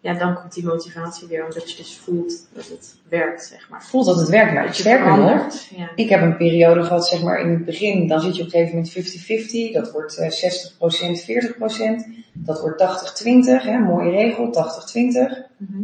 Ja, 0.05 0.15
dan 0.15 0.35
komt 0.35 0.55
die 0.55 0.65
motivatie 0.65 1.29
weer, 1.29 1.45
omdat 1.45 1.71
je 1.71 1.77
dus 1.77 1.97
voelt 1.97 2.47
dat 2.53 2.69
het 2.69 2.97
werkt, 3.09 3.45
zeg 3.45 3.69
maar. 3.71 3.85
Voelt 3.85 4.07
dat 4.07 4.19
het 4.19 4.29
werkt, 4.29 4.53
maar 4.53 4.67
Dat 4.67 4.77
je 4.77 4.83
sterker 4.83 5.19
nog. 5.19 5.53
Ja. 5.77 5.91
ik 5.95 6.09
heb 6.09 6.23
een 6.23 6.37
periode 6.37 6.83
gehad, 6.83 7.09
zeg 7.09 7.23
maar 7.23 7.41
in 7.41 7.51
het 7.51 7.65
begin, 7.65 8.09
dan 8.09 8.21
zit 8.21 8.37
je 8.37 8.43
op 8.43 8.47
een 8.47 8.53
gegeven 8.53 8.77
moment 8.77 9.71
50-50, 9.71 9.73
dat 9.73 9.93
wordt 9.93 10.17
eh, 10.19 10.31
60%, 10.31 11.25
40%, 12.07 12.25
dat 12.33 12.61
wordt 12.61 12.83
80-20, 13.23 13.65
hè, 13.65 13.79
mooie 13.79 14.11
regel, 14.11 14.51
80-20. 14.51 14.53
Mhm. 15.57 15.83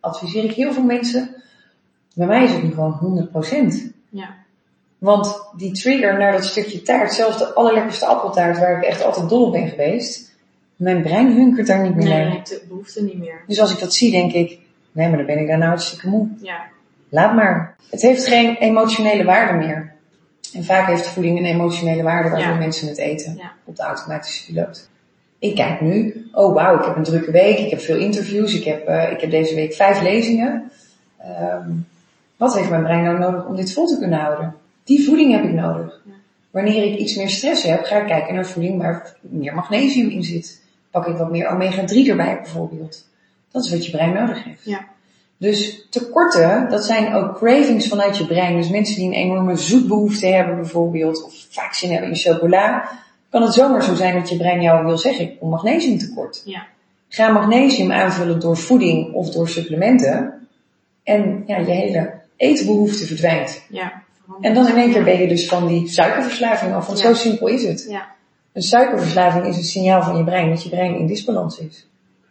Adviseer 0.00 0.44
ik 0.44 0.52
heel 0.52 0.72
veel 0.72 0.82
mensen. 0.82 1.34
Bij 2.14 2.26
mij 2.26 2.44
is 2.44 2.52
het 2.52 2.62
nu 2.62 2.70
gewoon 2.70 2.98
100%. 2.98 3.92
Ja. 4.08 4.34
Want 4.98 5.40
die 5.56 5.72
trigger 5.72 6.18
naar 6.18 6.32
dat 6.32 6.44
stukje 6.44 6.82
taart, 6.82 7.12
zelfs 7.12 7.38
de 7.38 7.54
allerlekkerste 7.54 8.06
appeltaart 8.06 8.58
waar 8.58 8.78
ik 8.78 8.84
echt 8.84 9.04
altijd 9.04 9.28
dol 9.28 9.46
op 9.46 9.52
ben 9.52 9.68
geweest, 9.68 10.27
mijn 10.78 11.02
brein 11.02 11.32
hunkert 11.32 11.66
daar 11.66 11.82
niet 11.82 11.94
meer 11.94 12.08
Nee, 12.08 12.18
naar. 12.18 12.26
ik 12.26 12.32
heb 12.34 12.46
de 12.46 12.62
behoefte 12.68 13.02
niet 13.04 13.18
meer. 13.18 13.40
Dus 13.46 13.60
als 13.60 13.72
ik 13.72 13.78
dat 13.78 13.94
zie, 13.94 14.10
denk 14.10 14.32
ik, 14.32 14.58
nee, 14.92 15.08
maar 15.08 15.16
dan 15.16 15.26
ben 15.26 15.38
ik 15.38 15.46
daarna 15.46 15.66
hartstikke 15.66 16.08
moe. 16.08 16.28
Ja, 16.42 16.60
Laat 17.08 17.34
maar. 17.34 17.76
Het 17.90 18.02
heeft 18.02 18.26
geen 18.26 18.56
emotionele 18.56 19.24
waarde 19.24 19.58
meer. 19.66 19.92
En 20.54 20.64
vaak 20.64 20.86
heeft 20.86 21.06
voeding 21.06 21.38
een 21.38 21.44
emotionele 21.44 22.02
waarde 22.02 22.28
waarvoor 22.30 22.52
Ja. 22.52 22.58
mensen 22.58 22.88
het 22.88 22.98
eten. 22.98 23.34
Ja. 23.36 23.52
Op 23.64 23.76
de 23.76 23.82
automatische 23.82 24.44
piloot. 24.46 24.88
Ik 25.38 25.54
kijk 25.54 25.80
nu, 25.80 26.26
oh 26.32 26.54
wauw, 26.54 26.78
ik 26.78 26.84
heb 26.84 26.96
een 26.96 27.02
drukke 27.02 27.30
week, 27.30 27.58
ik 27.58 27.70
heb 27.70 27.80
veel 27.80 27.96
interviews, 27.96 28.54
ik 28.54 28.64
heb, 28.64 28.86
eh, 28.86 29.12
ik 29.12 29.20
heb 29.20 29.30
deze 29.30 29.54
week 29.54 29.72
vijf 29.74 30.02
lezingen. 30.02 30.70
Ehm, 31.18 31.70
wat 32.36 32.56
heeft 32.56 32.70
mijn 32.70 32.82
brein 32.82 33.04
nou 33.04 33.18
nodig 33.18 33.46
om 33.46 33.56
dit 33.56 33.72
vol 33.72 33.86
te 33.86 33.98
kunnen 33.98 34.18
houden? 34.18 34.54
Die 34.84 35.04
voeding 35.04 35.32
heb 35.32 35.44
ik 35.44 35.52
nodig. 35.52 36.02
Ja. 36.06 36.12
Wanneer 36.50 36.84
ik 36.92 36.98
iets 36.98 37.16
meer 37.16 37.28
stress 37.28 37.62
heb, 37.62 37.84
ga 37.84 37.96
ik 38.00 38.06
kijken 38.06 38.34
naar 38.34 38.46
voeding 38.46 38.78
waar 38.82 39.14
meer 39.20 39.54
magnesium 39.54 40.08
in 40.08 40.24
zit. 40.24 40.62
Pak 40.90 41.06
ik 41.06 41.16
wat 41.16 41.30
meer 41.30 41.48
omega-3 41.48 42.08
erbij 42.08 42.38
bijvoorbeeld. 42.42 43.06
Dat 43.50 43.64
is 43.64 43.70
wat 43.70 43.84
je 43.84 43.90
brein 43.90 44.12
nodig 44.12 44.44
heeft. 44.44 44.64
Ja. 44.64 44.86
Dus 45.36 45.86
tekorten, 45.90 46.68
dat 46.70 46.84
zijn 46.84 47.14
ook 47.14 47.36
cravings 47.38 47.88
vanuit 47.88 48.18
je 48.18 48.26
brein. 48.26 48.56
Dus 48.56 48.68
mensen 48.68 48.96
die 48.96 49.06
een 49.06 49.12
enorme 49.12 49.56
zoetbehoefte 49.56 50.26
hebben 50.26 50.56
bijvoorbeeld, 50.56 51.24
of 51.24 51.46
vaak 51.50 51.74
zin 51.74 51.90
hebben 51.90 52.08
in 52.08 52.16
chocola, 52.16 52.88
kan 53.30 53.42
het 53.42 53.52
zomaar 53.54 53.82
zo 53.82 53.94
zijn 53.94 54.14
dat 54.14 54.28
je 54.28 54.36
brein 54.36 54.62
jou 54.62 54.84
wil 54.84 54.98
zeggen, 54.98 55.24
ik 55.24 55.38
kom 55.38 55.48
magnesiumtekort. 55.48 56.42
Ja. 56.44 56.66
Ga 57.08 57.32
magnesium 57.32 57.92
aanvullen 57.92 58.40
door 58.40 58.56
voeding 58.56 59.12
of 59.14 59.30
door 59.30 59.48
supplementen. 59.48 60.46
En 61.02 61.42
ja, 61.46 61.56
je 61.58 61.70
hele 61.70 62.12
eetbehoefte 62.36 63.06
verdwijnt. 63.06 63.62
ja. 63.70 64.02
En 64.40 64.54
dan 64.54 64.68
in 64.68 64.76
één 64.76 64.92
keer 64.92 65.04
ben 65.04 65.20
je 65.20 65.28
dus 65.28 65.48
van 65.48 65.66
die 65.66 65.88
suikerverslaving 65.88 66.74
af, 66.74 66.86
want 66.86 67.00
Ja. 67.00 67.06
zo 67.06 67.14
simpel 67.14 67.46
is 67.46 67.62
het. 67.64 67.86
Ja. 67.88 68.06
Een 68.58 68.64
suikerverslaving 68.64 69.46
is 69.46 69.56
een 69.56 69.62
signaal 69.62 70.02
van 70.02 70.16
je 70.16 70.24
brein 70.24 70.50
dat 70.50 70.62
je 70.62 70.68
brein 70.68 70.96
in 70.96 71.06
disbalans 71.06 71.58
is. 71.58 71.86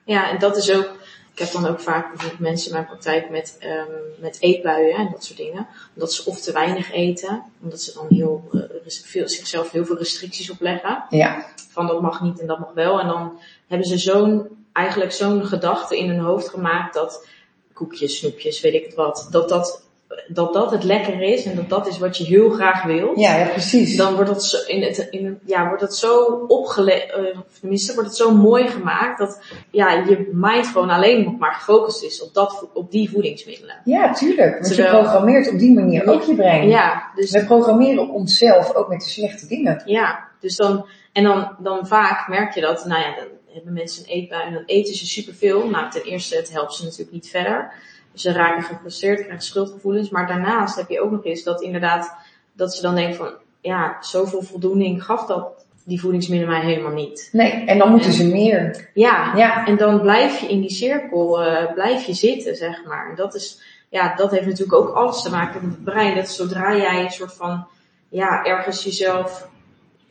Ja, 0.06 0.30
en 0.30 0.40
dat 0.40 0.58
is 0.58 0.72
ook. 0.72 0.96
Ik 1.34 1.40
heb 1.40 1.52
dan 1.52 1.68
ook 1.68 1.80
vaak 1.80 2.10
bijvoorbeeld 2.10 2.40
mensen 2.40 2.68
in 2.68 2.74
mijn 2.74 2.86
praktijk 2.86 3.30
met, 3.30 3.58
ehm, 3.60 3.92
met 4.20 4.38
eetbuien 4.40 4.96
en 4.96 5.10
dat 5.12 5.24
soort 5.24 5.38
dingen. 5.38 5.68
Omdat 5.94 6.14
ze 6.14 6.26
of 6.26 6.42
te 6.42 6.52
weinig 6.52 6.92
eten, 6.92 7.44
omdat 7.62 7.82
ze 7.82 7.94
dan 7.94 8.06
heel, 8.10 8.50
eh, 8.52 8.60
veel, 8.86 9.30
zichzelf 9.30 9.72
heel 9.72 9.86
veel 9.86 9.98
restricties 9.98 10.50
opleggen. 10.50 11.04
Ja, 11.10 11.46
Van 11.70 11.88
dat 11.88 12.02
mag 12.02 12.22
niet 12.22 12.40
en 12.40 12.48
dat 12.48 12.60
mag 12.60 12.74
wel. 12.74 13.00
En 13.00 13.08
dan 13.08 13.40
hebben 13.68 13.88
ze 13.88 13.98
zo'n, 13.98 14.48
eigenlijk 14.74 15.12
zo'n 15.12 15.46
gedachte 15.46 15.98
in 15.98 16.10
hun 16.10 16.20
hoofd 16.20 16.50
gemaakt 16.50 16.94
dat 16.94 17.28
koekjes, 17.74 18.18
snoepjes, 18.18 18.62
weet 18.62 18.74
ik 18.74 18.86
het 18.86 18.96
wat, 18.96 19.28
dat 19.32 19.50
dat, 19.50 19.87
dat 20.28 20.54
dat 20.54 20.72
het 20.72 20.84
lekker 20.84 21.22
is 21.22 21.46
en 21.46 21.56
dat 21.56 21.70
dat 21.70 21.88
is 21.88 21.98
wat 21.98 22.18
je 22.18 22.24
heel 22.24 22.50
graag 22.50 22.84
wilt. 22.84 23.20
ja, 23.20 23.38
ja 23.38 23.48
precies. 23.48 23.98
Dan 23.98 24.16
wordt 24.16 24.30
dat 24.30 24.46
zo, 24.46 24.58
in 24.66 24.82
het, 24.82 25.08
in, 25.10 25.40
ja, 25.46 25.68
wordt 25.68 25.82
dat 25.82 25.96
zo 25.96 26.46
opgelegd, 26.48 27.16
of 27.16 27.60
tenminste 27.60 27.94
wordt 27.94 28.10
het 28.10 28.18
zo 28.18 28.32
mooi 28.32 28.68
gemaakt 28.68 29.20
dat 29.20 29.42
ja, 29.72 29.92
je 29.92 30.30
mind 30.34 30.68
gewoon 30.68 30.90
alleen 30.90 31.24
nog 31.24 31.38
maar 31.38 31.54
gefocust 31.54 32.04
is 32.04 32.24
op, 32.24 32.34
dat, 32.34 32.68
op 32.74 32.92
die 32.92 33.10
voedingsmiddelen. 33.10 33.76
Ja, 33.84 34.14
tuurlijk. 34.14 34.54
Want 34.54 34.76
je 34.76 34.86
programmeert 34.86 35.52
op 35.52 35.60
die 35.60 35.74
manier 35.74 36.08
ook 36.08 36.24
je 36.24 36.36
brein. 36.36 36.70
Ja, 36.70 37.12
dus, 37.16 37.32
We 37.32 37.46
programmeren 37.46 38.10
onszelf 38.10 38.74
ook 38.74 38.88
met 38.88 39.02
de 39.02 39.10
slechte 39.10 39.48
dingen. 39.48 39.82
ja, 39.86 40.28
dus 40.40 40.56
dan, 40.56 40.86
en 41.14 41.24
dan, 41.24 41.56
dan 41.60 41.88
vaak 41.88 42.28
merk 42.28 42.54
je 42.54 42.62
dat, 42.62 42.86
nou 42.86 43.02
ja, 43.02 43.16
dan 43.16 43.28
hebben 43.54 43.74
mensen 43.74 44.04
een 44.04 44.10
eetbui 44.10 44.44
en 44.44 44.54
dan 44.54 44.64
eten 44.66 44.96
ze 44.96 45.06
superveel. 45.06 45.70
Nou, 45.70 45.90
ten 45.90 46.04
eerste, 46.04 46.36
het 46.36 46.52
helpt 46.52 46.74
ze 46.74 46.84
natuurlijk 46.84 47.12
niet 47.12 47.30
verder. 47.30 47.74
Ze 48.20 48.32
raken 48.32 48.64
gefrustreerd, 48.64 49.22
krijgen 49.22 49.42
schuldgevoelens. 49.46 50.10
Maar 50.10 50.28
daarnaast 50.28 50.76
heb 50.76 50.90
je 50.90 51.02
ook 51.02 51.12
nog 51.12 51.26
eens 51.26 51.44
dat 51.44 51.62
inderdaad, 51.62 52.14
dat 52.54 52.76
ze 52.76 52.82
dan 52.82 52.96
denken 52.96 53.16
van, 53.16 53.32
ja, 53.62 53.98
zoveel 54.02 54.42
voldoening 54.42 55.04
gaf 55.04 55.26
dat 55.26 55.66
die 55.84 56.00
voedingsmiddelen 56.00 56.54
mij 56.54 56.66
helemaal 56.66 56.92
niet. 56.94 57.30
Nee, 57.32 57.52
en 57.52 57.78
dan 57.78 57.90
moeten 57.90 58.10
En- 58.10 58.16
ze 58.16 58.28
meer. 58.28 58.90
Ja, 58.94 59.36
Ja, 59.36 59.66
en 59.66 59.78
dan 59.78 60.02
blijf 60.02 60.40
je 60.40 60.48
in 60.48 60.62
die 60.62 60.72
cirkel, 60.72 61.42
eh, 61.42 61.74
blijf 61.74 62.04
je 62.04 62.14
zitten, 62.14 62.56
zeg 62.56 62.86
maar. 62.86 63.10
En 63.10 63.16
dat 63.16 63.36
is, 63.36 63.62
ja, 63.90 64.16
dat 64.16 64.32
heeft 64.32 64.46
natuurlijk 64.46 64.74
ook 64.78 64.96
alles 64.96 65.22
te 65.22 65.30
maken 65.30 65.62
met 65.62 65.72
het 65.76 65.84
brein. 65.84 66.16
Dat 66.16 66.30
zodra 66.30 66.76
jij 66.76 67.04
een 67.04 67.12
soort 67.12 67.34
van, 67.34 67.68
ja, 68.10 68.44
ergens 68.46 68.84
jezelf, 68.84 69.48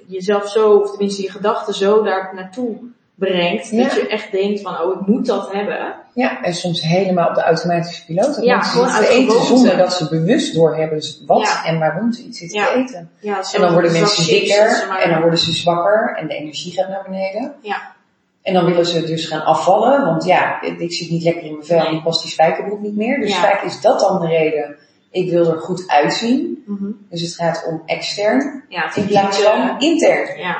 jezelf 0.06 0.48
zo, 0.48 0.72
of 0.76 0.90
tenminste 0.90 1.22
je 1.22 1.30
gedachten 1.30 1.74
zo 1.74 2.02
daar 2.02 2.32
naartoe 2.34 2.78
brengt, 3.18 3.70
Ja. 3.70 3.82
dat 3.82 3.92
je 3.94 4.08
echt 4.08 4.32
denkt 4.32 4.60
van, 4.60 4.80
oh, 4.80 5.00
ik 5.00 5.06
moet 5.06 5.26
dat 5.26 5.52
hebben. 5.52 5.94
ja, 6.14 6.42
en 6.42 6.54
soms 6.54 6.82
helemaal 6.82 7.28
op 7.28 7.34
de 7.34 7.42
automatische 7.42 8.04
piloot. 8.04 8.34
Dat 8.34 8.44
Ja, 8.44 8.60
gewoon 8.60 8.88
uit 8.90 9.08
eten 9.08 9.44
zonder 9.44 9.76
dat 9.76 9.92
ze 9.92 10.08
bewust 10.08 10.54
doorhebben 10.54 11.02
wat 11.26 11.40
Ja. 11.42 11.64
en 11.64 11.78
waarom 11.78 12.12
ze 12.12 12.22
iets 12.22 12.38
zitten 12.38 12.58
Ja. 12.60 12.66
te 12.66 12.72
eten. 12.78 13.10
Ja, 13.20 13.40
En 13.54 13.60
dan 13.60 13.72
worden 13.72 13.92
mensen 13.92 14.26
dikker 14.26 14.84
maar- 14.88 15.00
en 15.00 15.10
dan 15.10 15.20
worden 15.20 15.38
ze 15.38 15.52
zwakker 15.52 16.16
en 16.16 16.26
de 16.28 16.34
energie 16.34 16.72
gaat 16.72 16.88
naar 16.88 17.04
beneden. 17.08 17.54
Ja. 17.60 17.94
En 18.42 18.54
dan 18.54 18.64
willen 18.64 18.86
ze 18.86 19.04
dus 19.04 19.26
gaan 19.26 19.44
afvallen, 19.44 20.04
want 20.04 20.24
ja, 20.24 20.62
ik 20.62 20.92
zit 20.92 21.10
niet 21.10 21.22
lekker 21.22 21.42
in 21.42 21.52
mijn 21.52 21.64
vel 21.66 21.78
en 21.78 21.84
Nee. 21.84 21.94
ik 21.94 22.02
past 22.02 22.22
die 22.22 22.30
spijkerbroek 22.30 22.80
niet 22.80 22.96
meer. 22.96 23.20
Dus 23.20 23.34
vaak 23.36 23.62
is 23.62 23.80
dat 23.80 24.00
dan 24.00 24.20
de 24.20 24.26
reden. 24.26 24.76
Ik 25.10 25.30
wil 25.30 25.50
er 25.50 25.58
goed 25.58 25.84
uitzien. 25.88 26.62
Mhm. 26.66 26.90
Dus 27.10 27.20
het 27.20 27.34
gaat 27.34 27.64
om 27.68 27.82
extern 27.86 28.64
Ja, 28.68 28.94
in 28.94 29.06
plaats 29.06 29.42
van 29.42 29.76
intern. 29.80 30.38
Ja, 30.38 30.56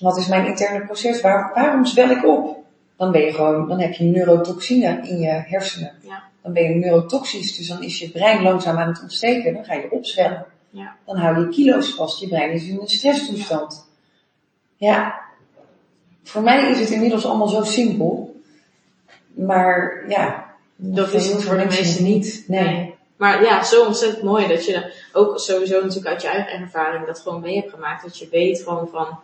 Wat 0.00 0.16
is 0.16 0.26
mijn 0.26 0.46
interne 0.46 0.84
proces? 0.84 1.20
Waar, 1.20 1.50
waarom 1.54 1.84
zwel 1.84 2.10
ik 2.10 2.26
op? 2.26 2.56
Dan 2.96 3.12
ben 3.12 3.20
je 3.20 3.32
gewoon, 3.32 3.68
dan 3.68 3.80
heb 3.80 3.92
je 3.92 4.04
neurotoxine 4.04 5.00
in 5.02 5.18
je 5.18 5.42
hersenen. 5.46 5.92
Ja. 6.02 6.22
Dan 6.42 6.52
ben 6.52 6.62
je 6.62 6.74
neurotoxisch, 6.74 7.56
dus 7.56 7.68
dan 7.68 7.82
is 7.82 7.98
je 7.98 8.10
brein 8.10 8.42
langzaam 8.42 8.76
aan 8.76 8.88
het 8.88 9.02
ontsteken. 9.02 9.54
Dan 9.54 9.64
ga 9.64 9.74
je 9.74 9.90
opzwellen. 9.90 10.46
Ja. 10.70 10.96
Dan 11.06 11.16
hou 11.16 11.40
je 11.40 11.48
kilo's 11.48 11.94
vast. 11.94 12.20
Je 12.20 12.28
brein 12.28 12.50
is 12.50 12.68
in 12.68 12.78
een 12.80 12.88
stresstoestand. 12.88 13.88
Ja. 14.76 15.20
Voor 16.22 16.42
mij 16.42 16.70
is 16.70 16.80
het 16.80 16.90
inmiddels 16.90 17.26
allemaal 17.26 17.48
zo 17.48 17.62
simpel. 17.62 18.40
Maar 19.34 20.04
ja. 20.08 20.54
dat 20.76 21.12
is 21.12 21.32
het 21.32 21.42
voor 21.42 21.58
de 21.58 21.64
meesten 21.64 22.04
niet. 22.04 22.44
Nee. 22.46 22.94
Maar 23.16 23.42
ja, 23.42 23.64
zo 23.64 23.84
ontzettend 23.84 24.22
mooi 24.22 24.48
dat 24.48 24.64
je 24.64 24.92
ook 25.12 25.38
sowieso 25.38 25.80
natuurlijk 25.80 26.06
uit 26.06 26.22
je 26.22 26.28
eigen 26.28 26.60
ervaring 26.60 27.06
dat 27.06 27.20
gewoon 27.20 27.40
mee 27.40 27.56
hebt 27.56 27.70
gemaakt. 27.70 28.02
Dat 28.02 28.18
je 28.18 28.28
weet 28.30 28.62
gewoon 28.62 28.88
van, 28.88 29.18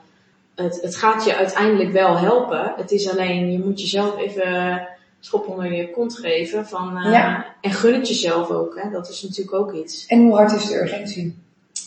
het, 0.55 0.79
het 0.83 0.97
gaat 0.97 1.25
je 1.25 1.37
uiteindelijk 1.37 1.93
wel 1.93 2.19
helpen. 2.19 2.73
Het 2.77 2.91
is 2.91 3.11
alleen, 3.11 3.53
je 3.53 3.59
moet 3.59 3.81
jezelf 3.81 4.19
even 4.19 4.89
schop 5.21 5.47
onder 5.49 5.73
je 5.73 5.91
kont 5.91 6.19
geven 6.19 6.67
van, 6.67 6.97
eh, 6.99 7.13
Ja. 7.13 7.47
en 7.61 7.73
gun 7.73 7.95
het 7.95 8.09
jezelf 8.09 8.51
ook. 8.51 8.81
Hè? 8.83 8.91
Dat 8.91 9.09
is 9.09 9.23
natuurlijk 9.23 9.57
ook 9.57 9.73
iets. 9.73 10.07
En 10.07 10.23
hoe 10.23 10.35
hard 10.35 10.53
is 10.53 10.67
de 10.67 10.81
urgentie? 10.81 11.39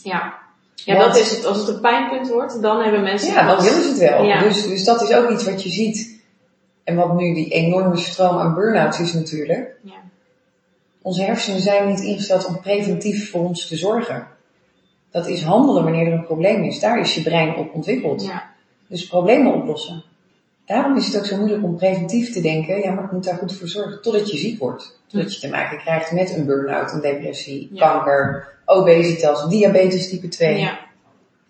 Ja. 0.04 0.34
Ja, 0.76 0.96
Want- 0.98 1.06
dat 1.14 1.18
is 1.22 1.36
het. 1.36 1.46
Als 1.46 1.58
het 1.58 1.68
een 1.68 1.82
pijnpunt 1.82 2.30
wordt, 2.30 2.62
dan 2.62 2.82
hebben 2.84 3.02
mensen... 3.02 3.34
Ja, 3.34 3.48
dan 3.48 3.64
willen 3.64 3.82
ze 3.82 3.90
het 3.90 3.98
wel. 3.98 4.24
Ja. 4.24 4.40
Dus, 4.42 4.68
dus 4.68 4.84
dat 4.84 5.02
is 5.02 5.14
ook 5.14 5.30
iets 5.30 5.44
wat 5.46 5.64
je 5.64 5.70
ziet. 5.70 6.22
En 6.84 6.96
wat 6.96 7.14
nu 7.14 7.34
die 7.34 7.50
enorme 7.50 7.98
stroom 7.98 8.38
aan 8.38 8.54
burn-outs 8.54 9.00
is 9.00 9.14
natuurlijk. 9.14 9.72
Ja. 9.82 9.94
Onze 11.02 11.22
hersenen 11.22 11.60
zijn 11.62 11.88
niet 11.88 12.00
ingesteld 12.02 12.46
om 12.46 12.60
preventief 12.60 13.32
voor 13.32 13.44
ons 13.44 13.68
te 13.68 13.78
zorgen. 13.78 14.28
Dat 15.12 15.28
is 15.28 15.44
handelen 15.44 15.84
wanneer 15.84 16.08
er 16.08 16.14
een 16.14 16.26
probleem 16.26 16.64
is. 16.64 16.80
Daar 16.80 17.00
is 17.00 17.16
je 17.16 17.22
brein 17.22 17.56
op 17.56 17.74
ontwikkeld. 17.74 18.26
Ja. 18.26 18.56
Dus 18.88 19.08
problemen 19.08 19.54
oplossen. 19.54 20.04
Daarom 20.66 20.98
is 20.98 21.06
het 21.06 21.18
ook 21.18 21.26
zo 21.26 21.38
moeilijk 21.38 21.64
om 21.64 21.78
preventief 21.78 22.34
te 22.34 22.42
denken. 22.42 22.80
Ja, 22.82 22.92
maar 22.92 23.04
ik 23.04 23.12
moet 23.12 23.24
daar 23.24 23.38
goed 23.38 23.54
voor 23.58 23.68
zorgen. 23.68 24.02
Totdat 24.02 24.32
je 24.32 24.38
ziek 24.38 24.60
wordt. 24.60 25.00
Totdat 25.08 25.34
je 25.34 25.40
te 25.40 25.50
maken 25.50 25.78
krijgt 25.78 26.12
met 26.12 26.36
een 26.36 26.46
burn-out, 26.46 26.92
een 26.92 27.02
depressie, 27.02 27.70
Ja. 27.72 27.90
kanker, 27.90 28.48
obesitas, 28.66 29.50
diabetes 29.50 30.10
type 30.10 30.28
2. 30.28 30.60
Ja. 30.60 30.80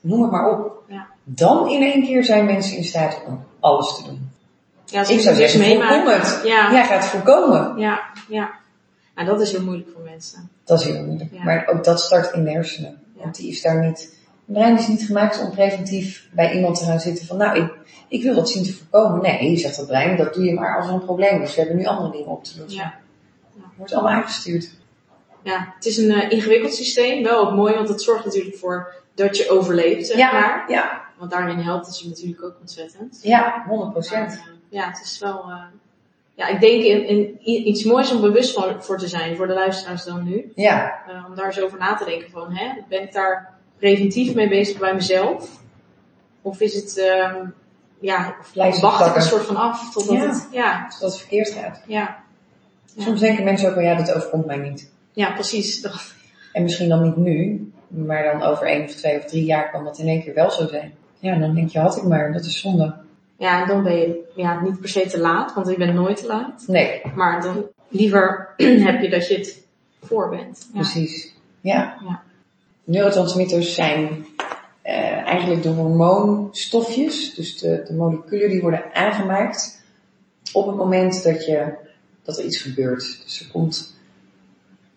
Noem 0.02 0.22
het 0.22 0.32
maar 0.32 0.50
op. 0.50 0.84
Ja. 0.88 1.08
Dan 1.24 1.70
in 1.70 1.82
één 1.82 2.06
keer 2.06 2.24
zijn 2.24 2.46
mensen 2.46 2.78
in 2.78 2.84
staat 2.84 3.22
om 3.28 3.44
alles 3.60 3.96
te 3.96 4.04
doen. 4.04 4.30
Ja, 4.86 5.00
Ik 5.00 5.20
zou 5.20 5.36
dus 5.36 5.52
zeggen, 5.52 5.82
voorkom 5.82 6.08
het. 6.08 6.42
Ja. 6.44 6.72
Jij 6.72 6.86
gaat 6.86 7.06
voorkomen. 7.06 7.78
Ja, 7.78 8.02
ja. 8.30 8.50
Nou, 9.16 9.28
dat 9.28 9.42
is 9.42 9.52
heel 9.52 9.64
moeilijk 9.64 9.90
voor 9.94 10.02
mensen. 10.04 10.50
Dat 10.64 10.80
is 10.80 10.86
heel 10.86 11.04
moeilijk. 11.04 11.34
Ja. 11.34 11.44
Maar 11.44 11.68
ook 11.68 11.84
dat 11.84 12.02
start 12.02 12.34
in 12.34 12.44
de 12.44 12.52
hersenen. 12.52 13.02
Want 13.14 13.36
die 13.36 13.50
is 13.50 13.62
daar 13.62 13.86
niet... 13.86 14.16
Brein 14.48 14.78
is 14.78 14.88
niet 14.88 15.02
gemaakt 15.06 15.42
om 15.42 15.52
preventief 15.52 16.28
bij 16.32 16.54
iemand 16.54 16.78
te 16.80 16.86
gaan 16.86 17.00
zitten 17.00 17.26
van... 17.26 17.38
Nou, 17.38 17.58
ik, 17.58 17.74
ik 18.08 18.24
wil 18.24 18.36
dat 18.36 18.50
zien 18.50 18.64
te 18.64 18.74
voorkomen. 18.74 19.22
Nee, 19.22 19.58
zegt 19.58 19.76
dat 19.76 19.88
brein, 19.88 20.18
dat 20.18 20.34
doe 20.34 20.44
je 20.44 20.54
maar 20.54 20.78
als 20.78 20.88
er 20.88 20.94
een 20.94 21.06
probleem 21.06 21.42
is. 21.42 21.56
We 21.56 21.60
hebben 21.62 21.78
nu 21.78 21.86
andere 21.86 22.12
dingen 22.12 22.28
op 22.28 22.44
te 22.44 22.60
lossen. 22.60 22.82
Ja. 22.82 23.00
Het 23.54 23.78
wordt 23.78 23.94
allemaal 23.94 24.12
aangestuurd. 24.12 24.70
Ja, 25.44 25.74
het 25.76 25.86
is 25.86 25.98
een 25.98 26.12
eh, 26.12 26.32
ingewikkeld 26.32 26.74
systeem. 26.74 27.24
Wel 27.24 27.48
ook 27.48 27.56
mooi, 27.56 27.74
want 27.74 27.90
het 27.90 28.02
zorgt 28.02 28.26
natuurlijk 28.26 28.56
voor 28.56 28.94
dat 29.16 29.38
je 29.38 29.50
overleeft, 29.50 30.08
zeg 30.08 30.18
maar. 30.18 30.34
Ja, 30.34 30.64
ja, 30.68 31.02
Want 31.18 31.32
daarin 31.32 31.60
helpt 31.60 31.86
het 31.86 32.00
je 32.00 32.08
natuurlijk 32.08 32.44
ook 32.44 32.58
ontzettend. 32.60 33.20
ja, 33.22 33.64
100 33.68 33.92
procent. 33.92 34.28
Maar, 34.28 34.38
eh, 34.38 34.54
ja, 34.70 34.88
het 34.88 35.02
is 35.04 35.20
wel... 35.20 35.40
eh, 35.50 35.64
ja, 36.34 36.48
ik 36.48 36.60
denk 36.60 36.84
in, 36.84 37.38
iets 37.68 37.84
moois 37.84 38.12
om 38.12 38.22
bewust 38.22 38.54
van, 38.54 38.84
voor 38.84 38.98
te 38.98 39.08
zijn, 39.08 39.36
voor 39.36 39.48
de 39.48 39.54
luisteraars 39.54 40.04
dan 40.04 40.24
nu. 40.24 40.52
Ja, 40.56 41.04
om 41.28 41.36
daar 41.36 41.46
eens 41.46 41.62
over 41.62 41.78
na 41.78 41.96
te 41.96 42.06
denken 42.06 42.30
van, 42.30 42.52
hè, 42.52 42.74
ben 42.90 43.02
ik 43.02 43.14
daar 43.14 43.57
preventief 43.80 44.34
mee 44.34 44.50
bezig 44.50 44.80
bij 44.80 44.94
mezelf? 44.94 45.62
Of 46.42 46.60
is 46.60 46.76
het, 46.76 46.98
ehm, 46.98 47.46
ja, 48.00 48.36
wacht 48.82 49.06
ik 49.06 49.16
een 49.16 49.22
soort 49.22 49.46
van 49.46 49.56
af 49.56 49.94
totdat 49.94 50.16
Ja. 50.16 50.28
het, 50.28 50.48
ja, 50.52 50.88
dat 51.00 51.12
het 51.12 51.18
verkeerd 51.20 51.50
gaat. 51.50 51.82
ja. 51.88 52.26
Ja. 52.96 53.04
Soms 53.04 53.20
denken 53.20 53.44
mensen 53.44 53.70
ook 53.70 53.76
wel, 53.76 53.84
ja, 53.84 53.96
dat 53.96 54.14
overkomt 54.14 54.46
mij 54.46 54.58
niet. 54.58 54.92
Ja, 55.14 55.32
precies. 55.32 55.88
En 56.54 56.64
misschien 56.64 56.90
dan 56.90 57.04
niet 57.04 57.16
nu, 57.18 57.72
maar 57.88 58.24
dan 58.24 58.42
over 58.50 58.68
één 58.68 58.84
of 58.84 58.92
twee 58.92 59.18
of 59.18 59.26
drie 59.26 59.44
jaar 59.46 59.72
kan 59.72 59.84
dat 59.84 59.98
in 60.00 60.08
één 60.08 60.24
keer 60.24 60.34
wel 60.34 60.52
zo 60.52 60.68
zijn. 60.68 60.94
Ja, 61.20 61.36
dan 61.40 61.56
denk 61.56 61.70
je, 61.70 61.80
had 61.80 61.98
ik 61.98 62.04
maar, 62.04 62.32
dat 62.34 62.46
is 62.46 62.60
zonde. 62.60 62.96
Ja, 63.38 63.62
en 63.62 63.68
dan 63.68 63.84
ben 63.84 63.96
je 63.98 64.32
ja, 64.36 64.62
niet 64.62 64.80
per 64.80 64.90
se 64.90 65.08
te 65.08 65.20
laat, 65.20 65.54
want 65.54 65.68
je 65.68 65.78
bent 65.78 65.94
nooit 65.94 66.18
te 66.18 66.28
laat. 66.28 66.64
Nee, 66.68 67.02
Maar 67.16 67.42
dan 67.42 67.66
liever 67.88 68.50
heb 68.88 69.02
je 69.02 69.10
dat 69.10 69.28
je 69.28 69.36
het 69.38 69.66
voor 70.02 70.30
bent. 70.30 70.68
Ja. 70.74 70.80
precies. 70.80 71.34
Ja. 71.62 71.98
Ja. 72.08 72.22
Neurotransmitters 72.88 73.74
zijn 73.74 74.26
eh, 74.82 75.26
eigenlijk 75.26 75.64
de 75.64 75.70
hormoonstofjes, 75.70 77.34
dus 77.34 77.58
de, 77.58 77.84
de 77.88 77.94
moleculen 77.94 78.50
die 78.50 78.62
worden 78.62 78.94
aangemaakt 78.94 79.82
op 80.54 80.68
het 80.68 80.76
moment 80.76 81.24
dat, 81.24 81.46
je, 81.46 81.74
dat 82.24 82.38
er 82.38 82.46
iets 82.46 82.58
gebeurt. 82.58 83.22
Dus 83.24 83.40
er 83.40 83.48
komt 83.52 83.96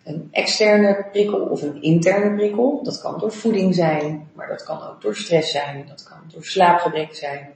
een 0.04 0.28
externe 0.30 1.06
prikkel 1.12 1.38
of 1.40 1.62
een 1.62 1.82
interne 1.82 2.34
prikkel. 2.36 2.80
Dat 2.82 3.00
kan 3.00 3.18
door 3.18 3.32
voeding 3.32 3.74
zijn, 3.74 4.28
maar 4.32 4.48
dat 4.48 4.64
kan 4.64 4.82
ook 4.82 5.02
door 5.02 5.16
stress 5.16 5.50
zijn, 5.50 5.84
dat 5.88 6.02
kan 6.02 6.18
door 6.32 6.44
slaapgebrek 6.44 7.14
zijn. 7.14 7.48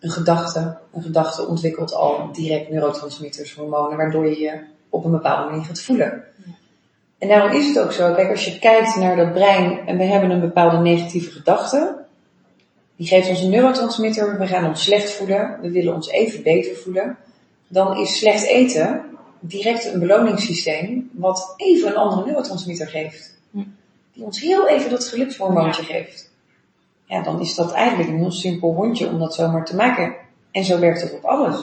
Een 0.00 0.10
gedachte, 0.10 0.78
een 0.92 1.02
gedachte 1.02 1.46
ontwikkelt 1.46 1.94
al 1.94 2.32
direct 2.32 2.70
neurotransmitters, 2.70 3.54
hormonen, 3.54 3.96
waardoor 3.96 4.26
je 4.26 4.40
je 4.40 4.60
op 4.88 5.04
een 5.04 5.10
bepaalde 5.10 5.50
manier 5.50 5.64
gaat 5.64 5.80
voelen. 5.80 6.24
En 7.18 7.28
daarom 7.28 7.52
is 7.52 7.66
het 7.66 7.78
ook 7.78 7.92
zo, 7.92 8.14
kijk, 8.14 8.30
als 8.30 8.44
je 8.44 8.58
kijkt 8.58 8.96
naar 8.96 9.16
dat 9.16 9.32
brein 9.32 9.86
en 9.86 9.96
we 9.96 10.04
hebben 10.04 10.30
een 10.30 10.40
bepaalde 10.40 10.76
negatieve 10.76 11.30
gedachte, 11.30 12.04
die 12.96 13.06
geeft 13.06 13.28
ons 13.28 13.40
een 13.40 13.50
neurotransmitter, 13.50 14.38
we 14.38 14.46
gaan 14.46 14.68
ons 14.68 14.82
slecht 14.82 15.10
voelen, 15.10 15.58
we 15.60 15.70
willen 15.70 15.94
ons 15.94 16.08
even 16.08 16.42
beter 16.42 16.76
voelen, 16.76 17.16
dan 17.68 17.96
is 17.96 18.18
slecht 18.18 18.44
eten 18.44 19.04
direct 19.40 19.84
een 19.84 20.00
beloningssysteem 20.00 21.10
wat 21.12 21.54
even 21.56 21.88
een 21.88 21.96
andere 21.96 22.24
neurotransmitter 22.24 22.86
geeft. 22.86 23.38
Die 24.12 24.24
ons 24.24 24.40
heel 24.40 24.68
even 24.68 24.90
dat 24.90 25.04
gelukshormoontje 25.04 25.82
geeft. 25.82 26.30
Ja, 27.04 27.22
dan 27.22 27.40
is 27.40 27.54
dat 27.54 27.72
eigenlijk 27.72 28.08
een 28.08 28.18
heel 28.18 28.30
simpel 28.30 28.74
hondje 28.74 29.08
om 29.08 29.18
dat 29.18 29.34
zomaar 29.34 29.64
te 29.64 29.76
maken. 29.76 30.14
En 30.50 30.64
zo 30.64 30.78
werkt 30.78 31.02
het 31.02 31.12
op 31.12 31.24
alles. 31.24 31.56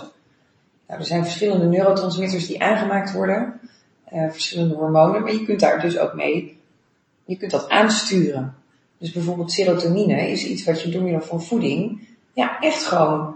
Nou, 0.88 1.00
er 1.00 1.06
zijn 1.06 1.24
verschillende 1.24 1.66
neurotransmitters 1.66 2.48
die 2.48 2.64
aangemaakt 2.64 3.14
worden. 3.14 3.60
Eh, 4.14 4.32
verschillende 4.32 4.76
hormonen, 4.76 5.22
maar 5.22 5.34
je 5.34 5.46
kunt 5.46 5.60
daar 5.60 5.82
dus 5.82 5.98
ook 5.98 6.14
mee, 6.14 6.58
je 7.26 7.38
kunt 7.38 7.52
dat 7.52 7.70
aansturen. 7.70 8.56
Dus 8.98 9.12
bijvoorbeeld 9.12 9.52
serotonine 9.52 10.30
is 10.30 10.46
iets 10.46 10.64
wat 10.64 10.82
je 10.82 10.90
door 10.90 11.02
middel 11.02 11.22
van 11.22 11.44
voeding, 11.44 12.08
ja, 12.34 12.60
echt 12.60 12.86
gewoon 12.86 13.36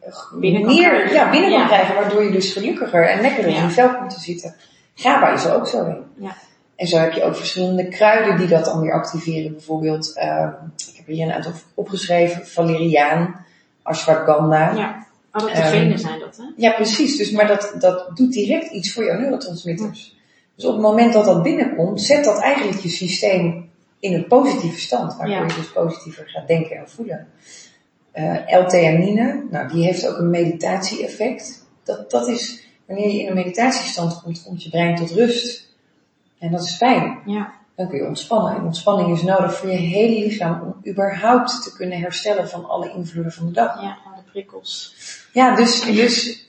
eh, 0.00 0.12
Binnen 0.40 0.66
meer 0.66 0.88
krijgen. 0.88 1.14
ja, 1.14 1.30
binnen 1.30 1.50
kan 1.50 1.66
krijgen, 1.66 1.94
waardoor 1.94 2.24
je 2.24 2.30
dus 2.30 2.52
gelukkiger 2.52 3.08
en 3.08 3.20
lekkerder 3.20 3.54
in 3.54 3.62
je 3.62 3.68
vel 3.68 3.96
komt 3.96 4.10
te 4.10 4.20
zitten. 4.20 4.54
GABA 4.94 5.32
is 5.32 5.44
er 5.44 5.54
ook 5.54 5.66
zo 5.66 5.84
in. 5.84 6.02
Ja. 6.14 6.36
En 6.76 6.86
zo 6.86 6.96
heb 6.98 7.12
je 7.12 7.22
ook 7.22 7.36
verschillende 7.36 7.88
kruiden 7.88 8.36
die 8.36 8.48
dat 8.48 8.64
dan 8.64 8.80
weer 8.80 8.92
activeren. 8.92 9.52
Bijvoorbeeld, 9.52 10.12
ehm, 10.16 10.48
ik 10.76 10.96
heb 10.96 11.06
hier 11.06 11.26
een 11.26 11.32
aantal 11.32 11.52
opgeschreven, 11.74 12.46
valeriaan, 12.46 13.46
ashwagandha. 13.82 14.72
Ja, 14.72 15.06
adaptogenen 15.30 15.90
Ehm, 15.90 15.96
zijn 15.98 16.18
dat, 16.18 16.36
hè? 16.36 16.44
Ja, 16.56 16.72
precies. 16.72 17.16
Dus, 17.16 17.30
maar 17.30 17.46
dat, 17.46 17.74
dat 17.78 18.16
doet 18.16 18.32
direct 18.32 18.72
iets 18.72 18.92
voor 18.92 19.04
jouw 19.04 19.18
neurotransmitters. 19.18 20.18
Dus 20.56 20.64
op 20.64 20.72
het 20.72 20.82
moment 20.82 21.12
dat 21.12 21.24
dat 21.24 21.42
binnenkomt, 21.42 22.00
zet 22.02 22.24
dat 22.24 22.40
eigenlijk 22.40 22.80
je 22.80 22.88
systeem 22.88 23.70
in 24.00 24.12
een 24.14 24.26
positieve 24.26 24.80
stand. 24.80 25.16
Waardoor 25.16 25.36
Ja. 25.36 25.46
je 25.46 25.54
dus 25.54 25.72
positiever 25.72 26.28
gaat 26.28 26.46
denken 26.48 26.76
en 26.76 26.88
voelen. 26.88 27.28
Eh 28.12 28.58
L-theanine, 28.64 29.44
nou 29.50 29.68
die 29.68 29.84
heeft 29.84 30.08
ook 30.08 30.18
een 30.18 30.30
meditatie-effect. 30.30 31.66
Dat, 31.84 32.10
dat 32.10 32.28
is, 32.28 32.66
wanneer 32.86 33.10
je 33.10 33.20
in 33.20 33.28
een 33.28 33.34
meditatiestand 33.34 34.22
komt, 34.22 34.42
komt 34.42 34.62
je 34.62 34.70
brein 34.70 34.96
tot 34.96 35.10
rust. 35.10 35.68
En 36.38 36.50
dat 36.50 36.62
is 36.62 36.76
fijn. 36.76 37.18
Ja. 37.26 37.52
Dan 37.80 37.88
kun 37.88 37.98
je 37.98 38.06
ontspannen. 38.06 38.54
En 38.56 38.62
ontspanning 38.64 39.16
is 39.16 39.22
nodig 39.22 39.56
voor 39.56 39.70
je 39.70 39.76
hele 39.76 40.24
lichaam 40.24 40.60
om 40.62 40.90
überhaupt 40.90 41.62
te 41.62 41.76
kunnen 41.76 41.98
herstellen 42.00 42.48
van 42.48 42.68
alle 42.68 42.92
invloeden 42.92 43.32
van 43.32 43.46
de 43.46 43.52
dag. 43.52 43.82
Ja, 43.82 43.98
van 44.04 44.12
de 44.16 44.30
prikkels. 44.30 44.94
Ja, 45.32 45.54
dus, 45.54 45.82
dus 45.82 46.46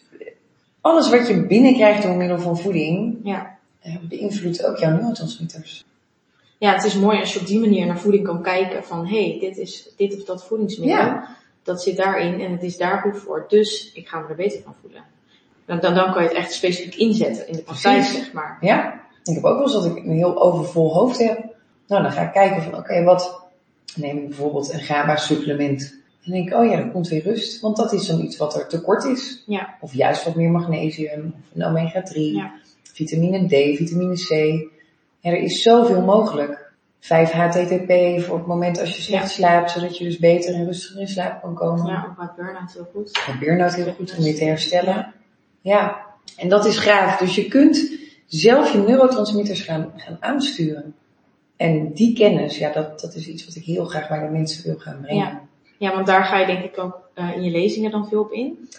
alles 0.81 1.09
wat 1.09 1.27
je 1.27 1.45
binnenkrijgt 1.45 2.03
door 2.03 2.15
middel 2.15 2.39
van 2.39 2.57
voeding, 2.57 3.19
Ja. 3.23 3.57
eh, 3.81 3.95
beïnvloedt 4.01 4.65
ook 4.65 4.77
jouw 4.77 4.91
neurotransmitters. 4.91 5.85
ja, 6.57 6.73
het 6.73 6.83
is 6.83 6.95
mooi 6.95 7.19
als 7.19 7.33
je 7.33 7.39
op 7.39 7.45
die 7.47 7.59
manier 7.59 7.85
naar 7.85 7.99
voeding 7.99 8.23
kan 8.23 8.41
kijken 8.41 8.83
van 8.83 9.07
hé, 9.07 9.29
hey, 9.29 9.39
dit 9.39 9.57
is 9.57 9.89
dit 9.97 10.15
of 10.15 10.23
dat 10.23 10.45
voedingsmiddel. 10.45 10.97
Ja. 10.97 11.35
Dat 11.63 11.81
zit 11.81 11.97
daarin 11.97 12.41
en 12.41 12.51
het 12.51 12.63
is 12.63 12.77
daar 12.77 12.99
goed 12.99 13.17
voor. 13.17 13.45
Dus 13.47 13.91
ik 13.93 14.07
ga 14.07 14.19
me 14.19 14.27
er 14.27 14.35
beter 14.35 14.61
van 14.61 14.75
voelen. 14.81 15.03
Dan, 15.65 15.79
dan, 15.79 15.93
dan 15.93 16.13
kan 16.13 16.21
je 16.23 16.27
het 16.27 16.37
echt 16.37 16.53
specifiek 16.53 16.95
inzetten 16.95 17.47
in 17.47 17.55
de 17.55 17.61
praktijk, 17.61 18.03
zeg 18.03 18.33
maar. 18.33 18.57
Ja, 18.61 19.00
ik 19.23 19.33
heb 19.35 19.43
ook 19.43 19.53
wel 19.53 19.61
eens 19.61 19.73
dat 19.73 19.85
ik 19.85 19.95
een 20.05 20.11
heel 20.11 20.41
overvol 20.41 20.93
hoofd 20.93 21.19
heb. 21.19 21.37
Nou, 21.87 22.03
dan 22.03 22.11
ga 22.11 22.21
ik 22.21 22.31
kijken 22.31 22.61
van, 22.63 22.75
oké, 22.75 23.03
wat 23.03 23.41
neem 23.95 24.17
ik 24.17 24.27
bijvoorbeeld 24.27 24.73
een 24.73 24.79
GABA-supplement. 24.79 25.99
En 26.23 26.31
denk 26.31 26.47
ik, 26.47 26.53
oh 26.53 26.69
ja, 26.69 26.77
dan 26.77 26.91
komt 26.91 27.07
weer 27.07 27.23
rust. 27.23 27.61
Want 27.61 27.77
dat 27.77 27.93
is 27.93 28.07
dan 28.07 28.21
iets 28.21 28.37
wat 28.37 28.55
er 28.55 28.67
tekort 28.67 29.03
is. 29.03 29.43
Ja. 29.45 29.75
Of 29.79 29.93
juist 29.93 30.23
wat 30.23 30.35
meer 30.35 30.49
magnesium, 30.51 31.33
of 31.39 31.55
een 31.55 31.65
omega-3, 31.65 32.13
Ja. 32.13 32.51
vitamine 32.83 33.45
D, 33.47 33.77
vitamine 33.77 34.13
C. 34.13 34.29
Ja, 35.19 35.31
er 35.31 35.37
is 35.37 35.61
zoveel 35.61 36.01
mogelijk. 36.01 36.69
5-HTTP 36.99 38.21
voor 38.21 38.37
het 38.37 38.45
moment 38.47 38.79
als 38.79 38.95
je 38.95 39.01
slecht 39.01 39.23
Ja. 39.23 39.29
slaapt, 39.29 39.71
zodat 39.71 39.97
je 39.97 40.03
dus 40.03 40.17
beter 40.17 40.53
en 40.53 40.65
rustiger 40.65 41.01
in 41.01 41.07
slaap 41.07 41.41
kan 41.41 41.55
komen. 41.55 41.85
Ja, 41.85 42.05
ook 42.09 42.17
bij 42.17 42.45
burn-out 42.45 42.73
heel 42.73 42.87
goed. 42.93 43.21
Een 43.27 43.39
burn-out 43.39 43.75
heel 43.75 43.93
goed 43.93 44.15
om 44.17 44.23
weer 44.23 44.35
te 44.35 44.43
herstellen. 44.45 45.13
Ja, 45.61 46.05
en 46.37 46.49
dat 46.49 46.65
is 46.65 46.77
gaaf. 46.77 47.17
Dus 47.17 47.35
je 47.35 47.47
kunt 47.47 47.91
zelf 48.39 48.71
je 48.71 48.77
neurotransmitters 48.77 49.61
gaan, 49.61 49.91
gaan 49.95 50.17
aansturen. 50.19 50.93
En 51.57 51.93
die 51.93 52.15
kennis, 52.15 52.57
ja, 52.57 52.71
dat, 52.71 52.99
dat 52.99 53.15
is 53.15 53.27
iets 53.27 53.45
wat 53.45 53.55
ik 53.55 53.63
heel 53.63 53.85
graag 53.85 54.07
bij 54.07 54.19
de 54.19 54.29
mensen 54.29 54.63
wil 54.65 54.77
gaan 54.77 54.99
brengen. 55.01 55.25
Ja. 55.25 55.41
Ja, 55.77 55.93
want 55.93 56.07
daar 56.07 56.23
ga 56.23 56.39
je 56.39 56.45
denk 56.45 56.63
ik 56.63 56.79
ook 56.79 57.09
eh, 57.13 57.35
in 57.35 57.43
je 57.43 57.51
lezingen 57.51 57.91
dan 57.91 58.07
veel 58.07 58.21
op 58.21 58.31
in. 58.31 58.69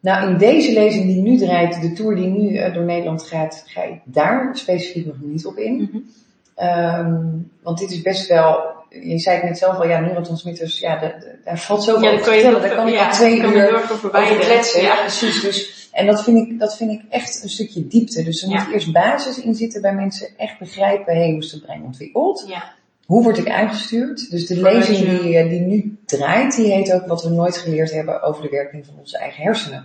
Nou, 0.00 0.28
in 0.30 0.38
deze 0.38 0.72
lezing 0.72 1.04
die 1.06 1.22
nu 1.22 1.36
draait, 1.38 1.80
de 1.80 1.92
tour 1.92 2.14
die 2.16 2.26
nu 2.26 2.56
eh, 2.56 2.74
door 2.74 2.84
Nederland 2.84 3.22
gaat, 3.22 3.64
ga 3.66 3.82
ik 3.82 4.00
daar 4.04 4.50
specifiek 4.56 5.06
nog 5.06 5.16
niet 5.20 5.46
op 5.46 5.56
in. 5.56 6.06
Ehm, 6.54 7.22
want 7.62 7.78
dit 7.78 7.90
is 7.90 8.02
best 8.02 8.28
wel, 8.28 8.64
je 8.88 9.18
zei 9.18 9.36
het 9.36 9.44
net 9.44 9.58
zelf 9.58 9.76
al, 9.76 9.88
ja, 9.88 10.00
neurotransmitters, 10.00 10.78
ja, 10.78 10.96
de- 10.98 11.14
de- 11.20 11.38
daar 11.44 11.58
valt 11.58 11.84
zoveel 11.84 12.02
Ja, 12.02 12.10
over 12.12 12.24
te 12.24 12.30
vertellen. 12.30 12.60
Daar 12.60 12.74
kan 12.74 12.88
ik 12.88 12.98
al 12.98 13.10
twee 13.10 13.38
uur 13.40 13.74
over 14.12 14.36
kletsen. 14.38 14.82
Ja, 14.82 14.94
Ja. 14.94 15.00
precies. 15.00 15.40
Dus, 15.40 15.83
en 15.94 16.06
dat 16.06 16.24
vind, 16.24 16.48
ik, 16.48 16.58
dat 16.58 16.76
vind 16.76 16.90
ik 16.90 17.02
echt 17.08 17.42
een 17.42 17.48
stukje 17.48 17.86
diepte. 17.86 18.22
Dus 18.22 18.42
er 18.42 18.48
Ja. 18.48 18.62
moet 18.62 18.72
eerst 18.72 18.92
basis 18.92 19.40
in 19.40 19.54
zitten 19.54 19.82
bij 19.82 19.94
mensen 19.94 20.28
echt 20.36 20.58
begrijpen, 20.58 21.16
hé, 21.16 21.30
hoe 21.30 21.42
is 21.42 21.52
het 21.52 21.62
brein 21.62 21.82
ontwikkeld? 21.82 22.44
Ja. 22.48 22.72
Hoe 23.06 23.22
word 23.22 23.38
ik 23.38 23.48
aangestuurd? 23.50 24.30
Dus 24.30 24.46
de 24.46 24.60
lezing 24.62 24.98
die, 25.20 25.36
eh, 25.36 25.48
die 25.48 25.60
nu 25.60 25.98
draait, 26.06 26.56
die 26.56 26.72
heet 26.72 26.92
ook 26.92 27.06
wat 27.06 27.22
we 27.22 27.28
nooit 27.28 27.56
geleerd 27.56 27.92
hebben 27.92 28.22
over 28.22 28.42
de 28.42 28.48
werking 28.48 28.86
van 28.86 28.94
onze 28.98 29.18
eigen 29.18 29.42
hersenen. 29.42 29.84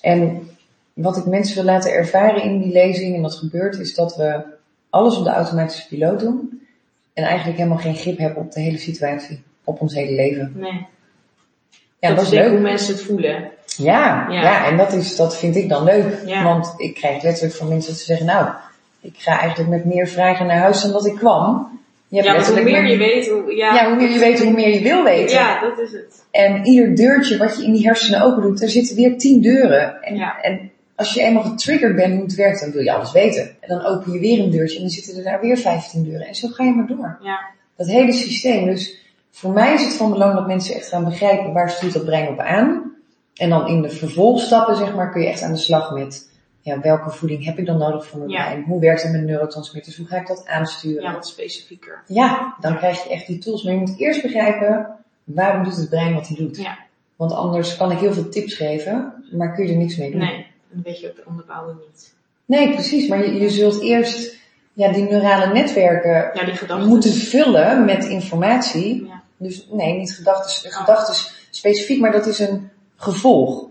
En 0.00 0.48
wat 0.92 1.16
ik 1.16 1.24
mensen 1.26 1.54
wil 1.54 1.64
laten 1.64 1.92
ervaren 1.92 2.42
in 2.42 2.58
die 2.62 2.72
lezing, 2.72 3.16
en 3.16 3.22
dat 3.22 3.34
gebeurt, 3.34 3.78
is 3.78 3.94
dat 3.94 4.16
we 4.16 4.42
alles 4.90 5.16
op 5.16 5.24
de 5.24 5.30
automatische 5.30 5.88
piloot 5.88 6.20
doen. 6.20 6.62
En 7.12 7.24
eigenlijk 7.24 7.58
helemaal 7.58 7.78
geen 7.78 7.96
grip 7.96 8.18
hebben 8.18 8.42
op 8.42 8.52
de 8.52 8.60
hele 8.60 8.78
situatie. 8.78 9.42
Op 9.64 9.80
ons 9.80 9.94
hele 9.94 10.14
leven. 10.14 10.52
Nee. 10.56 10.86
Ja, 12.08 12.14
dat, 12.14 12.24
dat 12.24 12.32
is 12.32 12.38
leuk. 12.38 12.50
hoe 12.50 12.60
mensen 12.60 12.94
het 12.94 13.02
voelen. 13.02 13.50
Ja, 13.76 14.26
ja. 14.30 14.42
Ja. 14.42 14.66
en 14.66 14.76
dat, 14.76 14.92
is, 14.92 15.16
dat 15.16 15.36
vind 15.36 15.56
ik 15.56 15.68
dan 15.68 15.84
leuk. 15.84 16.18
Ja. 16.26 16.42
Want 16.44 16.74
ik 16.76 16.94
krijg 16.94 17.22
letterlijk 17.22 17.54
van 17.54 17.68
mensen 17.68 17.90
dat 17.90 18.00
ze 18.00 18.04
zeggen, 18.06 18.26
nou, 18.26 18.48
ik 19.00 19.14
ga 19.16 19.38
eigenlijk 19.40 19.70
met 19.70 19.84
meer 19.84 20.08
vragen 20.08 20.46
naar 20.46 20.58
huis 20.58 20.82
dan 20.82 20.92
dat 20.92 21.06
ik 21.06 21.14
kwam. 21.14 21.72
Je 22.08 22.16
hebt 22.16 22.28
Ja, 22.28 22.34
want 22.34 22.46
hoe 22.46 22.62
meer 22.62 22.82
met- 22.82 22.90
je 22.90 22.96
weet, 22.98 23.28
hoe... 23.28 23.54
Ja, 23.56 23.74
ja, 23.74 23.86
hoe 23.88 23.96
meer 23.96 24.10
je 24.10 24.18
weet, 24.18 24.42
hoe 24.42 24.52
meer 24.52 24.68
je 24.74 24.80
wil 24.82 25.02
weten. 25.04 25.36
Ja, 25.36 25.60
dat 25.60 25.78
is 25.78 25.92
het. 25.92 26.24
En 26.30 26.64
ieder 26.66 26.94
deurtje 26.96 27.36
wat 27.36 27.56
je 27.56 27.64
in 27.64 27.72
die 27.72 27.86
hersenen 27.86 28.22
open 28.22 28.42
doet, 28.42 28.60
daar 28.60 28.68
zitten 28.68 28.96
weer 28.96 29.18
tien 29.18 29.40
deuren. 29.40 30.02
En, 30.02 30.16
Ja. 30.16 30.40
en 30.40 30.70
als 30.96 31.14
je 31.14 31.20
eenmaal 31.22 31.42
getriggerd 31.42 31.96
bent 31.96 32.12
hoe 32.14 32.22
het 32.22 32.34
werkt, 32.34 32.60
dan 32.60 32.70
wil 32.70 32.82
je 32.82 32.92
alles 32.92 33.12
weten. 33.12 33.42
En 33.60 33.68
dan 33.68 33.84
open 33.84 34.12
je 34.12 34.18
weer 34.18 34.38
een 34.38 34.50
deurtje 34.50 34.76
en 34.76 34.82
dan 34.82 34.90
zitten 34.90 35.16
er 35.16 35.24
daar 35.24 35.40
weer 35.40 35.56
15 35.58 36.04
deuren. 36.04 36.26
En 36.26 36.34
zo 36.34 36.48
ga 36.48 36.64
je 36.64 36.70
maar 36.70 36.86
door. 36.86 37.18
Ja. 37.22 37.40
Dat 37.76 37.86
hele 37.86 38.12
systeem. 38.12 38.64
Dus 38.66 38.98
voor 39.36 39.52
mij 39.52 39.74
is 39.74 39.84
het 39.84 39.94
van 39.94 40.10
belang 40.10 40.34
dat 40.34 40.46
mensen 40.46 40.74
echt 40.74 40.88
gaan 40.88 41.04
begrijpen 41.04 41.52
waar 41.52 41.70
stuurt 41.70 41.92
dat 41.92 42.04
brein 42.04 42.28
op 42.28 42.38
aan. 42.38 42.92
En 43.34 43.50
dan 43.50 43.66
in 43.68 43.82
de 43.82 43.90
vervolgstappen, 43.90 44.76
zeg 44.76 44.94
maar, 44.94 45.10
kun 45.12 45.20
je 45.22 45.28
echt 45.28 45.42
aan 45.42 45.52
de 45.52 45.58
slag 45.58 45.92
met 45.92 46.30
ja, 46.60 46.80
welke 46.80 47.10
voeding 47.10 47.44
heb 47.44 47.58
ik 47.58 47.66
dan 47.66 47.78
nodig 47.78 48.06
voor 48.06 48.18
mijn 48.18 48.30
Ja. 48.30 48.44
brein? 48.44 48.64
Hoe 48.64 48.80
werkt 48.80 49.02
het 49.02 49.12
met 49.12 49.24
neurotransmitters? 49.24 49.96
Hoe 49.96 50.06
ga 50.06 50.16
ik 50.16 50.26
dat 50.26 50.46
aansturen? 50.46 51.02
ja, 51.02 51.12
wat 51.12 51.26
specifieker. 51.26 52.02
Ja, 52.06 52.56
dan 52.60 52.76
krijg 52.76 53.02
je 53.04 53.10
echt 53.10 53.26
die 53.26 53.38
tools. 53.38 53.62
Maar 53.62 53.72
je 53.72 53.78
moet 53.78 53.98
eerst 53.98 54.22
begrijpen, 54.22 54.96
waarom 55.24 55.64
doet 55.64 55.76
het 55.76 55.88
brein 55.88 56.14
wat 56.14 56.28
hij 56.28 56.36
doet? 56.36 56.56
Ja. 56.56 56.78
Want 57.16 57.32
anders 57.32 57.76
kan 57.76 57.90
ik 57.90 57.98
heel 57.98 58.12
veel 58.12 58.28
tips 58.28 58.54
geven, 58.54 59.24
maar 59.32 59.54
kun 59.54 59.66
je 59.66 59.72
er 59.72 59.78
niks 59.78 59.96
mee 59.96 60.10
doen. 60.10 60.20
Nee, 60.20 60.46
dan 60.70 60.82
weet 60.82 61.00
je 61.00 61.08
ook 61.08 61.16
de 61.16 61.22
onderbouwing 61.26 61.78
niet. 61.86 62.14
Nee, 62.44 62.72
precies. 62.72 63.08
Maar 63.08 63.26
je, 63.26 63.40
je 63.40 63.50
zult 63.50 63.80
eerst 63.80 64.36
ja, 64.72 64.92
die 64.92 65.04
neurale 65.04 65.52
netwerken 65.52 66.30
Ja, 66.34 66.76
die 66.76 66.86
moeten 66.86 67.12
vullen 67.12 67.84
met 67.84 68.04
informatie. 68.04 69.10
Dus 69.36 69.66
nee, 69.70 69.98
niet 69.98 70.14
gedachten, 70.14 70.72
gedachten 70.72 71.14
specifiek, 71.50 72.00
maar 72.00 72.12
dat 72.12 72.26
is 72.26 72.38
een 72.38 72.70
gevolg. 72.96 73.66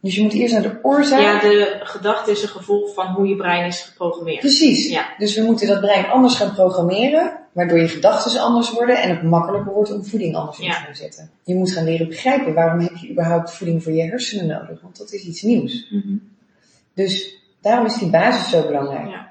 Dus 0.00 0.14
je 0.14 0.22
moet 0.22 0.32
eerst 0.32 0.52
naar 0.52 0.62
de 0.62 0.78
oorzaak. 0.82 1.20
Ja, 1.20 1.40
de 1.40 1.80
gedachte 1.82 2.30
is 2.30 2.42
een 2.42 2.48
gevolg 2.48 2.94
van 2.94 3.06
hoe 3.06 3.28
je 3.28 3.36
brein 3.36 3.66
is 3.66 3.80
geprogrammeerd. 3.80 4.40
Precies. 4.40 4.88
Ja. 4.88 5.14
Dus 5.18 5.34
we 5.34 5.42
moeten 5.42 5.66
dat 5.66 5.80
brein 5.80 6.06
anders 6.06 6.34
gaan 6.34 6.54
programmeren, 6.54 7.38
waardoor 7.52 7.78
je 7.78 7.88
gedachten 7.88 8.40
anders 8.40 8.72
worden 8.72 9.02
en 9.02 9.10
het 9.10 9.22
makkelijker 9.22 9.72
wordt 9.72 9.92
om 9.92 10.04
voeding 10.04 10.36
anders 10.36 10.58
in 10.58 10.70
te 10.70 10.76
gaan 10.76 10.94
zetten. 10.94 11.30
Je 11.44 11.54
moet 11.54 11.72
gaan 11.72 11.84
leren 11.84 12.08
begrijpen 12.08 12.54
waarom 12.54 12.80
heb 12.80 12.96
je 12.96 13.10
überhaupt 13.10 13.50
voeding 13.50 13.82
voor 13.82 13.92
je 13.92 14.02
hersenen 14.02 14.46
nodig, 14.46 14.80
want 14.80 14.98
dat 14.98 15.12
is 15.12 15.24
iets 15.24 15.42
nieuws. 15.42 15.86
Mhm. 15.90 16.16
Dus 16.94 17.38
daarom 17.60 17.86
is 17.86 17.98
die 17.98 18.10
basis 18.10 18.50
zo 18.50 18.66
belangrijk. 18.66 19.08
Ja. 19.08 19.29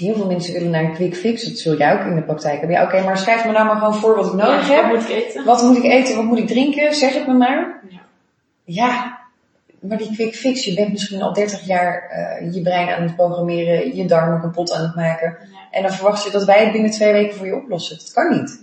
Heel 0.00 0.14
veel 0.14 0.26
mensen 0.26 0.52
willen 0.52 0.70
naar 0.70 0.84
een 0.84 0.94
quick 0.94 1.16
fix, 1.16 1.44
dat 1.44 1.58
zul 1.58 1.76
jij 1.76 1.92
ook 1.92 2.06
in 2.06 2.14
de 2.14 2.22
praktijk 2.22 2.58
hebben. 2.58 2.76
Ja, 2.76 2.84
oké, 2.84 3.02
maar 3.02 3.18
schrijf 3.18 3.44
me 3.44 3.52
nou 3.52 3.66
maar 3.66 3.76
gewoon 3.76 3.94
voor 3.94 4.16
wat 4.16 4.26
ik 4.26 4.32
nodig 4.32 4.68
Ja, 4.68 4.74
heb. 4.74 4.84
Wat 4.84 4.92
moet 4.92 5.08
ik 5.08 5.14
eten? 5.24 5.44
Wat 5.44 5.62
moet 5.62 5.76
ik 5.76 5.84
eten, 5.84 6.16
wat 6.16 6.24
moet 6.24 6.38
ik 6.38 6.46
drinken, 6.46 6.94
zeg 6.94 7.14
het 7.14 7.26
me 7.26 7.32
maar. 7.32 7.80
Ja. 7.88 8.00
Ja, 8.64 9.18
maar 9.80 9.98
die 9.98 10.12
quick 10.14 10.34
fix, 10.34 10.64
je 10.64 10.74
bent 10.74 10.92
misschien 10.92 11.22
al 11.22 11.32
30 11.32 11.66
jaar 11.66 12.08
eh, 12.08 12.54
je 12.54 12.62
brein 12.62 12.88
aan 12.88 13.02
het 13.02 13.16
programmeren, 13.16 13.96
je 13.96 14.04
darmen 14.04 14.40
kapot 14.40 14.72
aan 14.72 14.82
het 14.82 14.94
maken. 14.94 15.36
Ja. 15.40 15.58
En 15.70 15.82
dan 15.82 15.92
verwacht 15.92 16.24
je 16.24 16.30
dat 16.30 16.44
wij 16.44 16.62
het 16.62 16.72
binnen 16.72 16.90
twee 16.90 17.12
weken 17.12 17.36
voor 17.36 17.46
je 17.46 17.56
oplossen. 17.56 17.98
Dat 17.98 18.12
kan 18.12 18.30
niet. 18.30 18.60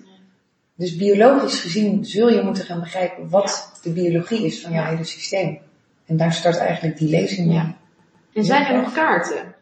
Dus 0.76 0.96
biologisch 0.96 1.60
gezien 1.60 2.06
zul 2.06 2.30
je 2.30 2.42
moeten 2.42 2.64
gaan 2.64 2.80
begrijpen 2.80 3.30
wat 3.30 3.80
de 3.84 3.90
biologie 3.90 4.46
is 4.46 4.62
van 4.62 4.72
jouw 4.72 4.86
hele 4.86 5.04
systeem. 5.04 5.60
En 6.06 6.18
daar 6.18 6.34
start 6.34 6.58
eigenlijk 6.58 6.98
die 6.98 7.10
lezing 7.10 7.48
mee. 7.48 7.76
En 8.34 8.44
zijn 8.44 8.66
er 8.66 8.82
nog 8.82 8.94
kaarten? 8.94 9.56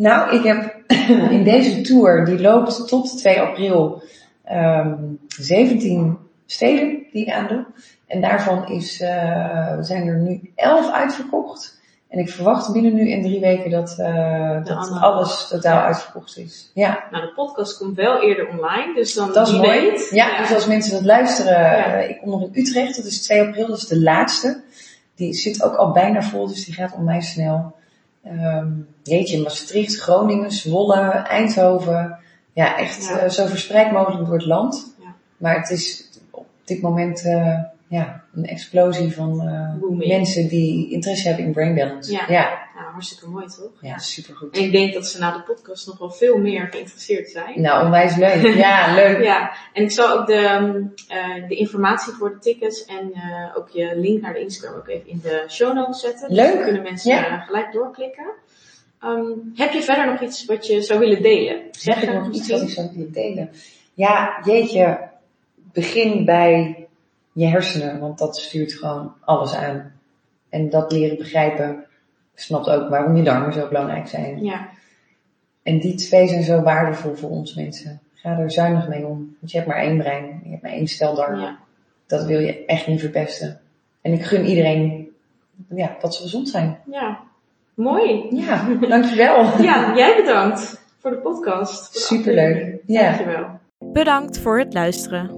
Nou, 0.00 0.36
ik 0.36 0.42
heb 0.44 0.74
in 1.36 1.44
deze 1.44 1.80
tour, 1.80 2.24
die 2.24 2.40
loopt 2.40 2.88
tot 2.88 3.18
2 3.18 3.40
april, 3.40 4.02
ehm 4.44 4.94
17 5.28 6.18
steden 6.46 7.06
die 7.12 7.26
ik 7.26 7.32
aandoe. 7.32 7.66
En 8.06 8.20
daarvan 8.20 8.68
is, 8.68 9.00
eh, 9.00 9.76
zijn 9.80 10.06
er 10.06 10.16
nu 10.18 10.52
11 10.54 10.90
uitverkocht. 10.92 11.76
En 12.08 12.18
ik 12.18 12.28
verwacht 12.28 12.72
binnen 12.72 12.94
nu 12.94 13.12
en 13.12 13.22
drie 13.22 13.40
weken 13.40 13.70
dat, 13.70 13.96
eh, 13.98 14.64
dat 14.64 14.90
alles 15.00 15.48
totaal 15.48 15.76
Ja. 15.76 15.84
uitverkocht 15.86 16.36
is. 16.38 16.70
Ja, 16.74 17.04
Nou, 17.10 17.26
de 17.26 17.32
podcast 17.34 17.78
komt 17.78 17.96
wel 17.96 18.22
eerder 18.22 18.48
online, 18.48 18.94
dus 18.94 19.14
dan 19.14 19.32
dat 19.32 19.46
is 19.48 19.52
mooi. 19.56 19.68
weet. 19.68 20.08
Ja, 20.10 20.38
dus 20.38 20.54
als 20.54 20.66
mensen 20.66 20.92
dat 20.92 21.04
luisteren, 21.04 21.52
Ja. 21.60 21.84
eh, 21.94 22.08
ik 22.10 22.18
kom 22.20 22.30
nog 22.30 22.42
in 22.42 22.50
Utrecht, 22.62 22.96
dat 22.96 23.04
is 23.04 23.22
2 23.22 23.40
april, 23.40 23.66
dat 23.66 23.76
is 23.76 23.86
de 23.86 24.00
laatste. 24.00 24.60
Die 25.14 25.32
zit 25.34 25.62
ook 25.62 25.74
al 25.74 25.92
bijna 25.92 26.22
vol, 26.22 26.46
dus 26.48 26.64
die 26.64 26.74
gaat 26.74 26.94
onwijs 26.94 27.32
snel. 27.32 27.76
Ehm 28.22 28.66
jeetje, 29.02 29.42
Maastricht, 29.42 30.00
Groningen, 30.00 30.50
Zwolle, 30.50 31.00
Eindhoven. 31.10 32.18
Ja, 32.52 32.76
echt 32.78 33.06
Ja. 33.06 33.18
eh, 33.18 33.30
zo 33.30 33.46
verspreid 33.46 33.92
mogelijk 33.92 34.24
door 34.24 34.34
het 34.34 34.46
land. 34.46 34.94
Ja. 35.00 35.14
Maar 35.36 35.56
het 35.56 35.70
is 35.70 36.08
op 36.30 36.46
dit 36.64 36.80
moment 36.82 37.24
eh, 37.24 37.58
ja, 37.88 38.24
een 38.34 38.46
explosie 38.46 39.14
van 39.14 39.40
eh, 39.40 40.08
mensen 40.08 40.48
die 40.48 40.90
interesse 40.90 41.28
hebben 41.28 41.44
in 41.46 41.52
brain 41.52 41.74
balance. 41.74 42.12
Ja. 42.12 42.24
ja, 42.28 42.58
Nou, 42.74 42.90
hartstikke 42.92 43.28
mooi 43.28 43.46
toch? 43.46 43.70
ja, 43.80 43.98
supergoed. 43.98 44.56
En 44.56 44.62
ik 44.62 44.72
denk 44.72 44.94
dat 44.94 45.06
ze 45.06 45.18
na 45.18 45.32
de 45.32 45.42
podcast 45.42 45.86
nog 45.86 45.98
wel 45.98 46.10
veel 46.10 46.38
meer 46.38 46.66
geïnteresseerd 46.70 47.28
zijn. 47.30 47.60
Nou, 47.62 47.84
onwijs 47.84 48.16
leuk. 48.16 48.54
Ja, 48.56 48.94
leuk. 49.02 49.22
Ja, 49.22 49.52
en 49.72 49.82
ik 49.82 49.90
zal 49.90 50.18
ook 50.18 50.26
de, 50.26 50.42
eh, 51.08 51.48
de 51.48 51.54
informatie 51.54 52.12
voor 52.12 52.30
de 52.30 52.38
tickets 52.38 52.84
en 52.84 53.12
eh, 53.12 53.56
ook 53.56 53.68
je 53.68 53.92
link 53.96 54.20
naar 54.22 54.32
de 54.32 54.40
Instagram 54.40 54.78
ook 54.78 54.88
even 54.88 55.08
in 55.08 55.20
de 55.22 55.44
show 55.48 55.74
notes 55.74 56.00
zetten. 56.00 56.28
Dus 56.28 56.36
Leuk. 56.38 56.52
dan 56.54 56.62
kunnen 56.62 56.82
mensen 56.82 57.10
Ja. 57.14 57.38
gelijk 57.38 57.72
doorklikken. 57.72 58.26
Ehm, 59.00 59.30
heb 59.54 59.72
je 59.72 59.82
verder 59.82 60.06
nog 60.06 60.20
iets 60.20 60.44
wat 60.44 60.66
je 60.66 60.82
zou 60.82 60.98
willen 60.98 61.22
delen? 61.22 61.60
Zeg 61.70 62.02
ik 62.02 62.12
nog 62.12 62.30
iets 62.32 62.48
wat 62.50 62.62
ik 62.62 62.68
zou 62.68 62.88
willen 62.94 63.12
delen? 63.12 63.50
Ja, 63.94 64.40
jeetje, 64.44 65.08
begin 65.72 66.24
bij 66.24 66.77
je 67.38 67.46
hersenen, 67.46 67.98
want 68.00 68.18
dat 68.18 68.36
stuurt 68.36 68.72
gewoon 68.72 69.12
alles 69.24 69.54
aan. 69.54 69.92
En 70.48 70.70
dat 70.70 70.92
leren 70.92 71.16
begrijpen, 71.16 71.84
snapt 72.34 72.68
ook 72.68 72.88
waarom 72.88 73.16
je 73.16 73.22
darmen 73.22 73.52
zo 73.52 73.68
belangrijk 73.68 74.06
zijn. 74.08 74.44
Ja, 74.44 74.68
En 75.62 75.78
die 75.80 75.94
twee 75.94 76.28
zijn 76.28 76.42
zo 76.42 76.60
waardevol 76.62 77.14
voor 77.14 77.30
ons 77.30 77.54
mensen. 77.54 78.00
Ga 78.14 78.38
er 78.38 78.50
zuinig 78.50 78.88
mee 78.88 79.06
om, 79.06 79.36
want 79.40 79.50
je 79.52 79.56
hebt 79.56 79.68
maar 79.70 79.80
één 79.80 79.98
brein, 79.98 80.40
je 80.44 80.50
hebt 80.50 80.62
maar 80.62 80.72
één 80.72 80.86
stel 80.86 81.14
darmen. 81.14 81.40
ja. 81.40 81.58
Dat 82.06 82.24
wil 82.24 82.40
je 82.40 82.64
echt 82.64 82.86
niet 82.86 83.00
verpesten. 83.00 83.60
En 84.00 84.12
ik 84.12 84.24
gun 84.24 84.44
iedereen 84.46 85.08
ja, 85.74 85.96
dat 86.00 86.14
ze 86.14 86.22
gezond 86.22 86.48
zijn. 86.48 86.78
ja. 86.90 87.26
Mooi. 87.74 88.26
Ja, 88.30 88.68
dankjewel. 88.88 89.44
Ja, 89.62 89.96
jij 89.96 90.16
bedankt 90.16 90.80
voor 90.98 91.10
de 91.10 91.16
podcast. 91.16 91.82
voor 91.84 91.92
de 91.92 91.98
Superleuk. 92.00 92.82
Ja. 92.86 93.02
Dankjewel. 93.02 93.46
Bedankt 93.78 94.38
voor 94.38 94.58
het 94.58 94.72
luisteren. 94.74 95.37